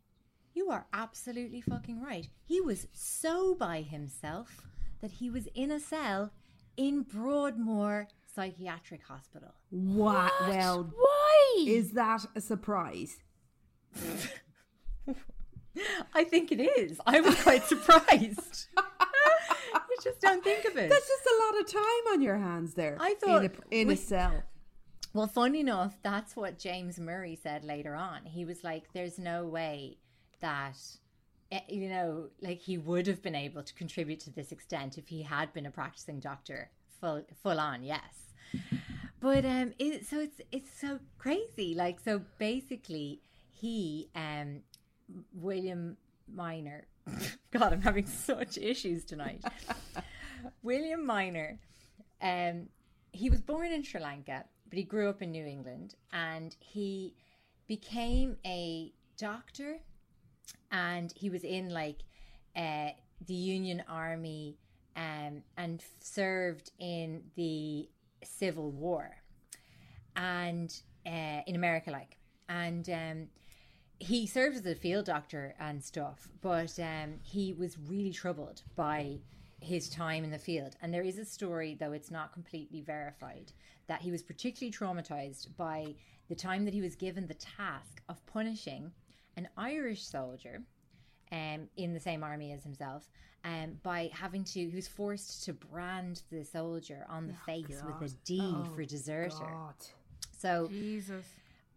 you 0.59 0.69
are 0.69 0.85
absolutely 0.91 1.61
fucking 1.61 2.01
right. 2.01 2.27
He 2.45 2.59
was 2.59 2.87
so 2.91 3.55
by 3.55 3.81
himself 3.81 4.61
that 4.99 5.11
he 5.11 5.29
was 5.29 5.47
in 5.55 5.71
a 5.71 5.79
cell 5.79 6.33
in 6.75 7.03
Broadmoor 7.03 8.09
Psychiatric 8.35 9.03
Hospital. 9.03 9.53
Wow. 9.71 10.29
Well, 10.49 10.93
Why? 10.93 11.63
is 11.65 11.93
that 11.93 12.25
a 12.35 12.41
surprise? 12.41 13.19
I 16.13 16.25
think 16.25 16.51
it 16.51 16.59
is. 16.59 16.99
I 17.05 17.21
was 17.21 17.41
quite 17.41 17.63
surprised. 17.63 18.67
you 18.77 19.97
just 20.03 20.19
don't 20.19 20.43
think 20.43 20.65
of 20.65 20.75
it. 20.75 20.89
That's 20.89 21.07
just 21.07 21.25
a 21.25 21.37
lot 21.45 21.61
of 21.61 21.71
time 21.71 22.13
on 22.13 22.21
your 22.21 22.37
hands 22.37 22.73
there. 22.73 22.97
I 22.99 23.13
thought 23.13 23.45
in 23.45 23.51
a, 23.71 23.81
in 23.81 23.91
a 23.91 23.95
cell. 23.95 24.43
Well, 25.13 25.27
funny 25.27 25.61
enough, 25.61 25.97
that's 26.03 26.35
what 26.35 26.59
James 26.59 26.99
Murray 26.99 27.39
said 27.41 27.63
later 27.63 27.95
on. 27.95 28.25
He 28.25 28.43
was 28.43 28.61
like, 28.63 28.91
"There's 28.93 29.17
no 29.17 29.45
way 29.45 29.97
that." 30.41 30.77
eh, 31.51 31.61
You 31.67 31.89
know, 31.89 32.29
like 32.41 32.59
he 32.59 32.77
would 32.77 33.07
have 33.07 33.21
been 33.21 33.35
able 33.35 33.63
to 33.63 33.73
contribute 33.73 34.19
to 34.21 34.31
this 34.31 34.51
extent 34.51 34.97
if 34.97 35.07
he 35.07 35.23
had 35.23 35.53
been 35.53 35.65
a 35.65 35.71
practicing 35.71 36.19
doctor, 36.19 36.71
full 36.99 37.23
full 37.43 37.59
on, 37.59 37.83
yes. 37.83 38.33
But 39.19 39.45
um, 39.45 39.73
it, 39.79 40.05
so 40.07 40.19
it's 40.19 40.41
it's 40.51 40.71
so 40.79 40.99
crazy. 41.17 41.75
Like, 41.75 41.99
so 41.99 42.21
basically, 42.37 43.21
he 43.51 44.09
um, 44.15 44.61
William 45.33 45.97
Minor. 46.33 46.87
God, 47.51 47.73
I'm 47.73 47.81
having 47.81 48.05
such 48.05 48.57
issues 48.57 49.03
tonight. 49.03 49.43
William 50.63 51.05
Minor, 51.05 51.59
um, 52.21 52.67
he 53.11 53.29
was 53.29 53.41
born 53.41 53.71
in 53.71 53.83
Sri 53.83 53.99
Lanka, 53.99 54.45
but 54.69 54.77
he 54.77 54.83
grew 54.83 55.09
up 55.09 55.21
in 55.21 55.31
New 55.31 55.45
England, 55.45 55.95
and 56.13 56.55
he 56.59 57.13
became 57.67 58.37
a 58.45 58.93
doctor, 59.17 59.79
and 60.71 61.11
he 61.15 61.29
was 61.29 61.43
in 61.43 61.69
like 61.69 62.03
uh, 62.55 62.89
the 63.25 63.33
Union 63.33 63.83
Army, 63.87 64.57
um, 64.95 65.43
and 65.57 65.83
served 65.99 66.71
in 66.79 67.23
the 67.35 67.89
Civil 68.23 68.71
War, 68.71 69.09
and 70.15 70.81
uh, 71.05 71.41
in 71.47 71.55
America, 71.55 71.91
like, 71.91 72.17
and 72.49 72.89
um, 72.89 73.27
he 73.99 74.25
served 74.25 74.55
as 74.55 74.65
a 74.65 74.75
field 74.75 75.05
doctor 75.05 75.55
and 75.59 75.83
stuff, 75.83 76.29
but 76.41 76.77
um, 76.79 77.19
he 77.21 77.53
was 77.53 77.77
really 77.77 78.11
troubled 78.11 78.61
by 78.75 79.19
his 79.61 79.89
time 79.89 80.23
in 80.23 80.31
the 80.31 80.39
field. 80.39 80.75
And 80.81 80.93
there 80.93 81.03
is 81.03 81.17
a 81.17 81.25
story, 81.25 81.75
though 81.77 81.91
it's 81.91 82.11
not 82.11 82.31
completely 82.31 82.81
verified, 82.81 83.51
that 83.87 84.01
he 84.01 84.11
was 84.11 84.23
particularly 84.23 84.71
traumatized 84.71 85.55
by 85.57 85.95
the 86.29 86.35
time 86.35 86.63
that 86.65 86.73
he 86.73 86.81
was 86.81 86.95
given 86.95 87.27
the 87.27 87.33
task 87.33 88.01
of 88.07 88.25
punishing 88.25 88.91
an 89.39 89.47
Irish 89.57 90.03
soldier 90.05 90.61
um, 91.31 91.61
in 91.77 91.93
the 91.93 91.99
same 91.99 92.23
army 92.23 92.51
as 92.51 92.63
himself 92.63 93.09
um, 93.45 93.79
by 93.83 94.09
having 94.13 94.43
to, 94.43 94.59
he 94.59 94.75
was 94.75 94.87
forced 94.87 95.43
to 95.45 95.53
brand 95.53 96.23
the 96.31 96.43
soldier 96.43 97.05
on 97.09 97.27
the 97.27 97.37
face 97.45 97.81
with 97.85 98.11
a 98.11 98.15
D 98.25 98.53
for 98.75 98.83
deserter. 98.83 99.35
God. 99.39 99.75
So 100.37 100.67
Jesus. 100.69 101.25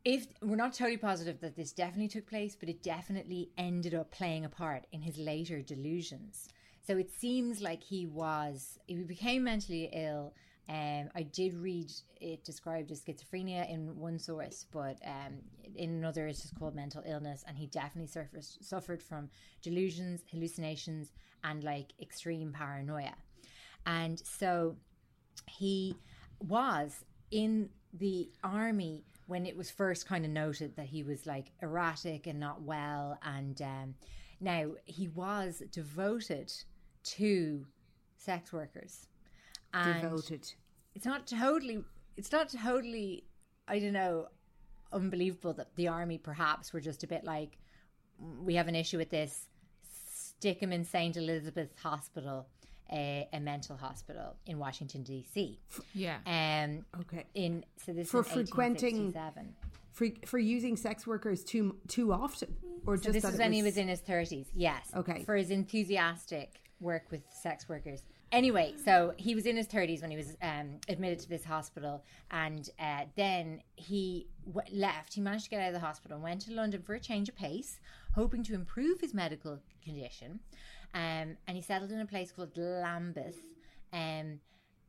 if 0.04 0.26
we're 0.42 0.56
not 0.56 0.72
totally 0.72 0.96
positive 0.96 1.40
that 1.40 1.54
this 1.56 1.72
definitely 1.72 2.08
took 2.08 2.26
place, 2.26 2.56
but 2.58 2.68
it 2.68 2.82
definitely 2.82 3.50
ended 3.56 3.94
up 3.94 4.10
playing 4.10 4.44
a 4.44 4.48
part 4.48 4.86
in 4.92 5.00
his 5.02 5.16
later 5.18 5.62
delusions. 5.62 6.48
So 6.84 6.96
it 6.96 7.10
seems 7.12 7.60
like 7.60 7.82
he 7.82 8.06
was, 8.06 8.78
he 8.86 8.96
became 8.96 9.44
mentally 9.44 9.88
ill. 9.92 10.34
Um, 10.68 11.10
I 11.14 11.22
did 11.22 11.54
read 11.54 11.90
it 12.20 12.44
described 12.44 12.90
as 12.92 13.02
schizophrenia 13.02 13.68
in 13.68 13.96
one 13.96 14.18
source, 14.18 14.66
but 14.72 14.98
um, 15.04 15.34
in 15.76 15.90
another 15.90 16.26
it's 16.28 16.42
just 16.42 16.58
called 16.58 16.74
mental 16.74 17.02
illness. 17.06 17.44
And 17.46 17.56
he 17.56 17.66
definitely 17.66 18.06
suffered 18.06 18.44
suffered 18.44 19.02
from 19.02 19.28
delusions, 19.60 20.22
hallucinations, 20.30 21.12
and 21.44 21.64
like 21.64 21.92
extreme 22.00 22.52
paranoia. 22.52 23.14
And 23.86 24.20
so 24.20 24.76
he 25.48 25.96
was 26.40 27.04
in 27.30 27.68
the 27.92 28.30
army 28.44 29.04
when 29.26 29.46
it 29.46 29.56
was 29.56 29.70
first 29.70 30.06
kind 30.06 30.24
of 30.24 30.30
noted 30.30 30.76
that 30.76 30.86
he 30.86 31.02
was 31.02 31.26
like 31.26 31.52
erratic 31.62 32.26
and 32.26 32.38
not 32.38 32.62
well 32.62 33.18
and 33.22 33.62
um, 33.62 33.94
now 34.40 34.72
he 34.84 35.08
was 35.08 35.62
devoted 35.70 36.52
to 37.04 37.66
sex 38.16 38.52
workers 38.52 39.06
and 39.74 40.02
Devoted. 40.02 40.52
it's 40.94 41.06
not 41.06 41.26
totally 41.26 41.84
it's 42.16 42.30
not 42.32 42.48
totally 42.50 43.24
i 43.68 43.78
don't 43.78 43.92
know 43.92 44.26
unbelievable 44.92 45.52
that 45.54 45.74
the 45.76 45.88
army 45.88 46.18
perhaps 46.18 46.72
were 46.72 46.80
just 46.80 47.02
a 47.02 47.06
bit 47.06 47.24
like 47.24 47.58
we 48.18 48.54
have 48.54 48.68
an 48.68 48.74
issue 48.74 48.98
with 48.98 49.10
this 49.10 49.48
stick 50.14 50.60
him 50.62 50.72
in 50.72 50.84
st 50.84 51.16
elizabeth 51.16 51.70
hospital 51.82 52.46
a, 52.92 53.26
a 53.32 53.40
mental 53.40 53.76
hospital 53.76 54.36
in 54.46 54.58
washington 54.58 55.02
d.c 55.02 55.58
Yeah. 55.94 56.18
um 56.26 56.84
Okay. 57.00 57.24
in 57.34 57.64
so 57.78 57.92
this 57.92 58.10
For 58.10 58.20
is 58.20 58.26
frequenting- 58.26 59.12
1867. 59.14 59.54
For, 59.92 60.06
for 60.26 60.38
using 60.38 60.76
sex 60.78 61.06
workers 61.06 61.44
too 61.44 61.76
too 61.86 62.14
often, 62.14 62.56
or 62.86 62.96
So 62.96 63.02
just 63.04 63.12
this 63.12 63.22
that 63.24 63.34
is 63.34 63.38
it 63.38 63.42
when 63.42 63.52
he 63.52 63.62
was 63.62 63.76
in 63.76 63.88
his 63.88 64.00
thirties. 64.00 64.46
Yes. 64.54 64.90
Okay. 64.96 65.22
For 65.24 65.36
his 65.36 65.50
enthusiastic 65.50 66.62
work 66.80 67.02
with 67.10 67.20
sex 67.30 67.68
workers. 67.68 68.02
Anyway, 68.32 68.72
so 68.82 69.12
he 69.18 69.34
was 69.34 69.44
in 69.44 69.56
his 69.56 69.66
thirties 69.66 70.00
when 70.00 70.10
he 70.10 70.16
was 70.16 70.36
um, 70.40 70.78
admitted 70.88 71.18
to 71.20 71.28
this 71.28 71.44
hospital, 71.44 72.02
and 72.30 72.70
uh, 72.80 73.04
then 73.14 73.60
he 73.76 74.26
w- 74.46 74.74
left. 74.74 75.12
He 75.12 75.20
managed 75.20 75.44
to 75.44 75.50
get 75.50 75.60
out 75.60 75.68
of 75.68 75.74
the 75.74 75.80
hospital 75.80 76.14
and 76.16 76.24
went 76.24 76.40
to 76.42 76.52
London 76.52 76.80
for 76.80 76.94
a 76.94 77.00
change 77.00 77.28
of 77.28 77.36
pace, 77.36 77.78
hoping 78.14 78.42
to 78.44 78.54
improve 78.54 79.00
his 79.02 79.12
medical 79.12 79.58
condition. 79.84 80.40
Um, 80.94 81.36
and 81.46 81.56
he 81.56 81.60
settled 81.60 81.92
in 81.92 82.00
a 82.00 82.06
place 82.06 82.32
called 82.32 82.56
Lambeth, 82.56 83.42
um, 83.92 84.40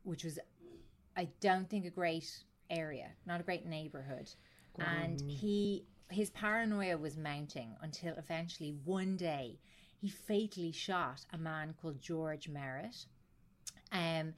which 0.04 0.24
was, 0.24 0.38
I 1.14 1.28
don't 1.40 1.68
think, 1.68 1.84
a 1.84 1.90
great 1.90 2.44
area, 2.70 3.10
not 3.26 3.40
a 3.40 3.42
great 3.42 3.66
neighborhood. 3.66 4.30
And 4.78 5.20
he 5.20 5.84
his 6.10 6.30
paranoia 6.30 6.96
was 6.96 7.16
mounting 7.16 7.74
until 7.82 8.14
eventually 8.16 8.74
one 8.84 9.16
day 9.16 9.58
he 10.00 10.08
fatally 10.08 10.72
shot 10.72 11.26
a 11.32 11.38
man 11.38 11.74
called 11.80 12.00
George 12.00 12.48
Merritt. 12.48 13.06
Um 13.94 14.34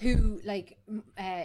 who 0.00 0.40
like 0.44 0.78
uh 1.18 1.44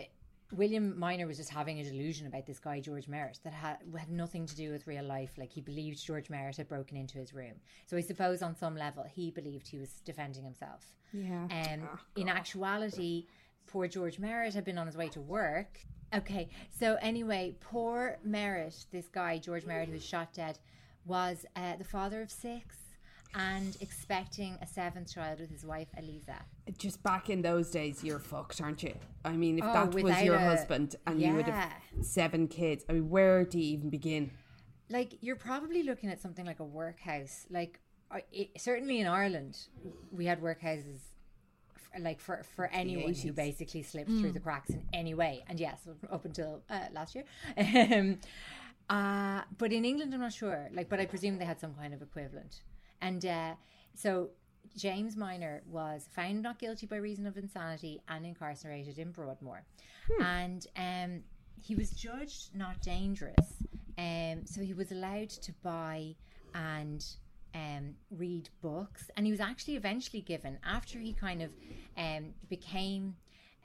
William 0.53 0.97
Minor 0.97 1.28
was 1.28 1.38
just 1.38 1.49
having 1.49 1.80
a 1.80 1.84
delusion 1.84 2.25
about 2.25 2.45
this 2.45 2.59
guy 2.59 2.80
George 2.80 3.07
Merritt 3.07 3.39
that 3.43 3.51
had 3.51 3.80
had 3.97 4.09
nothing 4.09 4.45
to 4.45 4.55
do 4.55 4.71
with 4.71 4.88
real 4.88 5.03
life. 5.03 5.32
Like 5.38 5.51
he 5.51 5.59
believed 5.59 6.05
George 6.05 6.30
Merritt 6.30 6.55
had 6.55 6.69
broken 6.69 6.95
into 6.95 7.17
his 7.17 7.34
room. 7.34 7.55
So 7.86 7.97
I 7.97 8.01
suppose 8.01 8.41
on 8.41 8.55
some 8.55 8.75
level 8.75 9.03
he 9.03 9.30
believed 9.32 9.67
he 9.67 9.78
was 9.78 9.89
defending 10.05 10.43
himself. 10.43 10.86
Yeah. 11.11 11.47
Um, 11.51 11.89
in 12.15 12.30
actuality, 12.30 13.28
poor 13.65 13.88
George 13.88 14.19
Merritt 14.19 14.53
had 14.53 14.63
been 14.63 14.78
on 14.78 14.88
his 14.88 14.95
way 14.95 15.09
to 15.09 15.21
work. 15.21 15.80
Okay, 16.15 16.47
so 16.69 16.97
anyway, 17.01 17.53
poor 17.59 18.17
Merritt, 18.23 18.86
this 18.91 19.09
guy 19.09 19.39
George 19.39 19.65
Merritt, 19.65 19.89
who 19.89 19.95
was 19.95 20.05
shot 20.05 20.32
dead, 20.34 20.57
was 21.05 21.45
uh, 21.57 21.75
the 21.75 21.84
father 21.84 22.21
of 22.21 22.32
six 22.32 22.78
and 23.36 23.78
expecting 23.82 24.57
a 24.61 24.67
seventh 24.67 25.13
child 25.13 25.39
with 25.39 25.49
his 25.51 25.65
wife 25.65 25.88
Eliza. 25.97 26.36
Just 26.78 27.01
back 27.03 27.30
in 27.30 27.41
those 27.41 27.69
days, 27.71 28.03
you're 28.03 28.19
fucked, 28.19 28.61
aren't 28.61 28.84
you? 28.84 28.93
I 29.25 29.32
mean, 29.34 29.57
if 29.59 29.65
Oh, 29.65 29.73
that 29.73 29.93
was 29.93 30.21
your 30.23 30.36
a- 30.36 30.39
husband 30.39 30.95
and 31.05 31.21
you 31.21 31.34
would 31.34 31.45
have 31.47 31.71
seven 32.01 32.47
kids, 32.47 32.84
I 32.89 32.93
mean, 32.93 33.09
where 33.09 33.43
do 33.45 33.57
you 33.59 33.65
even 33.78 33.89
begin? 33.89 34.32
like 34.89 35.17
you're 35.19 35.36
probably 35.36 35.84
looking 35.84 36.09
at 36.09 36.21
something 36.21 36.45
like 36.45 36.61
a 36.61 36.63
workhouse. 36.63 37.45
Like 37.49 37.82
it, 38.32 38.51
certainly 38.57 39.01
in 39.01 39.07
ireland 39.07 39.57
we 40.13 40.25
had 40.25 40.39
workhouses 40.41 40.99
like 41.99 42.21
for 42.21 42.41
for 42.55 42.67
anyone 42.67 43.13
who 43.13 43.34
basically 43.34 43.84
slipped 43.84 44.09
through 44.09 44.32
the 44.32 44.39
cracks 44.39 44.69
in 44.69 44.86
any 44.93 45.13
way. 45.13 45.43
And 45.49 45.59
yes 45.59 45.80
up 46.09 46.23
until 46.23 46.61
uh, 46.69 46.86
last 46.93 47.15
year. 47.15 47.25
Um 47.57 48.19
uh 48.89 49.41
but 49.57 49.73
in 49.73 49.84
england 49.84 50.13
i'm 50.13 50.21
not 50.21 50.32
sure. 50.32 50.69
Like 50.71 50.88
but 50.88 50.99
i 51.01 51.05
presume 51.05 51.38
they 51.38 51.43
had 51.43 51.59
some 51.59 51.73
kind 51.73 51.93
of 51.93 52.01
equivalent 52.01 52.61
and 53.02 53.26
uh 53.26 53.54
so 53.95 54.30
James 54.76 55.16
Minor 55.18 55.64
was 55.70 56.08
found 56.12 56.43
not 56.43 56.60
guilty 56.60 56.86
by 56.86 56.98
reason 56.98 57.26
of 57.26 57.36
insanity 57.36 58.00
and 58.08 58.26
incarcerated 58.26 59.00
in 59.00 59.12
Broadmoor. 59.12 59.64
And 60.24 60.66
um, 60.78 61.24
he 61.60 61.76
was 61.76 61.89
judged 61.89 62.56
not 62.56 62.82
dangerous. 62.82 63.54
Um, 63.98 64.45
so 64.45 64.62
he 64.62 64.74
was 64.74 64.91
allowed 64.91 65.30
to 65.30 65.52
buy 65.64 66.16
and 66.54 67.04
um, 67.56 67.95
read 68.12 68.50
books. 68.62 69.10
And 69.18 69.26
he 69.26 69.32
was 69.32 69.41
actually 69.41 69.76
eventually 69.76 70.22
given, 70.22 70.60
after 70.64 71.00
he 71.00 71.14
kind 71.14 71.41
of 71.41 71.50
um, 71.98 72.34
became 72.48 73.16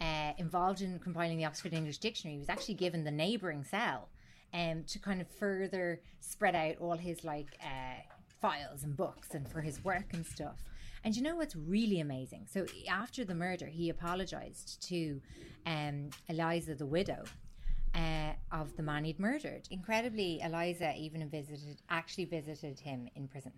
uh, 0.00 0.32
involved 0.38 0.80
in 0.80 0.98
compiling 0.98 1.36
the 1.36 1.44
Oxford 1.44 1.74
English 1.74 1.98
Dictionary, 1.98 2.36
he 2.36 2.40
was 2.40 2.48
actually 2.48 2.74
given 2.74 3.04
the 3.04 3.10
neighbouring 3.10 3.64
cell 3.64 4.08
um, 4.54 4.84
to 4.84 4.98
kind 4.98 5.20
of 5.20 5.28
further 5.28 6.00
spread 6.20 6.54
out 6.54 6.76
all 6.80 6.96
his 6.96 7.22
like 7.24 7.58
uh, 7.62 8.00
files 8.42 8.82
and 8.82 8.96
books 8.96 9.28
and 9.34 9.48
for 9.48 9.62
his 9.62 9.82
work 9.84 10.12
and 10.12 10.26
stuff. 10.26 10.58
And 11.04 11.16
you 11.16 11.22
know 11.22 11.36
what's 11.36 11.56
really 11.56 12.00
amazing? 12.00 12.46
So 12.52 12.66
after 12.90 13.24
the 13.24 13.34
murder, 13.34 13.66
he 13.66 13.88
apologized 13.88 14.82
to 14.88 15.20
um, 15.64 16.10
Eliza, 16.28 16.74
the 16.74 16.86
widow. 16.86 17.24
Uh, 17.94 18.32
of 18.52 18.74
the 18.78 18.82
man 18.82 19.04
he'd 19.04 19.20
murdered. 19.20 19.68
Incredibly, 19.70 20.40
Eliza 20.40 20.94
even 20.96 21.28
visited, 21.28 21.82
actually 21.90 22.24
visited 22.24 22.80
him 22.80 23.06
in 23.16 23.28
prison, 23.28 23.52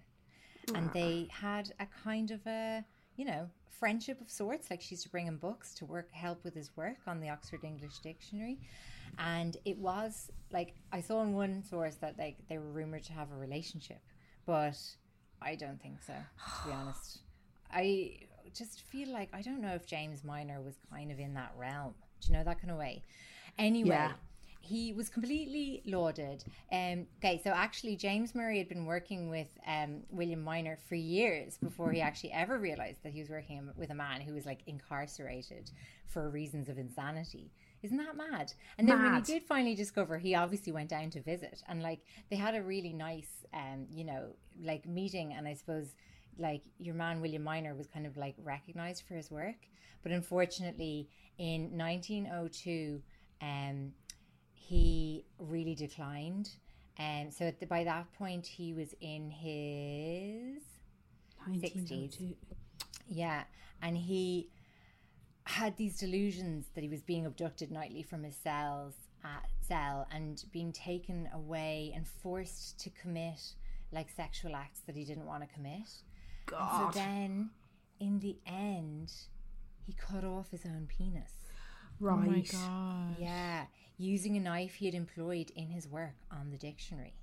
and 0.75 0.93
they 0.93 1.29
had 1.31 1.73
a 1.79 1.87
kind 2.03 2.33
of 2.33 2.45
a, 2.49 2.85
you 3.15 3.25
know, 3.25 3.49
friendship 3.79 4.21
of 4.21 4.29
sorts. 4.29 4.71
Like 4.71 4.81
she 4.81 4.97
used 4.97 5.05
to 5.05 5.09
bring 5.09 5.29
him 5.29 5.37
books 5.37 5.73
to 5.75 5.87
work, 5.87 6.11
help 6.11 6.43
with 6.43 6.53
his 6.53 6.77
work 6.77 6.97
on 7.07 7.21
the 7.21 7.29
Oxford 7.29 7.63
English 7.63 8.01
Dictionary, 8.01 8.59
and 9.19 9.57
it 9.65 9.79
was 9.79 10.33
like 10.51 10.75
I 10.93 11.01
saw 11.01 11.23
in 11.23 11.33
one 11.33 11.63
source 11.63 11.95
that 11.97 12.19
like 12.19 12.37
they 12.49 12.59
were 12.59 12.73
rumored 12.73 13.05
to 13.05 13.13
have 13.13 13.31
a 13.31 13.37
relationship, 13.37 14.01
but 14.47 14.79
I 15.43 15.55
don't 15.55 15.81
think 15.81 16.03
so. 16.03 16.15
To 16.15 16.69
be 16.69 16.75
honest, 16.75 17.21
I 17.73 18.19
just 18.55 18.83
feel 18.83 19.09
like 19.09 19.29
I 19.33 19.43
don't 19.43 19.61
know 19.61 19.75
if 19.75 19.87
James 19.87 20.25
Minor 20.25 20.61
was 20.61 20.75
kind 20.91 21.11
of 21.11 21.19
in 21.19 21.35
that 21.35 21.53
realm. 21.59 21.95
Do 22.21 22.29
you 22.33 22.39
know 22.39 22.45
that 22.45 22.61
kind 22.61 22.71
of 22.71 22.79
way? 22.79 23.03
Anyway. 23.59 23.89
Yeah. 23.91 24.13
He 24.67 24.93
was 24.95 25.09
completely 25.09 25.83
lauded. 25.85 26.45
Um, 26.73 27.07
okay, 27.19 27.41
so 27.45 27.51
actually, 27.51 27.97
James 27.97 28.35
Murray 28.35 28.59
had 28.59 28.69
been 28.69 28.87
working 28.87 29.29
with 29.29 29.49
um, 29.67 30.03
William 30.11 30.43
Minor 30.43 30.79
for 30.89 30.95
years 30.95 31.59
before 31.59 31.93
he 31.93 32.01
actually 32.01 32.33
ever 32.33 32.59
realized 32.59 33.03
that 33.03 33.13
he 33.13 33.21
was 33.21 33.29
working 33.29 33.69
with 33.77 33.91
a 33.91 33.95
man 33.95 34.23
who 34.23 34.33
was 34.33 34.47
like 34.47 34.61
incarcerated 34.67 35.71
for 36.07 36.31
reasons 36.31 36.69
of 36.69 36.79
insanity. 36.79 37.51
Isn't 37.83 37.99
that 37.99 38.17
mad? 38.17 38.55
And 38.79 38.89
then 38.89 39.03
when 39.03 39.15
he 39.17 39.21
did 39.21 39.43
finally 39.43 39.75
discover, 39.75 40.17
he 40.17 40.35
obviously 40.35 40.73
went 40.73 40.89
down 40.89 41.11
to 41.11 41.21
visit, 41.21 41.63
and 41.69 41.83
like 41.83 42.01
they 42.31 42.37
had 42.37 42.55
a 42.55 42.63
really 42.63 42.95
nice, 42.95 43.45
um, 43.53 43.87
you 43.91 44.05
know, 44.05 44.29
like 44.63 44.87
meeting. 44.87 45.35
And 45.35 45.47
I 45.47 45.53
suppose 45.53 45.95
like 46.39 46.63
your 46.79 46.95
man 46.95 47.21
William 47.21 47.43
Minor 47.43 47.75
was 47.75 47.87
kind 47.87 48.07
of 48.07 48.17
like 48.17 48.35
recognized 48.39 49.05
for 49.07 49.15
his 49.15 49.31
work, 49.31 49.57
but 50.03 50.13
unfortunately, 50.13 51.09
in 51.37 51.77
1902, 51.77 53.03
um, 53.43 53.93
he 54.67 55.25
really 55.39 55.75
declined. 55.75 56.51
And 56.99 57.33
so 57.33 57.45
at 57.47 57.61
the, 57.61 57.67
by 57.67 57.85
that 57.85 58.13
point, 58.15 58.47
he 58.47 58.73
was 58.73 58.95
in 59.01 59.31
his 59.31 60.63
60s. 61.49 62.35
Yeah. 63.09 63.43
And 63.83 63.97
he 63.97 64.49
had 65.45 65.77
these 65.77 65.99
delusions 65.99 66.67
that 66.75 66.83
he 66.83 66.89
was 66.89 67.03
being 67.03 67.27
abducted 67.27 67.71
nightly 67.71 68.03
from 68.03 68.23
his 68.23 68.37
cells 68.37 68.95
at 69.25 69.51
cell 69.61 70.07
and 70.11 70.45
being 70.53 70.73
taken 70.73 71.29
away 71.35 71.93
and 71.95 72.07
forced 72.07 72.79
to 72.81 72.91
commit 72.91 73.41
like 73.93 74.09
sexual 74.11 74.57
acts 74.57 74.81
that 74.87 74.97
he 74.97 75.05
didn't 75.05 75.27
want 75.27 75.43
to 75.43 75.55
commit. 75.55 75.89
God. 76.47 76.61
And 76.61 76.95
so 76.95 77.01
then 77.01 77.51
in 78.01 78.19
the 78.21 78.37
end 78.47 79.13
he 79.87 79.93
cut 79.93 80.25
off 80.25 80.51
his 80.51 80.65
own 80.65 80.87
penis. 80.89 81.33
Right. 82.01 82.15
Oh 82.15 82.31
my 82.31 82.41
god. 82.41 83.17
Yeah, 83.19 83.65
using 84.05 84.37
a 84.37 84.41
knife 84.41 84.75
he 84.75 84.87
had 84.87 84.95
employed 84.95 85.51
in 85.57 85.69
his 85.69 85.89
work 85.89 86.15
on 86.31 86.51
the 86.51 86.59
dictionary. 86.59 87.15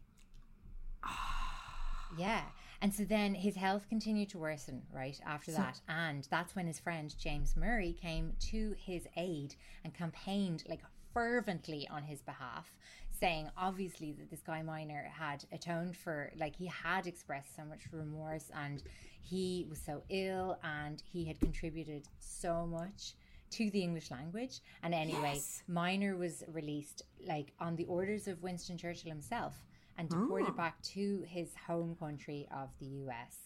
yeah. 2.18 2.44
And 2.82 2.94
so 2.94 3.04
then 3.04 3.36
his 3.36 3.56
health 3.56 3.86
continued 3.90 4.30
to 4.30 4.40
worsen, 4.40 4.82
right, 4.92 5.20
after 5.26 5.52
that. 5.52 5.80
And 5.88 6.28
that's 6.32 6.56
when 6.56 6.66
his 6.66 6.80
friend 6.80 7.14
James 7.20 7.56
Murray 7.56 7.96
came 8.02 8.34
to 8.50 8.76
his 8.78 9.08
aid 9.16 9.56
and 9.84 9.94
campaigned 9.94 10.64
like 10.68 10.82
fervently 11.14 11.88
on 11.90 12.04
his 12.04 12.22
behalf, 12.22 12.74
saying 13.20 13.50
obviously 13.56 14.14
that 14.14 14.32
this 14.32 14.42
guy 14.42 14.64
Minor 14.64 15.12
had 15.16 15.46
atoned 15.52 15.96
for, 15.96 16.32
like, 16.38 16.56
he 16.56 16.66
had 16.66 17.06
expressed 17.06 17.56
so 17.56 17.64
much 17.66 17.82
remorse 17.92 18.50
and 18.56 18.82
he 19.22 19.68
was 19.70 19.80
so 19.80 20.02
ill 20.10 20.58
and 20.64 21.04
he 21.14 21.26
had 21.26 21.40
contributed 21.40 22.08
so 22.20 22.66
much 22.66 23.14
to 23.52 23.70
the 23.72 23.82
English 23.82 24.12
language. 24.12 24.60
And 24.84 24.94
anyway, 24.94 25.40
Minor 25.68 26.16
was 26.18 26.44
released 26.48 27.04
like 27.28 27.54
on 27.60 27.76
the 27.76 27.86
orders 27.86 28.28
of 28.28 28.42
Winston 28.42 28.78
Churchill 28.78 29.12
himself 29.12 29.54
and 29.98 30.10
deported 30.10 30.56
back 30.58 30.82
to 30.82 31.24
his 31.28 31.50
home 31.68 31.96
country 32.00 32.48
of 32.56 32.70
the 32.80 32.88
US. 33.06 33.38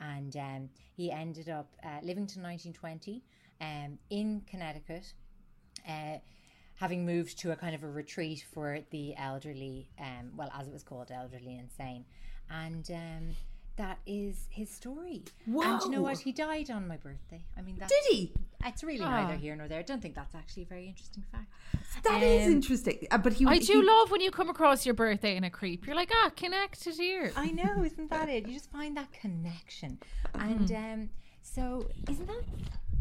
And 0.00 0.34
um, 0.36 0.68
he 0.96 1.10
ended 1.12 1.48
up 1.48 1.72
uh, 1.84 1.98
living 2.02 2.26
to 2.28 2.40
1920 2.40 3.22
um, 3.60 3.98
in 4.08 4.42
Connecticut, 4.48 5.12
uh, 5.86 6.18
having 6.76 7.04
moved 7.04 7.38
to 7.40 7.52
a 7.52 7.56
kind 7.56 7.74
of 7.74 7.82
a 7.82 7.88
retreat 7.90 8.44
for 8.54 8.78
the 8.90 9.14
elderly, 9.16 9.90
um, 9.98 10.30
well, 10.36 10.50
as 10.58 10.66
it 10.66 10.72
was 10.72 10.82
called, 10.82 11.10
elderly 11.10 11.56
insane. 11.58 12.06
And 12.50 12.90
um, 12.90 13.36
that 13.76 13.98
is 14.06 14.46
his 14.50 14.70
story. 14.70 15.24
And 15.74 15.82
you 15.82 15.90
know 15.90 16.02
what? 16.02 16.18
He 16.18 16.32
died 16.32 16.70
on 16.70 16.88
my 16.88 16.96
birthday. 16.96 17.44
I 17.58 17.62
mean, 17.62 17.76
that's, 17.78 17.92
Did 17.92 18.14
he? 18.14 18.32
It's 18.66 18.82
really 18.84 19.00
neither 19.00 19.34
here 19.36 19.56
nor 19.56 19.68
there. 19.68 19.78
I 19.78 19.82
don't 19.82 20.00
think 20.02 20.14
that's 20.14 20.34
actually 20.34 20.64
a 20.64 20.66
very 20.66 20.86
interesting 20.88 21.24
fact. 21.32 21.46
That 22.04 22.22
is 22.22 22.46
Um, 22.46 22.52
interesting. 22.52 23.06
Uh, 23.10 23.18
but 23.18 23.32
he, 23.34 23.46
I 23.46 23.58
do 23.58 23.80
he- 23.80 23.86
love 23.86 24.10
when 24.10 24.20
you 24.20 24.30
come 24.30 24.48
across 24.50 24.84
your 24.84 24.94
birthday 24.94 25.36
in 25.36 25.44
a 25.44 25.50
creep. 25.50 25.86
You're 25.86 25.96
like, 25.96 26.10
ah, 26.14 26.30
connected 26.36 26.94
here. 26.94 27.32
I 27.36 27.50
know, 27.50 27.82
isn't 27.84 28.10
that 28.10 28.28
it? 28.28 28.46
You 28.46 28.54
just 28.54 28.70
find 28.70 28.96
that 28.96 29.12
connection, 29.12 29.98
and 30.34 30.70
um, 30.72 31.10
so 31.42 31.88
isn't 32.08 32.26
that? 32.26 32.42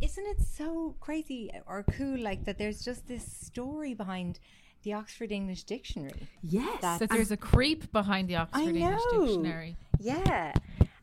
Isn't 0.01 0.25
it 0.27 0.41
so 0.41 0.95
crazy 1.01 1.51
or 1.67 1.83
cool? 1.91 2.17
Like 2.17 2.45
that, 2.45 2.57
there's 2.57 2.81
just 2.81 3.07
this 3.07 3.23
story 3.23 3.93
behind 3.93 4.39
the 4.83 4.93
Oxford 4.93 5.31
English 5.31 5.63
Dictionary. 5.63 6.27
Yes. 6.41 6.81
that 6.99 7.09
there's 7.09 7.31
a 7.31 7.37
creep 7.37 7.91
behind 7.91 8.29
the 8.29 8.37
Oxford 8.37 8.75
English 8.75 9.01
know. 9.11 9.25
Dictionary. 9.25 9.75
Yeah. 9.99 10.53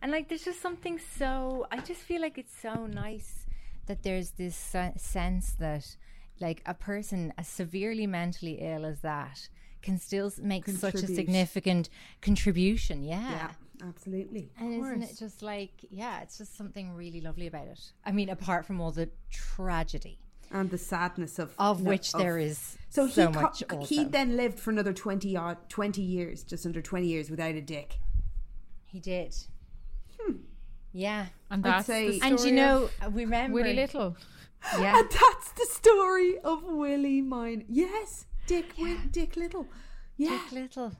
And 0.01 0.13
like 0.13 0.29
there's 0.29 0.45
just 0.45 0.63
something 0.63 0.99
so 1.19 1.67
I 1.71 1.81
just 1.81 2.01
feel 2.01 2.23
like 2.23 2.39
it's 2.39 2.57
so 2.63 2.87
nice 2.87 3.45
that 3.87 4.03
there's 4.03 4.33
this 4.33 4.57
sense 4.97 5.53
that 5.59 5.97
like 6.41 6.63
a 6.67 6.75
person 6.75 7.33
as 7.39 7.49
severely 7.49 8.07
mentally 8.07 8.59
ill 8.61 8.85
as 8.85 9.01
that 9.01 9.49
can 9.83 9.99
still 9.99 10.31
make 10.43 10.67
such 10.69 10.95
a 10.97 11.07
significant 11.07 11.89
contribution. 12.21 13.03
Yeah. 13.05 13.31
yeah, 13.31 13.51
absolutely. 13.89 14.51
And 14.59 14.75
isn't 14.83 15.03
it 15.03 15.17
just 15.19 15.43
like, 15.43 15.71
yeah, 15.91 16.21
it's 16.23 16.39
just 16.39 16.57
something 16.57 16.93
really 16.93 17.21
lovely 17.21 17.47
about 17.47 17.69
it. 17.69 17.81
I 18.05 18.13
mean, 18.13 18.29
apart 18.29 18.67
from 18.67 18.81
all 18.81 18.91
the 18.91 19.09
tragedy. 19.31 20.19
and 20.51 20.71
the 20.71 20.79
sadness 20.79 21.39
of 21.39 21.55
Of 21.59 21.83
no, 21.83 21.91
which 21.91 22.13
there 22.13 22.39
is 22.39 22.77
so 22.91 23.07
he 23.07 23.13
so 23.13 23.31
co- 23.33 23.41
much 23.43 23.63
he 23.89 23.99
also. 24.01 24.11
then 24.11 24.37
lived 24.37 24.59
for 24.61 24.71
another 24.71 24.93
20 24.93 25.37
odd 25.37 25.57
20 25.69 26.03
years 26.03 26.43
just 26.45 26.65
under 26.67 26.81
20 26.83 27.07
years 27.07 27.31
without 27.31 27.55
a 27.55 27.61
dick 27.61 27.99
He 28.87 29.01
did. 29.01 29.35
Yeah. 30.97 31.27
And 31.51 31.65
I'd 31.67 31.73
that's 31.73 31.87
say- 31.87 32.19
the 32.19 32.27
And 32.27 32.41
you 32.41 32.53
know, 32.53 32.89
we 33.13 33.25
remember 33.25 33.55
Willie 33.55 33.75
Little. 33.75 34.17
Yeah. 34.79 34.99
and 34.99 35.09
that's 35.23 35.53
the 35.53 35.67
story 35.71 36.39
of 36.41 36.65
Willie 36.65 37.21
Mine 37.23 37.65
yes 37.69 38.27
Dick 38.47 38.71
Wi- 38.77 38.99
Dick 39.13 39.37
Little 39.37 39.67
yeah 40.17 40.31
Dick 40.31 40.53
Little. 40.53 40.93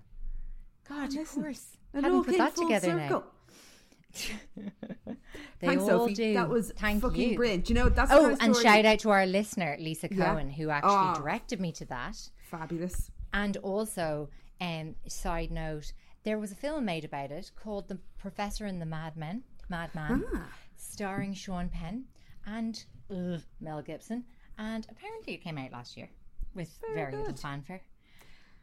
God, 0.89 1.13
Listen, 1.13 1.21
of 1.23 1.45
course. 1.45 1.67
it 1.95 1.97
Hadn't 1.97 2.13
all 2.13 2.23
put 2.25 2.31
came 2.35 2.39
that 2.39 2.55
full 2.55 2.65
together 2.69 2.87
circle. 2.87 3.25
now. 3.25 4.33
They 5.59 5.69
Thanks, 5.69 5.83
all 5.85 5.89
Sophie. 5.89 6.15
do. 6.15 6.35
That 6.35 6.49
was 6.51 6.71
Thank 6.79 7.01
fucking 7.03 7.31
you. 7.31 7.37
brilliant. 7.37 7.65
Do 7.65 7.73
you 7.73 7.81
know 7.81 7.89
that's 7.89 8.13
Oh, 8.13 8.37
and 8.41 8.55
story- 8.55 8.63
shout 8.63 8.85
out 8.85 8.99
to 9.01 9.11
our 9.11 9.25
listener, 9.27 9.77
Lisa 9.81 10.09
Yeah. 10.13 10.27
Cohen, 10.33 10.51
who 10.51 10.69
actually 10.69 10.93
Oh. 10.95 11.15
directed 11.17 11.61
me 11.61 11.73
to 11.73 11.85
that. 11.87 12.29
fabulous. 12.51 13.11
And 13.33 13.57
also, 13.59 14.29
um, 14.61 14.95
side 15.09 15.51
note, 15.51 15.93
there 16.25 16.39
was 16.39 16.53
a 16.53 16.55
film 16.55 16.85
made 16.85 17.05
about 17.05 17.31
it 17.33 17.51
called 17.57 17.89
The 17.89 17.99
Professor 18.19 18.67
and 18.67 18.81
the 18.81 18.87
Madman, 18.87 19.43
Madman, 19.69 20.25
Ah. 20.35 20.49
starring 20.77 21.35
Sean 21.35 21.69
Penn 21.69 22.05
and 22.45 22.85
ugh, 23.11 23.41
Mel 23.61 23.83
Gibson. 23.83 24.25
And 24.59 24.87
apparently 24.91 25.35
it 25.35 25.43
came 25.43 25.59
out 25.59 25.73
last 25.73 25.97
year 25.97 26.09
with 26.55 26.79
very, 26.95 27.15
little 27.15 27.35
fanfare. 27.37 27.83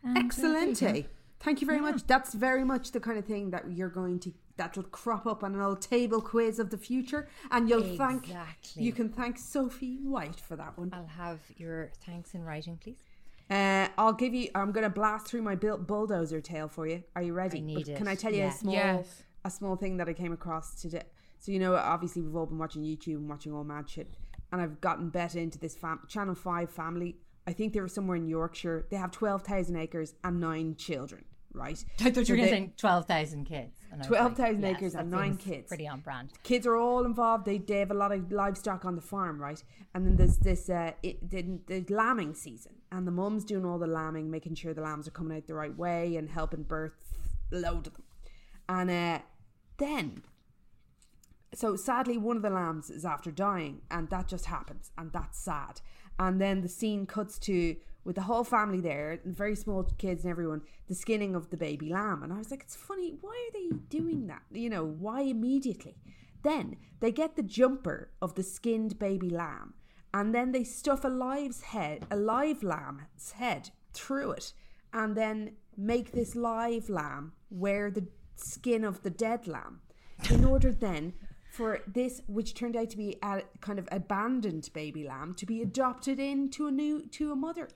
And, 0.04 0.18
uh, 0.18 0.22
Excellent. 0.22 0.78
Thank 1.40 1.60
you 1.62 1.68
very 1.68 1.82
much. 1.82 2.08
That's 2.08 2.34
very 2.34 2.64
much 2.64 2.92
the 2.92 3.00
kind 3.02 3.18
of 3.20 3.26
thing 3.26 3.52
that 3.52 3.70
you're 3.72 3.90
going 3.90 4.20
to 4.22 4.34
that 4.56 4.76
will 4.78 4.84
crop 4.84 5.26
up 5.26 5.44
on 5.44 5.56
an 5.56 5.62
old 5.62 5.82
table 5.82 6.22
quiz 6.22 6.60
of 6.60 6.70
the 6.70 6.78
future, 6.78 7.28
and 7.52 7.68
you'll 7.68 7.98
thank 7.98 8.32
you 8.76 8.94
can 8.94 9.10
thank 9.10 9.38
Sophie 9.40 9.98
White 9.98 10.40
for 10.40 10.56
that 10.56 10.78
one. 10.78 10.92
I'll 10.94 11.08
have 11.08 11.40
your 11.58 11.92
thanks 12.06 12.34
in 12.36 12.44
writing, 12.44 12.78
please. 12.78 13.00
Uh, 13.50 13.88
I'll 13.98 14.14
give 14.14 14.34
you. 14.34 14.50
I'm 14.56 14.72
going 14.72 14.84
to 14.84 14.90
blast 14.90 15.28
through 15.28 15.42
my 15.42 15.56
built 15.56 15.86
bulldozer 15.86 16.40
tale 16.40 16.68
for 16.70 16.88
you. 16.88 17.04
Are 17.16 17.22
you 17.22 17.34
ready? 17.34 17.58
I 17.58 17.62
need 17.62 17.88
But 17.88 17.96
Can 17.98 18.08
I 18.08 18.16
tell 18.16 18.32
you 18.32 18.40
yeah. 18.40 18.50
a 18.50 18.54
small 18.54 18.74
Yes. 18.76 19.24
A 19.46 19.50
small 19.50 19.76
thing 19.76 19.98
that 19.98 20.08
I 20.10 20.14
came 20.14 20.32
across 20.34 20.82
today? 20.82 21.04
So 21.40 21.52
you 21.52 21.60
know, 21.60 21.76
obviously 21.76 22.22
we've 22.22 22.36
all 22.36 22.46
been 22.46 22.58
watching 22.58 22.84
YouTube 22.84 23.16
and 23.16 23.30
watching 23.30 23.54
all 23.54 23.64
mad 23.64 23.90
shit, 23.90 24.14
and 24.52 24.62
I've 24.62 24.80
gotten 24.82 25.10
better 25.10 25.40
into 25.40 25.60
this 25.60 25.76
fam- 25.76 26.02
Channel 26.08 26.36
Five 26.36 26.70
family. 26.70 27.18
I 27.46 27.52
think 27.54 27.74
they 27.74 27.82
were 27.82 27.88
somewhere 27.90 28.16
in 28.18 28.28
Yorkshire. 28.28 28.86
They 28.90 28.98
have 28.98 29.12
twelve 29.12 29.44
thousand 29.44 29.76
acres 29.78 30.14
and 30.24 30.40
nine 30.40 30.76
children. 30.76 31.26
Right? 31.56 31.84
I 32.00 32.10
thought 32.10 32.26
So 32.26 32.34
you 32.34 32.40
were 32.42 32.46
they- 32.46 32.50
going 32.52 32.64
to 32.64 32.70
say 32.72 32.74
12,000 32.78 33.46
kids. 33.46 33.78
And 33.92 34.02
I 34.02 34.08
was 34.08 34.08
12,000 34.08 34.62
like, 34.62 34.76
acres 34.76 34.96
and 34.96 35.12
nine 35.12 35.38
kids. 35.38 35.68
Pretty 35.68 35.88
on 35.88 36.00
brand. 36.00 36.32
kids 36.42 36.66
are 36.66 36.76
all 36.76 37.06
involved. 37.06 37.46
They, 37.46 37.60
they 37.60 37.78
have 37.78 37.92
a 37.92 37.94
lot 37.94 38.12
of 38.12 38.32
livestock 38.32 38.86
on 38.86 38.96
the 38.96 39.04
farm, 39.04 39.40
right? 39.40 39.64
And 39.94 40.04
then 40.08 40.16
there's 40.16 40.38
this 40.38 40.68
uh, 40.68 40.94
it, 41.04 41.30
the, 41.30 41.60
the 41.68 41.86
lambing 41.94 42.34
season, 42.34 42.72
and 42.92 43.06
the 43.06 43.12
mum's 43.12 43.44
doing 43.46 43.66
all 43.66 43.78
the 43.78 43.86
lambing, 43.86 44.32
making 44.32 44.56
sure 44.56 44.74
the 44.74 44.82
lambs 44.82 45.08
are 45.08 45.12
coming 45.12 45.38
out 45.38 45.46
the 45.46 45.54
right 45.54 45.78
way 45.78 46.16
and 46.16 46.28
helping 46.32 46.64
birth 46.64 46.94
load 47.52 47.86
of 47.86 47.94
them. 47.94 48.04
And 48.68 48.90
uh, 48.90 49.20
then, 49.84 50.24
so 51.54 51.76
sadly, 51.76 52.18
one 52.18 52.38
of 52.38 52.44
the 52.44 52.50
lambs 52.50 52.90
is 52.90 53.06
after 53.06 53.32
dying, 53.32 53.82
and 53.92 54.10
that 54.10 54.28
just 54.28 54.46
happens, 54.46 54.92
and 54.98 55.12
that's 55.12 55.38
sad. 55.38 55.82
And 56.18 56.40
then 56.40 56.62
the 56.62 56.70
scene 56.70 57.06
cuts 57.06 57.38
to 57.40 57.76
with 58.04 58.16
the 58.16 58.24
whole 58.24 58.44
family 58.44 58.82
there, 58.82 59.20
very 59.24 59.56
small 59.56 59.84
kids 59.98 60.24
and 60.24 60.32
everyone, 60.32 60.62
the 60.88 60.96
skinning 60.96 61.36
of 61.36 61.50
the 61.50 61.58
baby 61.58 61.90
lamb. 61.90 62.22
And 62.22 62.34
I 62.34 62.38
was 62.38 62.52
like, 62.52 62.62
it's 62.64 62.76
funny, 62.76 63.14
why 63.22 63.32
are 63.32 63.54
they 63.54 63.78
doing 63.90 64.28
that? 64.28 64.42
You 64.52 64.70
know, 64.70 64.84
why 64.84 65.22
immediately? 65.22 65.96
Then 66.44 66.76
they 67.00 67.12
get 67.12 67.36
the 67.36 67.44
jumper 67.44 68.10
of 68.22 68.36
the 68.36 68.44
skinned 68.44 69.00
baby 69.00 69.30
lamb, 69.30 69.74
and 70.14 70.36
then 70.36 70.52
they 70.52 70.64
stuff 70.64 71.06
a 71.06 71.08
live's 71.08 71.62
head, 71.62 72.06
a 72.12 72.18
live 72.18 72.62
lamb's 72.62 73.32
head 73.32 73.70
through 73.94 74.32
it, 74.32 74.54
and 74.92 75.16
then 75.16 75.54
make 75.78 76.12
this 76.12 76.36
live 76.36 76.90
lamb 76.90 77.34
wear 77.50 77.90
the 77.90 78.08
skin 78.36 78.84
of 78.84 79.04
the 79.04 79.10
dead 79.10 79.48
lamb, 79.48 79.82
in 80.30 80.44
order 80.46 80.72
then 80.72 81.14
for 81.52 81.80
this, 81.88 82.22
which 82.28 82.54
turned 82.56 82.76
out 82.76 82.90
to 82.90 82.98
be 82.98 83.18
a 83.22 83.42
kind 83.62 83.78
of 83.80 83.88
abandoned 83.92 84.70
baby 84.74 85.04
lamb, 85.04 85.36
to 85.36 85.46
be 85.46 85.62
adopted 85.62 86.20
into 86.20 86.68
a 86.68 86.72
new 86.72 87.06
to 87.08 87.32
a 87.32 87.36
mother, 87.36 87.70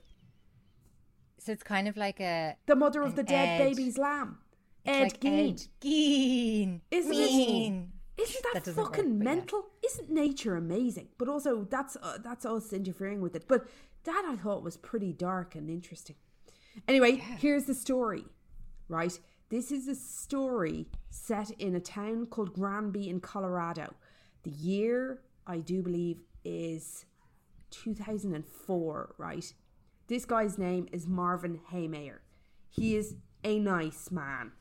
So 1.38 1.52
it's 1.52 1.62
kind 1.62 1.86
of 1.88 1.96
like 1.96 2.20
a. 2.20 2.56
the 2.66 2.74
mother 2.76 3.02
of 3.02 3.14
the 3.16 3.22
dead 3.22 3.60
Ed. 3.60 3.64
baby's 3.64 3.96
lamb. 3.98 4.38
Ed 4.84 5.02
like 5.02 5.20
Gein. 5.20 5.50
Ed 5.54 5.68
Gein. 5.80 6.80
Isn't 6.90 7.12
Gein. 7.12 7.88
it? 8.16 8.22
Isn't 8.22 8.42
that, 8.42 8.54
That 8.54 8.64
doesn't 8.64 8.82
work, 8.82 8.96
fucking 8.96 9.18
yeah. 9.18 9.24
mental? 9.24 9.66
Isn't 9.84 10.10
nature 10.10 10.56
amazing? 10.56 11.08
But 11.18 11.28
also, 11.28 11.64
that's 11.70 11.96
uh, 12.02 12.18
that's 12.24 12.44
us 12.44 12.72
interfering 12.72 13.20
with 13.20 13.36
it. 13.36 13.44
But 13.46 13.68
that 14.04 14.24
I 14.28 14.34
thought 14.36 14.64
was 14.64 14.76
pretty 14.76 15.12
dark 15.12 15.54
and 15.54 15.70
interesting. 15.70 16.16
Anyway, 16.88 17.16
here's 17.38 17.64
the 17.66 17.74
story. 17.74 18.24
Right, 18.88 19.16
this 19.50 19.72
is 19.72 19.88
a 19.88 19.94
story 19.94 20.88
set 21.08 21.50
in 21.52 21.74
a 21.74 21.80
town 21.80 22.26
called 22.26 22.52
Granby 22.52 23.08
in 23.08 23.20
Colorado. 23.20 23.94
The 24.42 24.50
year 24.50 25.20
I 25.46 25.58
do 25.58 25.82
believe 25.82 26.20
is 26.44 27.06
2004. 27.70 29.14
Right, 29.16 29.52
this 30.06 30.24
guy's 30.24 30.58
name 30.58 30.88
is 30.92 31.06
Marvin 31.06 31.60
Heemeyer. 31.72 32.18
He 32.68 32.94
is 32.94 33.16
a 33.42 33.58
nice 33.58 34.10
man 34.10 34.52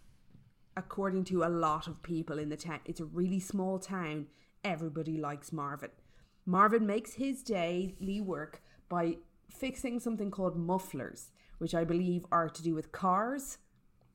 according 0.77 1.25
to 1.25 1.43
a 1.43 1.49
lot 1.49 1.87
of 1.87 2.01
people 2.03 2.39
in 2.39 2.49
the 2.49 2.55
town. 2.55 2.79
It's 2.85 2.99
a 2.99 3.05
really 3.05 3.39
small 3.39 3.79
town. 3.79 4.27
Everybody 4.63 5.17
likes 5.17 5.51
Marvin. 5.51 5.89
Marvin 6.45 6.85
makes 6.85 7.15
his 7.15 7.43
daily 7.43 8.21
work 8.21 8.61
by 8.87 9.17
fixing 9.49 9.99
something 9.99 10.31
called 10.31 10.55
mufflers, 10.55 11.31
which 11.57 11.75
I 11.75 11.83
believe 11.83 12.25
are 12.31 12.47
to 12.47 12.63
do 12.63 12.73
with 12.73 12.93
cars. 12.93 13.57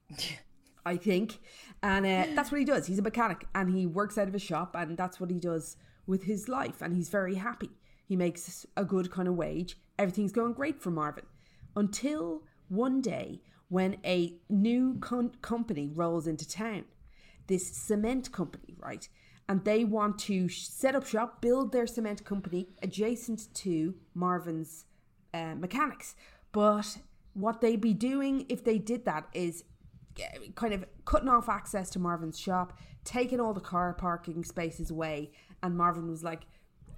I 0.85 0.97
think. 0.97 1.39
And 1.83 2.05
uh, 2.05 2.35
that's 2.35 2.51
what 2.51 2.59
he 2.59 2.65
does. 2.65 2.87
He's 2.87 2.99
a 2.99 3.03
mechanic 3.03 3.47
and 3.55 3.71
he 3.75 3.87
works 3.87 4.19
out 4.19 4.29
of 4.29 4.35
a 4.35 4.39
shop, 4.39 4.75
and 4.77 4.97
that's 4.97 5.21
what 5.21 5.31
he 5.31 5.39
does 5.39 5.77
with 6.07 6.25
his 6.25 6.49
life. 6.49 6.83
And 6.83 6.95
he's 6.95 7.09
very 7.09 7.37
happy. 7.37 7.71
He 8.07 8.17
makes 8.17 8.67
a 8.77 8.85
good 8.85 9.11
kind 9.11 9.29
of 9.29 9.35
wage. 9.35 9.77
Everything's 9.99 10.33
going 10.33 10.53
great 10.53 10.83
for 10.83 10.91
Marvin 10.91 11.25
until 11.77 12.43
one 12.69 13.01
day 13.01 13.41
when 13.69 13.97
a 14.05 14.35
new 14.49 14.99
con- 15.01 15.33
company 15.41 15.91
rolls 15.95 16.27
into 16.27 16.47
town. 16.47 16.85
This 17.47 17.67
cement 17.67 18.31
company, 18.33 18.77
right? 18.79 19.09
And 19.49 19.65
they 19.65 19.85
want 19.85 20.19
to 20.21 20.49
sh- 20.49 20.69
set 20.69 20.95
up 20.95 21.07
shop, 21.07 21.41
build 21.41 21.73
their 21.73 21.87
cement 21.87 22.25
company 22.25 22.69
adjacent 22.83 23.53
to 23.55 23.95
Marvin's 24.15 24.85
uh, 25.35 25.55
mechanics. 25.55 26.15
But 26.53 26.99
what 27.35 27.61
they'd 27.61 27.81
be 27.81 27.95
doing 27.95 28.47
if 28.49 28.63
they 28.63 28.79
did 28.79 29.05
that 29.07 29.29
is 29.33 29.65
Uh, 30.19 30.51
kind 30.55 30.75
of 30.75 30.85
cutting 31.05 31.29
off 31.29 31.49
access 31.49 31.91
to 31.91 31.99
Marvin's 31.99 32.39
shop, 32.39 32.79
taking 33.05 33.41
all 33.41 33.55
the 33.55 33.61
car 33.61 33.93
parking 33.95 34.45
spaces 34.45 34.91
away. 34.91 35.33
And 35.63 35.77
Marvin 35.77 36.09
was 36.09 36.23
like, 36.23 36.43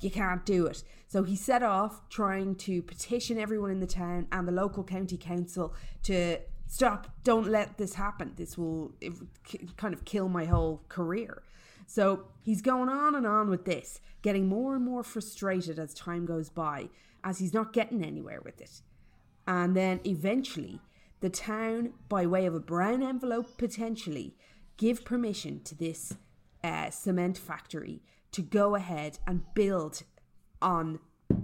you 0.00 0.10
can't 0.10 0.44
do 0.44 0.66
it. 0.66 0.82
So 1.06 1.22
he 1.22 1.36
set 1.36 1.62
off 1.62 2.08
trying 2.08 2.56
to 2.56 2.82
petition 2.82 3.38
everyone 3.38 3.70
in 3.70 3.80
the 3.80 3.86
town 3.86 4.26
and 4.32 4.46
the 4.46 4.52
local 4.52 4.84
county 4.84 5.16
council 5.16 5.74
to 6.04 6.38
stop, 6.66 7.08
don't 7.22 7.46
let 7.46 7.78
this 7.78 7.94
happen. 7.94 8.32
This 8.36 8.58
will 8.58 8.92
kind 9.76 9.94
of 9.94 10.04
kill 10.04 10.28
my 10.28 10.44
whole 10.44 10.82
career. 10.88 11.42
So 11.86 12.26
he's 12.42 12.62
going 12.62 12.88
on 12.88 13.14
and 13.14 13.26
on 13.26 13.50
with 13.50 13.64
this, 13.64 14.00
getting 14.22 14.48
more 14.48 14.74
and 14.74 14.84
more 14.84 15.02
frustrated 15.02 15.78
as 15.78 15.94
time 15.94 16.24
goes 16.26 16.48
by, 16.48 16.88
as 17.22 17.38
he's 17.38 17.54
not 17.54 17.72
getting 17.72 18.04
anywhere 18.04 18.40
with 18.44 18.60
it. 18.60 18.82
And 19.46 19.76
then 19.76 20.00
eventually, 20.04 20.80
the 21.20 21.30
town, 21.30 21.94
by 22.08 22.26
way 22.26 22.46
of 22.46 22.54
a 22.54 22.60
brown 22.60 23.02
envelope 23.02 23.56
potentially, 23.58 24.36
give 24.76 25.04
permission 25.04 25.62
to 25.64 25.74
this 25.74 26.14
uh, 26.62 26.90
cement 26.90 27.38
factory 27.38 28.02
to 28.32 28.42
go 28.42 28.74
ahead 28.74 29.18
and 29.26 29.42
build 29.54 30.02
on 30.60 30.98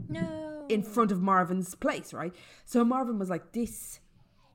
No. 0.09 0.67
in 0.69 0.83
front 0.83 1.13
of 1.13 1.23
Marvin's 1.23 1.75
place, 1.75 2.13
right? 2.13 2.35
So 2.65 2.85
Marvin 2.85 3.19
was 3.19 3.31
like, 3.31 3.53
this 3.53 4.01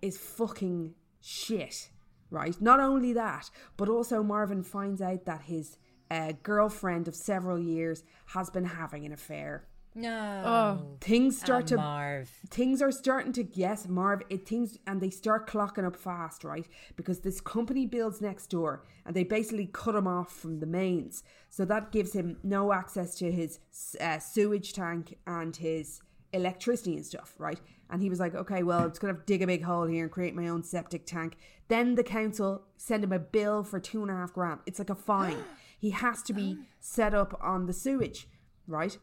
is 0.02 0.18
fucking 0.18 0.94
shit, 1.22 1.90
right? 2.30 2.60
Not 2.62 2.80
only 2.80 3.14
that, 3.14 3.50
but 3.78 3.90
also 3.90 4.22
Marvin 4.22 4.64
finds 4.64 5.02
out 5.02 5.26
that 5.26 5.44
his 5.44 5.78
uh, 6.12 6.34
girlfriend 6.44 7.08
of 7.08 7.16
several 7.16 7.58
years 7.58 8.04
has 8.28 8.50
been 8.50 8.66
having 8.66 9.06
an 9.06 9.14
affair. 9.14 9.68
No. 9.98 10.44
Oh. 10.46 10.98
Things 11.00 11.40
start 11.40 11.64
Ah, 11.64 11.68
to 11.68 11.78
Marv. 11.78 12.30
things 12.50 12.82
are 12.82 12.92
starting 12.92 13.32
to 13.34 13.48
yes 13.54 13.88
marv 13.88 14.22
it 14.30 14.46
things 14.46 14.78
and 14.86 15.00
they 15.00 15.10
start 15.10 15.48
clocking 15.48 15.86
up 15.86 15.96
fast 15.96 16.44
right 16.44 16.68
because 16.98 17.20
this 17.22 17.40
company 17.40 17.86
builds 17.86 18.20
next 18.22 18.48
door 18.48 18.84
and 19.06 19.16
they 19.16 19.24
basically 19.24 19.68
cut 19.72 19.96
him 19.96 20.06
off 20.08 20.32
from 20.36 20.60
the 20.60 20.66
mains 20.66 21.24
so 21.50 21.64
that 21.64 21.92
gives 21.94 22.12
him 22.14 22.38
no 22.44 22.74
access 22.74 23.16
to 23.16 23.32
his 23.32 23.60
uh, 24.02 24.20
sewage 24.20 24.74
tank 24.74 25.18
and 25.26 25.56
his 25.56 26.02
electricity 26.34 26.96
and 26.98 27.06
stuff 27.06 27.34
right 27.38 27.62
and 27.90 28.02
he 28.02 28.10
was 28.10 28.20
like 28.20 28.36
okay 28.36 28.64
well 28.64 28.86
it's 28.86 29.00
gonna 29.00 29.18
dig 29.26 29.42
a 29.42 29.48
big 29.48 29.64
hole 29.64 29.86
here 29.86 30.04
and 30.04 30.12
create 30.12 30.36
my 30.36 30.48
own 30.50 30.62
septic 30.62 31.06
tank 31.06 31.38
then 31.70 31.96
the 31.96 32.04
council 32.04 32.64
send 32.76 33.02
him 33.04 33.14
a 33.14 33.20
bill 33.20 33.64
for 33.64 33.80
two 33.80 34.02
and 34.02 34.12
a 34.12 34.14
half 34.14 34.34
grand 34.34 34.60
it's 34.66 34.80
like 34.80 34.90
a 34.90 34.96
fine 34.96 35.38
he 35.80 35.92
has 35.92 36.22
to 36.22 36.34
be 36.34 36.58
set 36.82 37.14
up 37.14 37.40
on 37.42 37.66
the 37.66 37.74
sewage 37.74 38.28
right 38.68 38.98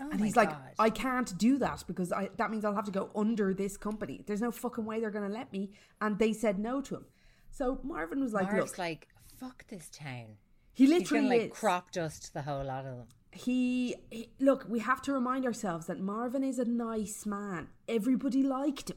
Oh 0.00 0.08
and 0.10 0.20
he's 0.20 0.36
like, 0.36 0.50
God. 0.50 0.60
I 0.78 0.90
can't 0.90 1.36
do 1.38 1.58
that 1.58 1.84
because 1.86 2.12
I, 2.12 2.30
that 2.36 2.50
means 2.50 2.64
I'll 2.64 2.74
have 2.74 2.86
to 2.86 2.90
go 2.90 3.10
under 3.14 3.54
this 3.54 3.76
company. 3.76 4.22
There's 4.26 4.40
no 4.40 4.50
fucking 4.50 4.84
way 4.84 5.00
they're 5.00 5.10
going 5.10 5.28
to 5.28 5.32
let 5.32 5.52
me. 5.52 5.70
And 6.00 6.18
they 6.18 6.32
said 6.32 6.58
no 6.58 6.80
to 6.82 6.96
him. 6.96 7.04
So 7.50 7.78
Marvin 7.84 8.20
was 8.20 8.32
like, 8.32 8.50
Marv's 8.50 8.72
look, 8.72 8.78
like, 8.78 9.08
fuck 9.38 9.66
this 9.68 9.88
town. 9.90 10.36
he 10.72 10.86
literally 10.86 11.28
gonna 11.28 11.34
like 11.42 11.52
is. 11.52 11.58
crop 11.58 11.92
dust 11.92 12.34
the 12.34 12.42
whole 12.42 12.64
lot 12.64 12.84
of 12.84 12.96
them. 12.96 13.06
he, 13.32 13.94
he 14.10 14.30
look 14.40 14.66
we 14.68 14.78
have 14.80 15.02
to 15.02 15.12
remind 15.12 15.44
ourselves 15.44 15.86
that 15.86 16.00
marvin 16.00 16.42
is 16.44 16.58
a 16.58 16.64
nice 16.64 17.26
man 17.26 17.68
everybody 17.88 18.42
liked 18.42 18.90
him 18.90 18.96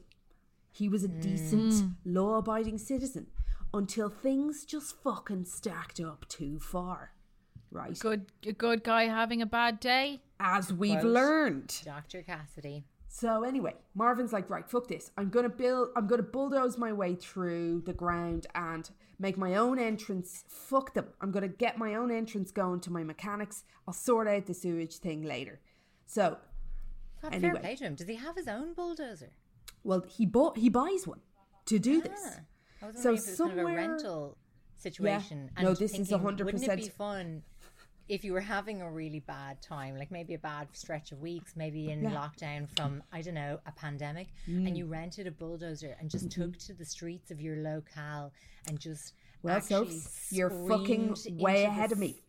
he 0.71 0.87
was 0.87 1.03
a 1.03 1.07
decent 1.07 1.73
mm. 1.73 1.93
law-abiding 2.05 2.77
citizen 2.77 3.27
until 3.73 4.09
things 4.09 4.63
just 4.63 4.95
fucking 5.03 5.45
stacked 5.45 5.99
up 5.99 6.27
too 6.29 6.59
far 6.59 7.11
right 7.77 7.97
Good, 7.99 8.25
a 8.45 8.51
good 8.53 8.83
guy 8.83 9.03
having 9.05 9.41
a 9.41 9.45
bad 9.45 9.79
day. 9.79 10.21
as 10.39 10.73
we've 10.73 10.99
Quote. 10.99 11.13
learned 11.13 11.81
Dr. 11.85 12.21
Cassidy. 12.23 12.83
so 13.07 13.43
anyway 13.43 13.73
marvin's 13.95 14.33
like 14.33 14.49
right 14.49 14.69
fuck 14.69 14.87
this 14.87 15.11
i'm 15.17 15.29
gonna 15.29 15.49
build 15.49 15.89
i'm 15.95 16.07
gonna 16.07 16.23
bulldoze 16.23 16.77
my 16.77 16.91
way 16.91 17.15
through 17.15 17.81
the 17.85 17.93
ground 17.93 18.47
and 18.55 18.89
make 19.19 19.37
my 19.37 19.55
own 19.55 19.79
entrance 19.79 20.43
fuck 20.47 20.93
them 20.93 21.05
i'm 21.21 21.31
gonna 21.31 21.47
get 21.47 21.77
my 21.77 21.95
own 21.95 22.11
entrance 22.11 22.51
going 22.51 22.79
to 22.81 22.91
my 22.91 23.03
mechanics 23.03 23.63
i'll 23.87 23.93
sort 23.93 24.27
out 24.27 24.45
the 24.45 24.53
sewage 24.53 24.97
thing 24.97 25.23
later 25.23 25.59
so 26.05 26.37
God, 27.21 27.33
Anyway. 27.33 27.53
fair 27.53 27.59
play 27.61 27.75
to 27.77 27.83
him. 27.83 27.95
Does 27.95 28.07
he 28.07 28.13
have 28.13 28.35
his 28.35 28.47
own 28.47 28.73
bulldozer? 28.75 29.31
Well, 29.83 30.03
he 30.07 30.23
bought 30.27 30.55
he 30.59 30.69
buys 30.69 31.07
one 31.07 31.21
to 31.65 31.79
do 31.79 31.99
this. 31.99 32.21
Ah, 32.23 32.39
I 32.83 32.91
was 32.91 33.01
So 33.01 33.13
if 33.13 33.21
it 33.21 33.29
was 33.31 33.37
kind 33.39 33.51
of 33.51 33.57
a 33.57 33.61
somewhere- 33.61 33.75
rental 33.75 34.37
situation. 34.75 35.49
No, 35.59 35.69
and 35.69 35.77
this 35.77 35.91
is 35.93 36.07
thinking, 36.09 36.19
100% 36.19 36.45
Wouldn't 36.45 36.63
it 36.63 36.75
be 36.77 36.89
fun 36.89 37.41
if 38.09 38.23
you 38.23 38.31
were 38.33 38.41
having 38.41 38.81
a 38.81 38.89
really 38.89 39.19
bad 39.19 39.61
time, 39.61 39.97
like 39.97 40.11
maybe 40.11 40.33
a 40.33 40.39
bad 40.39 40.67
stretch 40.73 41.11
of 41.11 41.19
weeks, 41.19 41.55
maybe 41.55 41.91
in 41.91 42.01
Yeah. 42.03 42.11
Mm. 42.11 42.15
lockdown 42.15 42.69
from 42.75 43.03
I 43.11 43.21
don't 43.21 43.33
know 43.33 43.59
a 43.65 43.71
pandemic, 43.71 44.27
and 44.45 44.77
you 44.77 44.85
rented 44.85 45.27
a 45.27 45.31
bulldozer 45.31 45.95
and 45.99 46.09
just 46.09 46.29
Mm-hmm. 46.29 46.41
took 46.43 46.57
to 46.59 46.73
the 46.73 46.85
streets 46.85 47.31
of 47.31 47.41
your 47.41 47.57
locale 47.57 48.31
and 48.67 48.79
just 48.79 49.13
Well, 49.43 49.61
so 49.61 49.87
you're 50.31 50.49
fucking 50.49 51.15
way 51.37 51.63
ahead 51.65 51.89
the 51.89 51.93
of 51.95 51.99
me. 51.99 52.23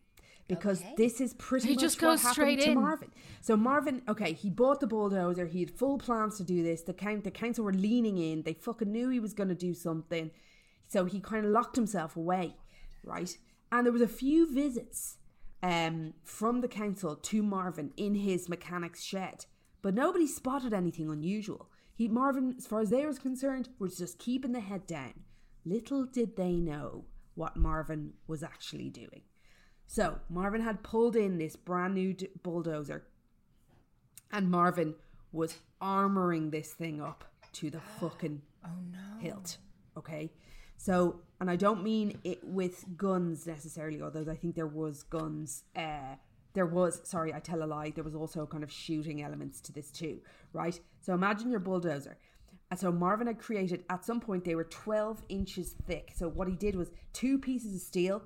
Because 0.47 0.81
Okay. 0.81 0.93
this 0.97 1.21
is 1.21 1.33
pretty 1.35 1.67
He 1.67 1.73
much 1.75 1.81
just 1.81 2.01
what 2.01 2.07
goes 2.09 2.21
happened 2.23 2.33
straight 2.33 2.59
to 2.61 2.71
in. 2.71 2.81
Marvin. 2.81 3.11
So 3.39 3.55
Marvin, 3.55 4.01
okay, 4.07 4.33
he 4.33 4.49
bought 4.49 4.79
the 4.79 4.87
bulldozer. 4.87 5.45
He 5.45 5.59
had 5.59 5.69
full 5.69 5.99
plans 5.99 6.37
to 6.37 6.43
do 6.43 6.63
this. 6.63 6.81
The 6.81 6.93
count, 6.93 7.23
the 7.23 7.29
council 7.29 7.63
were 7.63 7.73
leaning 7.73 8.17
in. 8.17 8.41
They 8.41 8.53
fucking 8.53 8.91
knew 8.91 9.09
he 9.09 9.19
was 9.19 9.33
going 9.33 9.49
to 9.49 9.55
do 9.55 9.75
something. 9.75 10.31
So 10.87 11.05
he 11.05 11.19
kind 11.19 11.45
of 11.45 11.51
locked 11.51 11.75
himself 11.75 12.15
away, 12.17 12.55
right? 13.03 13.37
And 13.71 13.85
there 13.85 13.93
was 13.93 14.01
a 14.01 14.07
few 14.07 14.51
visits 14.51 15.17
um, 15.61 16.13
from 16.23 16.61
the 16.61 16.67
council 16.67 17.15
to 17.15 17.43
Marvin 17.43 17.91
in 17.97 18.15
his 18.15 18.49
mechanic's 18.49 19.03
shed, 19.03 19.45
but 19.81 19.93
nobody 19.93 20.27
spotted 20.27 20.73
anything 20.73 21.09
unusual. 21.09 21.69
He 21.93 22.07
Marvin, 22.07 22.55
as 22.57 22.65
far 22.65 22.79
as 22.81 22.89
they 22.89 23.05
was 23.05 23.19
concerned, 23.19 23.69
was 23.77 23.97
just 23.97 24.19
keeping 24.19 24.53
the 24.53 24.61
head 24.61 24.87
down. 24.87 25.13
Little 25.65 26.05
did 26.05 26.37
they 26.37 26.53
know 26.53 27.05
what 27.35 27.57
Marvin 27.57 28.13
was 28.27 28.41
actually 28.41 28.89
doing. 28.89 29.23
So 29.85 30.19
Marvin 30.29 30.61
had 30.61 30.83
pulled 30.83 31.15
in 31.15 31.37
this 31.37 31.55
brand 31.55 31.95
new 31.95 32.13
d- 32.13 32.29
bulldozer, 32.41 33.07
and 34.31 34.49
Marvin 34.49 34.95
was 35.31 35.57
armoring 35.81 36.51
this 36.51 36.71
thing 36.71 37.01
up 37.01 37.25
to 37.53 37.69
the 37.69 37.79
fucking 37.99 38.41
hilt. 39.19 39.57
Okay, 39.97 40.31
so 40.77 41.21
and 41.39 41.49
I 41.49 41.55
don't 41.55 41.83
mean 41.83 42.19
it 42.23 42.43
with 42.43 42.97
guns 42.97 43.47
necessarily, 43.47 44.01
although 44.01 44.29
I 44.29 44.35
think 44.35 44.55
there 44.55 44.67
was 44.67 45.03
guns. 45.03 45.63
Uh, 45.75 46.15
there 46.53 46.65
was 46.65 47.01
sorry, 47.03 47.33
I 47.33 47.39
tell 47.39 47.63
a 47.63 47.65
lie. 47.65 47.91
There 47.91 48.03
was 48.03 48.15
also 48.15 48.45
kind 48.45 48.63
of 48.63 48.71
shooting 48.71 49.21
elements 49.21 49.61
to 49.61 49.71
this 49.71 49.91
too, 49.91 50.19
right? 50.51 50.79
So 50.99 51.13
imagine 51.13 51.49
your 51.49 51.59
bulldozer. 51.59 52.17
And 52.71 52.79
so 52.79 52.91
Marvin 52.91 53.27
had 53.27 53.39
created 53.39 53.83
at 53.89 54.05
some 54.05 54.19
point 54.19 54.45
they 54.45 54.55
were 54.55 54.65
12 54.65 55.23
inches 55.29 55.75
thick. 55.87 56.11
So 56.15 56.27
what 56.27 56.47
he 56.47 56.55
did 56.55 56.75
was 56.75 56.91
two 57.13 57.39
pieces 57.39 57.75
of 57.75 57.81
steel 57.81 58.23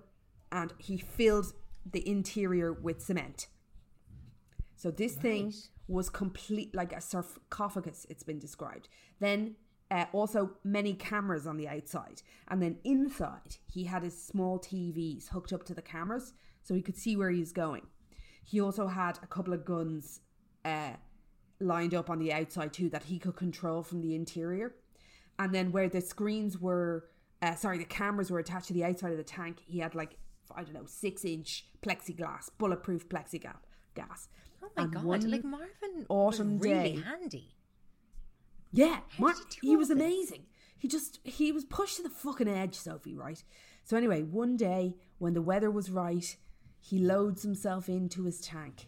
and 0.51 0.74
he 0.78 0.97
filled 0.97 1.53
the 1.89 2.07
interior 2.07 2.74
with 2.74 3.01
cement. 3.01 3.47
So 4.76 4.91
this 4.91 5.16
thing 5.16 5.53
was 5.88 6.09
complete 6.09 6.74
like 6.76 6.93
a 6.93 7.01
sarcophagus, 7.01 8.05
it's 8.09 8.24
been 8.24 8.39
described. 8.39 8.89
Then 9.20 9.55
uh, 9.94 10.06
also 10.12 10.52
many 10.64 10.94
cameras 10.94 11.46
on 11.46 11.56
the 11.58 11.68
outside. 11.68 12.22
And 12.48 12.62
then 12.62 12.78
inside, 12.84 13.58
he 13.72 13.84
had 13.84 14.02
his 14.04 14.20
small 14.20 14.58
TVs 14.60 15.30
hooked 15.30 15.54
up 15.54 15.64
to 15.66 15.74
the 15.76 15.82
cameras 15.84 16.34
so 16.64 16.74
he 16.74 16.82
could 16.82 16.98
see 16.98 17.16
where 17.16 17.30
he 17.30 17.39
was 17.39 17.52
going. 17.52 17.84
He 18.44 18.60
also 18.60 18.88
had 18.88 19.20
a 19.22 19.28
couple 19.28 19.54
of 19.54 19.64
guns 19.64 20.22
uh, 20.66 20.94
lined 21.60 21.94
up 21.94 22.10
on 22.10 22.18
the 22.20 22.34
outside 22.34 22.74
too 22.74 22.89
that 22.89 23.04
he 23.04 23.20
could 23.20 23.36
control 23.36 23.84
from 23.84 24.02
the 24.02 24.16
interior. 24.16 24.74
And 25.38 25.54
then 25.54 25.72
where 25.72 25.89
the 25.89 26.02
screens 26.02 26.60
were, 26.60 27.10
uh, 27.41 27.56
sorry, 27.56 27.78
the 27.78 27.86
cameras 27.86 28.32
were 28.32 28.39
attached 28.39 28.68
to 28.70 28.74
the 28.74 28.84
outside 28.84 29.12
of 29.12 29.18
the 29.18 29.24
tank, 29.24 29.58
he 29.66 29.80
had 29.80 29.94
like, 29.96 30.18
I 30.56 30.64
don't 30.64 30.74
know, 30.74 30.86
six 30.86 31.24
inch 31.26 31.66
plexiglass, 31.82 32.50
bulletproof 32.58 33.08
plexiglass. 33.10 33.58
Gas. 33.96 34.28
Oh 34.64 34.70
my 34.76 34.84
And 34.84 34.94
god! 34.94 35.24
Like 35.26 35.44
Marvin 35.44 36.06
autumn 36.10 36.58
was 36.58 36.68
really 36.68 36.96
day- 36.96 37.02
handy. 37.02 37.56
Yeah, 38.74 39.02
he 39.62 39.78
was 39.78 39.92
amazing. 39.92 40.48
He 40.78 40.88
just 40.88 41.20
he 41.24 41.52
was 41.52 41.64
pushed 41.64 41.98
to 41.98 42.04
the 42.04 42.10
fucking 42.10 42.48
edge, 42.48 42.76
Sophie. 42.76 43.16
Right. 43.16 43.42
So 43.84 43.96
anyway, 43.96 44.24
one 44.24 44.58
day 44.58 44.96
when 45.20 45.34
the 45.34 45.42
weather 45.42 45.70
was 45.70 45.92
right, 45.92 46.36
he 46.80 46.98
loads 46.98 47.44
himself 47.44 47.88
into 47.88 48.24
his 48.24 48.42
tank, 48.42 48.88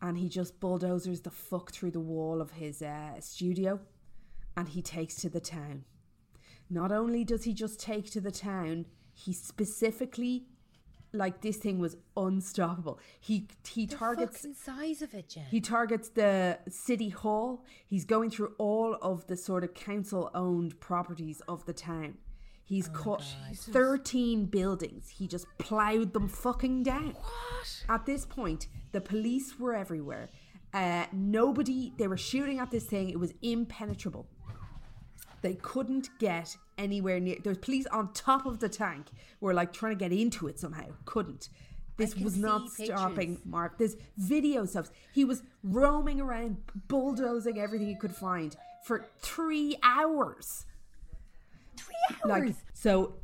and 0.00 0.16
he 0.16 0.28
just 0.28 0.58
bulldozers 0.58 1.20
the 1.20 1.30
fuck 1.30 1.70
through 1.70 1.90
the 1.92 2.00
wall 2.00 2.40
of 2.40 2.52
his 2.52 2.80
uh, 2.80 3.20
studio, 3.20 3.78
and 4.56 4.68
he 4.68 4.82
takes 4.82 5.16
to 5.16 5.28
the 5.28 5.40
town. 5.40 5.84
Not 6.70 6.90
only 6.90 7.24
does 7.24 7.44
he 7.44 7.52
just 7.52 7.78
take 7.78 8.10
to 8.12 8.20
the 8.20 8.32
town, 8.32 8.86
he 9.12 9.32
specifically, 9.32 10.46
like 11.12 11.40
this 11.40 11.56
thing 11.56 11.78
was 11.78 11.96
unstoppable. 12.16 12.98
He 13.20 13.48
he 13.68 13.86
The 13.86 13.96
targets 13.96 14.46
size 14.62 15.02
of 15.02 15.14
it, 15.14 15.28
Jen. 15.30 15.44
he 15.50 15.60
targets 15.60 16.08
the 16.10 16.58
city 16.68 17.08
hall. 17.08 17.64
He's 17.86 18.04
going 18.04 18.30
through 18.30 18.54
all 18.58 18.96
of 19.00 19.26
the 19.26 19.36
sort 19.36 19.64
of 19.64 19.74
council 19.74 20.30
owned 20.34 20.78
properties 20.80 21.40
of 21.48 21.64
the 21.66 21.72
town. 21.72 22.18
He's 22.64 22.88
cut 22.88 23.22
13 23.54 24.46
buildings. 24.46 25.08
He 25.10 25.28
just 25.28 25.46
plowed 25.58 26.12
them 26.12 26.28
fucking 26.28 26.82
down. 26.82 27.12
What? 27.12 27.84
At 27.88 28.06
this 28.06 28.26
point, 28.26 28.66
the 28.90 29.00
police 29.00 29.56
were 29.58 29.72
everywhere. 29.74 30.30
Uh, 30.74 31.06
nobody, 31.12 31.92
they 31.96 32.08
were 32.08 32.16
shooting 32.16 32.58
at 32.58 32.72
this 32.72 32.84
thing. 32.84 33.08
It 33.08 33.20
was 33.20 33.32
impenetrable. 33.40 34.26
They 35.42 35.54
couldn't 35.54 36.08
get 36.18 36.56
anywhere 36.78 37.20
near. 37.20 37.36
There's 37.42 37.58
police 37.58 37.86
on 37.86 38.12
top 38.12 38.46
of 38.46 38.60
the 38.60 38.68
tank. 38.68 39.06
Were 39.40 39.54
like 39.54 39.72
trying 39.72 39.98
to 39.98 40.08
get 40.08 40.12
into 40.12 40.48
it 40.48 40.58
somehow. 40.58 40.86
Couldn't. 41.04 41.48
This 41.96 42.14
was 42.14 42.36
not 42.36 42.68
stopping 42.68 43.36
pictures. 43.36 43.46
Mark. 43.46 43.78
There's 43.78 43.96
videos 44.20 44.76
of 44.76 44.90
he 45.12 45.24
was 45.24 45.42
roaming 45.62 46.20
around, 46.20 46.58
bulldozing 46.88 47.58
everything 47.58 47.88
he 47.88 47.96
could 47.96 48.14
find 48.14 48.56
for 48.84 49.06
three 49.20 49.76
hours. 49.82 50.66
Three 51.76 52.30
hours. 52.30 52.44
Like 52.46 52.54
so, 52.74 53.14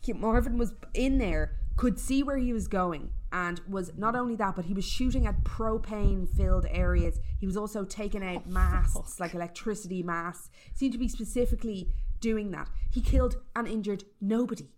he, 0.00 0.12
Marvin 0.14 0.56
was 0.56 0.72
in 0.94 1.18
there, 1.18 1.56
could 1.76 1.98
see 1.98 2.22
where 2.22 2.38
he 2.38 2.52
was 2.52 2.68
going, 2.68 3.10
and 3.32 3.60
was 3.68 3.92
not 3.96 4.16
only 4.16 4.36
that, 4.36 4.56
but 4.56 4.64
he 4.64 4.74
was 4.74 4.86
shooting 4.86 5.26
at 5.26 5.44
propane-filled 5.44 6.66
areas. 6.70 7.20
He 7.38 7.46
was 7.46 7.56
also 7.56 7.84
taking 7.84 8.24
out 8.24 8.44
oh, 8.46 8.50
masts, 8.50 9.20
like 9.20 9.34
electricity 9.34 10.02
masts. 10.02 10.50
Seemed 10.74 10.92
to 10.92 10.98
be 10.98 11.08
specifically 11.08 11.92
doing 12.22 12.50
that. 12.52 12.68
He 12.90 13.02
killed 13.02 13.36
and 13.54 13.68
injured 13.68 14.04
nobody. 14.20 14.68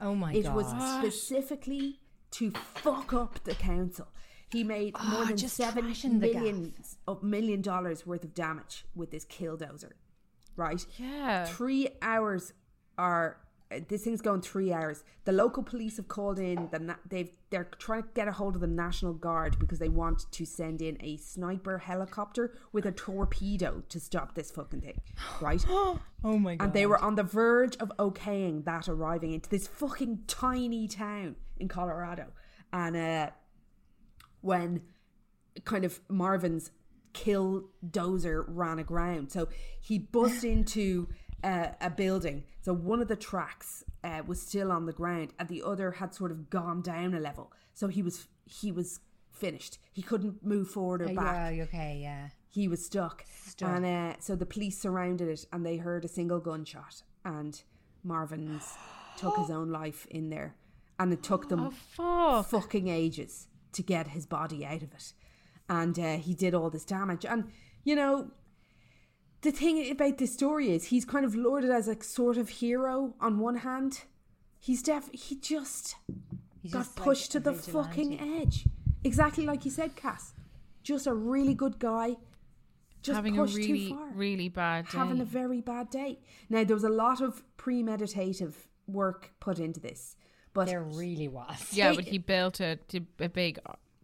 oh 0.00 0.14
my 0.14 0.32
It 0.32 0.44
god! 0.44 0.50
It 0.50 0.54
was 0.54 0.68
specifically 1.00 1.98
to 2.32 2.52
fuck 2.52 3.12
up 3.12 3.42
the 3.44 3.54
council. 3.56 4.06
He 4.52 4.62
made 4.62 4.94
more 4.94 5.22
Ah, 5.22 5.24
than 5.26 5.38
seven 5.38 5.86
million 6.20 6.72
of 7.08 7.22
million 7.24 7.60
dollars 7.62 8.06
worth 8.06 8.22
of 8.22 8.34
damage 8.34 8.84
with 8.94 9.10
this 9.10 9.24
killdozer. 9.24 9.92
Right? 10.56 10.86
Yeah. 10.96 11.46
Three 11.46 11.88
hours 12.00 12.52
are 12.96 13.38
this 13.80 14.04
thing's 14.04 14.20
going 14.20 14.40
three 14.40 14.72
hours. 14.72 15.04
The 15.24 15.32
local 15.32 15.62
police 15.62 15.96
have 15.96 16.08
called 16.08 16.38
in. 16.38 16.68
The 16.70 16.78
na- 16.78 16.94
they've 17.08 17.30
they're 17.50 17.68
trying 17.78 18.02
to 18.02 18.08
get 18.14 18.26
a 18.26 18.32
hold 18.32 18.56
of 18.56 18.60
the 18.60 18.66
National 18.66 19.12
Guard 19.12 19.58
because 19.58 19.78
they 19.78 19.88
want 19.88 20.30
to 20.32 20.44
send 20.44 20.82
in 20.82 20.96
a 21.00 21.16
sniper 21.18 21.78
helicopter 21.78 22.58
with 22.72 22.84
a 22.84 22.92
torpedo 22.92 23.82
to 23.88 24.00
stop 24.00 24.34
this 24.34 24.50
fucking 24.50 24.80
thing. 24.80 25.00
Right? 25.40 25.64
oh 25.68 26.00
my 26.24 26.56
god! 26.56 26.64
and 26.64 26.72
they 26.74 26.86
were 26.86 26.98
on 26.98 27.14
the 27.14 27.22
verge 27.22 27.76
of 27.76 27.92
okaying 27.98 28.64
that 28.64 28.88
arriving 28.88 29.32
into 29.32 29.48
this 29.48 29.66
fucking 29.68 30.24
tiny 30.26 30.88
town 30.88 31.36
in 31.58 31.68
Colorado. 31.68 32.32
And 32.72 32.96
uh, 32.96 33.30
when 34.40 34.82
kind 35.64 35.84
of 35.84 36.00
Marvin's 36.08 36.70
kill 37.12 37.70
dozer 37.88 38.44
ran 38.48 38.78
aground, 38.80 39.30
so 39.30 39.48
he 39.80 39.98
bussed 39.98 40.44
into 40.56 41.08
uh, 41.44 41.68
a 41.80 41.90
building. 41.90 42.44
So 42.62 42.72
one 42.72 43.00
of 43.02 43.08
the 43.08 43.16
tracks 43.16 43.84
uh, 44.02 44.22
was 44.26 44.40
still 44.40 44.72
on 44.72 44.86
the 44.86 44.92
ground, 44.92 45.32
and 45.38 45.48
the 45.48 45.62
other 45.62 45.92
had 45.92 46.14
sort 46.14 46.30
of 46.32 46.50
gone 46.50 46.82
down 46.82 47.14
a 47.14 47.20
level. 47.20 47.52
So 47.74 47.86
he 47.88 48.02
was 48.02 48.26
he 48.46 48.72
was 48.72 49.00
finished. 49.30 49.78
He 49.92 50.02
couldn't 50.02 50.44
move 50.44 50.68
forward 50.70 51.02
or 51.02 51.08
back. 51.14 51.54
yeah, 51.54 51.62
okay, 51.64 51.98
yeah. 52.00 52.28
He 52.48 52.68
was 52.68 52.84
stuck. 52.84 53.24
Stuck. 53.46 53.68
And 53.68 53.84
uh, 53.84 54.14
so 54.20 54.36
the 54.36 54.46
police 54.46 54.78
surrounded 54.80 55.28
it 55.28 55.44
and 55.52 55.66
they 55.66 55.76
heard 55.78 56.04
a 56.04 56.08
single 56.08 56.38
gunshot. 56.38 57.02
And 57.24 57.60
Marvin's 58.04 58.72
took 59.16 59.36
his 59.38 59.50
own 59.50 59.70
life 59.70 60.06
in 60.08 60.30
there. 60.30 60.54
And 61.00 61.12
it 61.12 61.22
took 61.24 61.48
them 61.48 61.72
Oh, 61.98 62.42
fuck. 62.42 62.62
fucking 62.62 62.86
ages 62.86 63.48
to 63.72 63.82
get 63.82 64.08
his 64.08 64.24
body 64.24 64.64
out 64.64 64.82
of 64.84 64.92
it. 64.92 65.12
And 65.68 65.98
uh, 65.98 66.16
he 66.18 66.34
did 66.34 66.54
all 66.54 66.70
this 66.70 66.84
damage. 66.84 67.24
And, 67.24 67.50
you 67.82 67.96
know, 67.96 68.30
the 69.44 69.52
thing 69.52 69.90
about 69.90 70.18
this 70.18 70.32
story 70.32 70.70
is 70.70 70.86
he's 70.86 71.04
kind 71.04 71.24
of 71.24 71.34
lauded 71.34 71.70
as 71.70 71.86
a 71.86 72.02
sort 72.02 72.36
of 72.36 72.48
hero 72.48 73.14
on 73.20 73.38
one 73.38 73.56
hand. 73.56 74.02
He's 74.58 74.82
def 74.82 75.08
he 75.12 75.36
just 75.36 75.96
He's 76.62 76.72
got 76.72 76.80
just 76.80 76.98
like 76.98 77.04
pushed 77.04 77.32
to 77.32 77.40
the 77.40 77.52
vigilante. 77.52 77.88
fucking 78.16 78.40
edge. 78.40 78.64
Exactly 79.04 79.44
like 79.44 79.64
you 79.64 79.70
said, 79.70 79.94
Cass. 79.96 80.32
Just 80.82 81.06
a 81.06 81.14
really 81.14 81.54
good 81.54 81.78
guy. 81.78 82.16
Just 83.02 83.16
Having 83.16 83.38
a 83.38 83.42
pushed 83.42 83.56
really, 83.56 83.88
too 83.90 83.94
far. 83.96 84.08
really 84.14 84.48
bad 84.48 84.88
day. 84.88 84.96
Having 84.98 85.20
a 85.20 85.24
very 85.26 85.60
bad 85.60 85.90
day. 85.90 86.20
Now 86.48 86.64
there 86.64 86.74
was 86.76 86.84
a 86.84 86.88
lot 86.88 87.20
of 87.20 87.42
premeditative 87.58 88.54
work 88.86 89.32
put 89.40 89.58
into 89.58 89.78
this. 89.80 90.16
But 90.54 90.66
There 90.68 90.82
really 90.82 91.28
was. 91.28 91.68
yeah, 91.72 91.92
but 91.94 92.04
he 92.04 92.16
built 92.18 92.60
a, 92.60 92.78
a 93.20 93.28
big, 93.28 93.58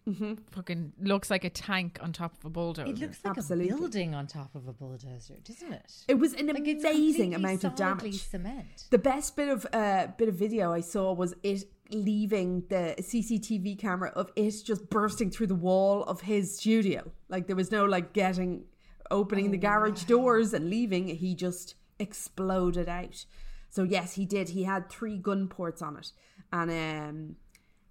Mm-hmm. 0.08 0.34
fucking, 0.50 0.92
looks 1.00 1.30
like 1.30 1.44
a 1.44 1.50
tank 1.50 1.98
on 2.00 2.12
top 2.12 2.36
of 2.38 2.44
a 2.44 2.50
bulldozer. 2.50 2.88
It 2.90 2.98
looks 2.98 3.18
like 3.24 3.36
Absolutely. 3.36 3.70
a 3.70 3.76
building 3.76 4.14
on 4.14 4.26
top 4.26 4.54
of 4.54 4.66
a 4.66 4.72
bulldozer, 4.72 5.34
doesn't 5.44 5.72
it? 5.72 5.92
it 6.08 6.14
was 6.18 6.32
an 6.34 6.46
Like 6.48 6.66
amazing 6.66 7.34
amount 7.34 7.64
of 7.64 7.74
damage. 7.76 8.22
Cement. 8.28 8.84
The 8.90 8.98
best 8.98 9.36
bit 9.36 9.48
of 9.48 9.66
uh, 9.72 10.08
bit 10.18 10.28
of 10.28 10.34
video 10.36 10.72
I 10.72 10.80
saw 10.80 11.12
was 11.12 11.34
it 11.42 11.64
leaving 11.90 12.64
the 12.68 12.94
CCTV 12.98 13.78
camera 13.78 14.10
of 14.16 14.30
it 14.36 14.54
just 14.64 14.88
bursting 14.90 15.30
through 15.30 15.48
the 15.48 15.54
wall 15.54 16.02
of 16.04 16.22
his 16.22 16.56
studio. 16.56 17.10
Like 17.28 17.46
there 17.46 17.56
was 17.56 17.70
no 17.70 17.84
like 17.84 18.12
getting 18.12 18.64
opening 19.10 19.50
the 19.50 19.58
garage 19.58 20.04
doors 20.04 20.54
and 20.54 20.70
leaving. 20.70 21.08
He 21.08 21.34
just 21.34 21.74
exploded 21.98 22.88
out. 22.88 23.24
So 23.68 23.82
yes, 23.84 24.14
he 24.14 24.24
did. 24.24 24.50
He 24.50 24.64
had 24.64 24.88
three 24.90 25.16
gun 25.18 25.46
ports 25.48 25.82
on 25.82 25.96
it, 25.98 26.12
and 26.52 26.70
um, 26.70 27.36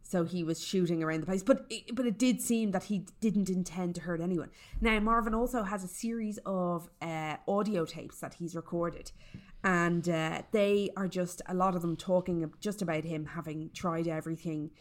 so 0.09 0.23
he 0.23 0.43
was 0.43 0.59
shooting 0.59 1.03
around 1.03 1.21
the 1.21 1.27
place. 1.27 1.43
But 1.43 1.67
it, 1.69 1.95
but 1.95 2.07
it 2.07 2.17
did 2.17 2.41
seem 2.41 2.71
that 2.71 2.85
he 2.85 3.05
didn't 3.21 3.47
intend 3.47 3.93
to 3.95 4.01
hurt 4.01 4.21
anyone. 4.21 4.49
Now 4.81 4.99
Marvin 4.99 5.35
also 5.35 5.61
has 5.61 5.83
a 5.83 5.87
series 5.87 6.39
of 6.47 6.89
uh, 6.99 7.35
audio 7.47 7.85
tapes 7.85 8.19
that 8.21 8.33
he's 8.33 8.55
recorded, 8.55 9.11
and 9.63 10.09
uh, 10.09 10.41
they 10.51 10.89
are 10.97 11.07
just 11.07 11.43
a 11.47 11.53
lot 11.53 11.75
of 11.75 11.83
them 11.83 11.95
talking 11.95 12.51
just 12.59 12.81
about 12.81 13.03
him 13.03 13.23
having 13.23 13.69
tried 13.75 14.07
everything. 14.07 14.71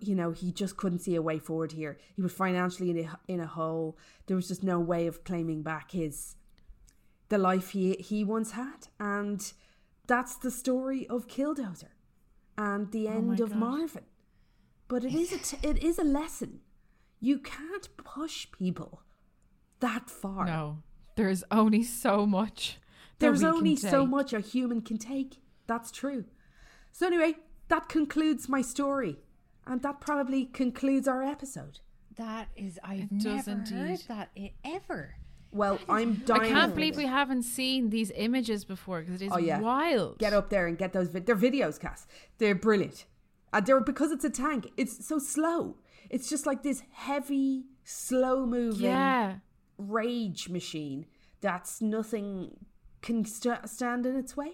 You 0.00 0.14
know, 0.14 0.30
he 0.30 0.52
just 0.52 0.78
couldn't 0.78 1.00
see 1.00 1.16
a 1.16 1.22
way 1.22 1.38
forward 1.38 1.72
here. 1.72 1.98
He 2.16 2.22
was 2.22 2.32
financially 2.32 2.88
in 2.88 2.98
a, 3.00 3.18
in 3.28 3.40
a 3.40 3.46
hole. 3.46 3.98
There 4.26 4.36
was 4.36 4.48
just 4.48 4.62
no 4.62 4.80
way 4.80 5.06
of 5.06 5.22
claiming 5.22 5.62
back 5.62 5.90
his 5.90 6.36
the 7.28 7.36
life 7.36 7.70
he 7.70 7.96
he 7.96 8.24
once 8.24 8.52
had, 8.52 8.88
and 8.98 9.52
that's 10.06 10.36
the 10.36 10.50
story 10.50 11.06
of 11.08 11.28
Killdozer 11.28 11.92
and 12.56 12.90
the 12.90 13.08
end 13.08 13.38
of 13.38 13.50
God. 13.50 13.58
Marvin. 13.58 14.04
But 14.92 15.04
it 15.04 15.14
is 15.14 15.32
a 15.32 15.38
t- 15.38 15.66
it 15.66 15.82
is 15.82 15.98
a 15.98 16.04
lesson. 16.04 16.60
You 17.18 17.38
can't 17.38 17.88
push 17.96 18.46
people 18.52 19.00
that 19.80 20.10
far. 20.10 20.44
No, 20.44 20.82
there's 21.16 21.42
only 21.50 21.82
so 21.82 22.26
much. 22.26 22.76
There's 23.18 23.42
only 23.42 23.74
so 23.74 24.04
much 24.04 24.34
a 24.34 24.40
human 24.40 24.82
can 24.82 24.98
take. 24.98 25.38
That's 25.66 25.90
true. 25.90 26.26
So 26.90 27.06
anyway, 27.06 27.36
that 27.68 27.88
concludes 27.88 28.50
my 28.50 28.60
story, 28.60 29.16
and 29.66 29.80
that 29.80 30.02
probably 30.02 30.44
concludes 30.44 31.08
our 31.08 31.22
episode. 31.22 31.80
That 32.16 32.48
is, 32.54 32.78
I've 32.84 33.04
It 33.04 33.12
never 33.12 33.50
heard 33.50 33.70
indeed. 33.70 34.04
that 34.08 34.28
i- 34.36 34.52
ever. 34.62 35.14
Well, 35.52 35.78
I'm 35.88 36.16
dying. 36.26 36.42
I 36.42 36.48
can't 36.48 36.74
believe 36.74 36.98
we 36.98 37.06
haven't 37.06 37.44
seen 37.44 37.88
these 37.88 38.10
images 38.14 38.66
before 38.66 39.00
because 39.00 39.22
it 39.22 39.26
is 39.26 39.32
Oh 39.32 39.38
yeah, 39.38 39.58
wild. 39.60 40.18
Get 40.18 40.34
up 40.34 40.50
there 40.50 40.66
and 40.66 40.76
get 40.76 40.92
those. 40.92 41.08
Vid- 41.08 41.24
they're 41.24 41.34
videos, 41.34 41.80
Cass. 41.80 42.06
They're 42.36 42.54
brilliant. 42.54 43.06
And 43.52 43.66
they're 43.66 43.80
because 43.80 44.10
it's 44.12 44.24
a 44.24 44.30
tank. 44.30 44.70
It's 44.76 45.06
so 45.06 45.18
slow. 45.18 45.76
It's 46.10 46.28
just 46.28 46.46
like 46.46 46.62
this 46.62 46.82
heavy, 46.92 47.64
slow 47.84 48.46
moving 48.46 48.86
Yeah. 48.86 49.36
rage 49.78 50.48
machine 50.48 51.06
that's 51.40 51.80
nothing 51.82 52.64
can 53.02 53.24
st- 53.24 53.68
stand 53.68 54.06
in 54.06 54.16
its 54.16 54.36
way. 54.36 54.52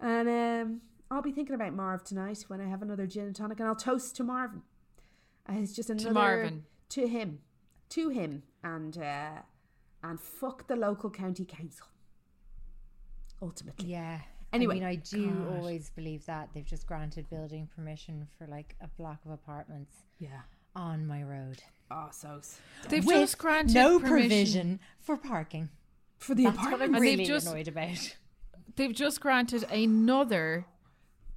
And 0.00 0.28
um, 0.28 0.80
I'll 1.10 1.22
be 1.22 1.32
thinking 1.32 1.54
about 1.54 1.72
Marv 1.74 2.04
tonight 2.04 2.44
when 2.48 2.60
I 2.60 2.68
have 2.68 2.82
another 2.82 3.06
gin 3.06 3.24
and 3.26 3.34
tonic, 3.36 3.58
and 3.60 3.68
I'll 3.68 3.74
toast 3.74 4.14
to 4.16 4.24
Marvin. 4.24 4.62
Uh, 5.48 5.54
it's 5.58 5.72
just 5.74 5.88
another 5.90 6.08
to 6.08 6.12
Marvin. 6.14 6.64
to 6.90 7.06
him, 7.08 7.38
to 7.90 8.10
him, 8.10 8.42
and 8.62 8.98
uh, 8.98 9.42
and 10.02 10.20
fuck 10.20 10.66
the 10.66 10.76
local 10.76 11.08
county 11.10 11.44
council. 11.46 11.86
Ultimately, 13.40 13.88
Yeah. 13.88 14.20
Anyway. 14.54 14.76
I 14.76 14.78
mean, 14.78 14.88
I 14.88 14.94
do 14.96 15.30
God. 15.30 15.56
always 15.58 15.90
believe 15.90 16.24
that 16.26 16.50
they've 16.54 16.64
just 16.66 16.86
granted 16.86 17.28
building 17.30 17.68
permission 17.74 18.28
for 18.38 18.46
like 18.46 18.76
a 18.80 18.88
block 18.88 19.18
of 19.24 19.30
apartments 19.32 19.94
yeah. 20.18 20.40
on 20.74 21.06
my 21.06 21.22
road. 21.22 21.62
Oh, 21.90 22.08
so 22.12 22.40
They've 22.88 23.04
With 23.04 23.16
just 23.16 23.38
granted 23.38 23.74
no 23.74 23.98
permission. 23.98 24.28
provision 24.28 24.80
for 25.00 25.16
parking. 25.16 25.68
for 26.18 26.34
the 26.34 26.44
That's 26.44 26.56
what. 26.58 26.80
I'm 26.82 26.92
they've 26.92 27.00
really 27.00 27.24
just- 27.24 27.46
annoyed 27.46 27.68
about. 27.68 28.16
They've 28.76 28.94
just 28.94 29.20
granted 29.20 29.64
another 29.70 30.64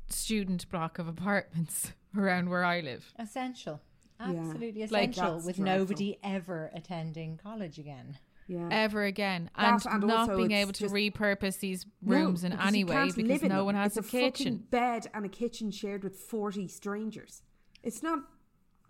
student 0.10 0.70
block 0.72 0.98
of 1.00 1.08
apartments 1.08 1.92
around 2.18 2.50
where 2.50 2.64
I 2.64 2.80
live. 2.80 3.14
Essential. 3.20 3.82
Absolutely 4.20 4.88
Like, 4.88 5.12
essential 5.12 5.34
that's 5.36 5.46
with 5.46 5.58
dreadful. 5.58 5.78
nobody 5.80 6.18
ever 6.24 6.72
attending 6.74 7.38
college 7.38 7.78
again. 7.78 8.18
Yeah. 8.48 8.70
ever 8.72 9.04
again, 9.04 9.50
and, 9.56 9.82
and 9.86 10.04
not 10.06 10.36
being 10.36 10.52
able 10.54 10.72
to 10.74 10.88
repurpose 10.88 11.60
these 11.60 11.86
No, 12.02 12.16
rooms 12.16 12.44
in 12.46 12.54
any 12.54 12.84
way 12.86 13.12
because 13.14 13.44
no 13.44 13.66
one 13.66 13.76
has 13.76 13.98
it's 13.98 14.08
a, 14.08 14.10
fucking 14.10 14.32
kitchen. 14.32 14.64
bed 14.70 15.08
and 15.14 15.26
a 15.26 15.30
kitchen 15.30 15.70
shared 15.70 16.04
with 16.04 16.16
40 16.16 16.68
strangers. 16.70 17.42
It's 17.84 18.02
not. 18.02 18.20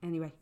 Anyway. 0.03 0.33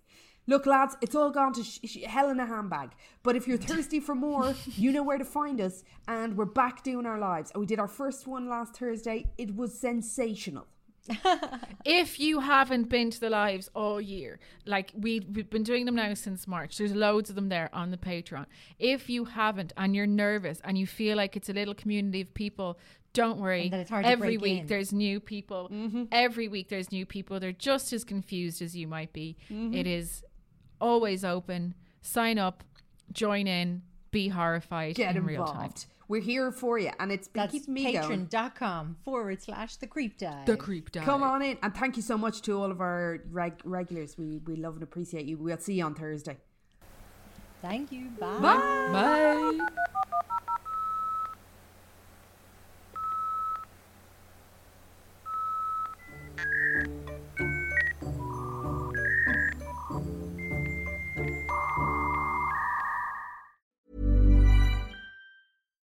Look, 0.47 0.65
lads, 0.67 0.95
it's 1.01 1.15
all 1.15 1.31
gone 1.31 1.53
to 1.53 1.63
sh- 1.63 1.79
sh- 1.85 2.03
hell 2.05 2.29
in 2.29 2.39
a 2.39 2.45
handbag. 2.45 2.91
But 3.23 3.35
if 3.35 3.47
you're 3.47 3.57
thirsty 3.71 3.99
for 3.99 4.13
more, 4.13 4.53
you 4.75 4.91
know 4.91 5.01
where 5.01 5.17
to 5.17 5.25
find 5.25 5.59
us. 5.59 5.83
And 6.07 6.37
we're 6.37 6.45
back 6.45 6.83
doing 6.83 7.05
our 7.07 7.17
lives. 7.17 7.49
And 7.51 7.61
we 7.61 7.65
did 7.65 7.79
our 7.79 7.87
first 7.87 8.27
one 8.27 8.47
last 8.47 8.75
Thursday. 8.75 9.31
It 9.39 9.55
was 9.55 9.73
sensational. 9.79 10.67
If 11.85 12.19
you 12.19 12.39
haven't 12.39 12.89
been 12.89 13.11
to 13.11 13.19
the 13.19 13.29
lives 13.29 13.69
all 13.75 14.01
year, 14.01 14.39
like 14.65 14.91
we, 14.95 15.19
we've 15.31 15.49
been 15.49 15.63
doing 15.63 15.85
them 15.85 15.95
now 15.95 16.13
since 16.15 16.47
March, 16.47 16.77
there's 16.77 16.93
loads 16.95 17.29
of 17.29 17.35
them 17.35 17.49
there 17.49 17.69
on 17.73 17.91
the 17.91 17.97
Patreon. 17.97 18.45
If 18.79 19.07
you 19.09 19.25
haven't 19.25 19.71
and 19.77 19.95
you're 19.95 20.07
nervous 20.07 20.59
and 20.63 20.77
you 20.77 20.87
feel 20.87 21.15
like 21.17 21.35
it's 21.37 21.49
a 21.49 21.53
little 21.53 21.75
community 21.75 22.21
of 22.21 22.33
people, 22.33 22.79
don't 23.13 23.39
worry. 23.39 23.63
And 23.65 23.73
that 23.73 23.79
it's 23.81 23.89
hard 23.89 24.03
to 24.05 24.09
Every 24.09 24.37
week 24.37 24.61
in. 24.61 24.67
there's 24.67 24.91
new 24.91 25.19
people. 25.19 25.69
Mm-hmm. 25.71 26.05
Every 26.11 26.47
week 26.47 26.69
there's 26.69 26.91
new 26.91 27.05
people. 27.05 27.39
They're 27.39 27.51
just 27.51 27.93
as 27.93 28.03
confused 28.03 28.61
as 28.61 28.75
you 28.75 28.87
might 28.87 29.13
be. 29.13 29.37
Mm-hmm. 29.51 29.73
It 29.75 29.85
is 29.87 30.23
always 30.81 31.23
open. 31.23 31.75
Sign 32.01 32.37
up, 32.39 32.63
join 33.11 33.45
in, 33.47 33.83
be 34.11 34.29
horrified 34.29 34.95
Get 34.95 35.11
in 35.11 35.17
involved. 35.17 35.29
real 35.29 35.45
time. 35.45 35.73
We're 36.07 36.21
here 36.21 36.51
for 36.51 36.77
you. 36.77 36.91
And 36.99 37.11
it's 37.11 37.27
been 37.27 37.41
That's 37.41 37.51
keeping 37.51 37.73
me 37.73 37.93
going. 37.93 38.27
patreon.com 38.27 38.97
forward 39.03 39.41
slash 39.41 39.77
the 39.77 39.87
creep 39.87 40.17
dive. 40.17 40.45
The 40.45 40.57
creep 40.57 40.91
dive. 40.91 41.03
Come 41.03 41.23
on 41.23 41.41
in. 41.41 41.57
And 41.63 41.75
thank 41.75 41.97
you 41.97 42.03
so 42.03 42.17
much 42.17 42.41
to 42.43 42.61
all 42.61 42.71
of 42.71 42.81
our 42.81 43.19
reg- 43.31 43.61
regulars. 43.63 44.17
We, 44.17 44.39
we 44.45 44.55
love 44.55 44.75
and 44.75 44.83
appreciate 44.83 45.25
you. 45.25 45.37
We'll 45.37 45.57
see 45.57 45.75
you 45.75 45.85
on 45.85 45.95
Thursday. 45.95 46.37
Thank 47.61 47.91
you. 47.91 48.09
Bye. 48.19 48.39
Bye. 48.39 49.59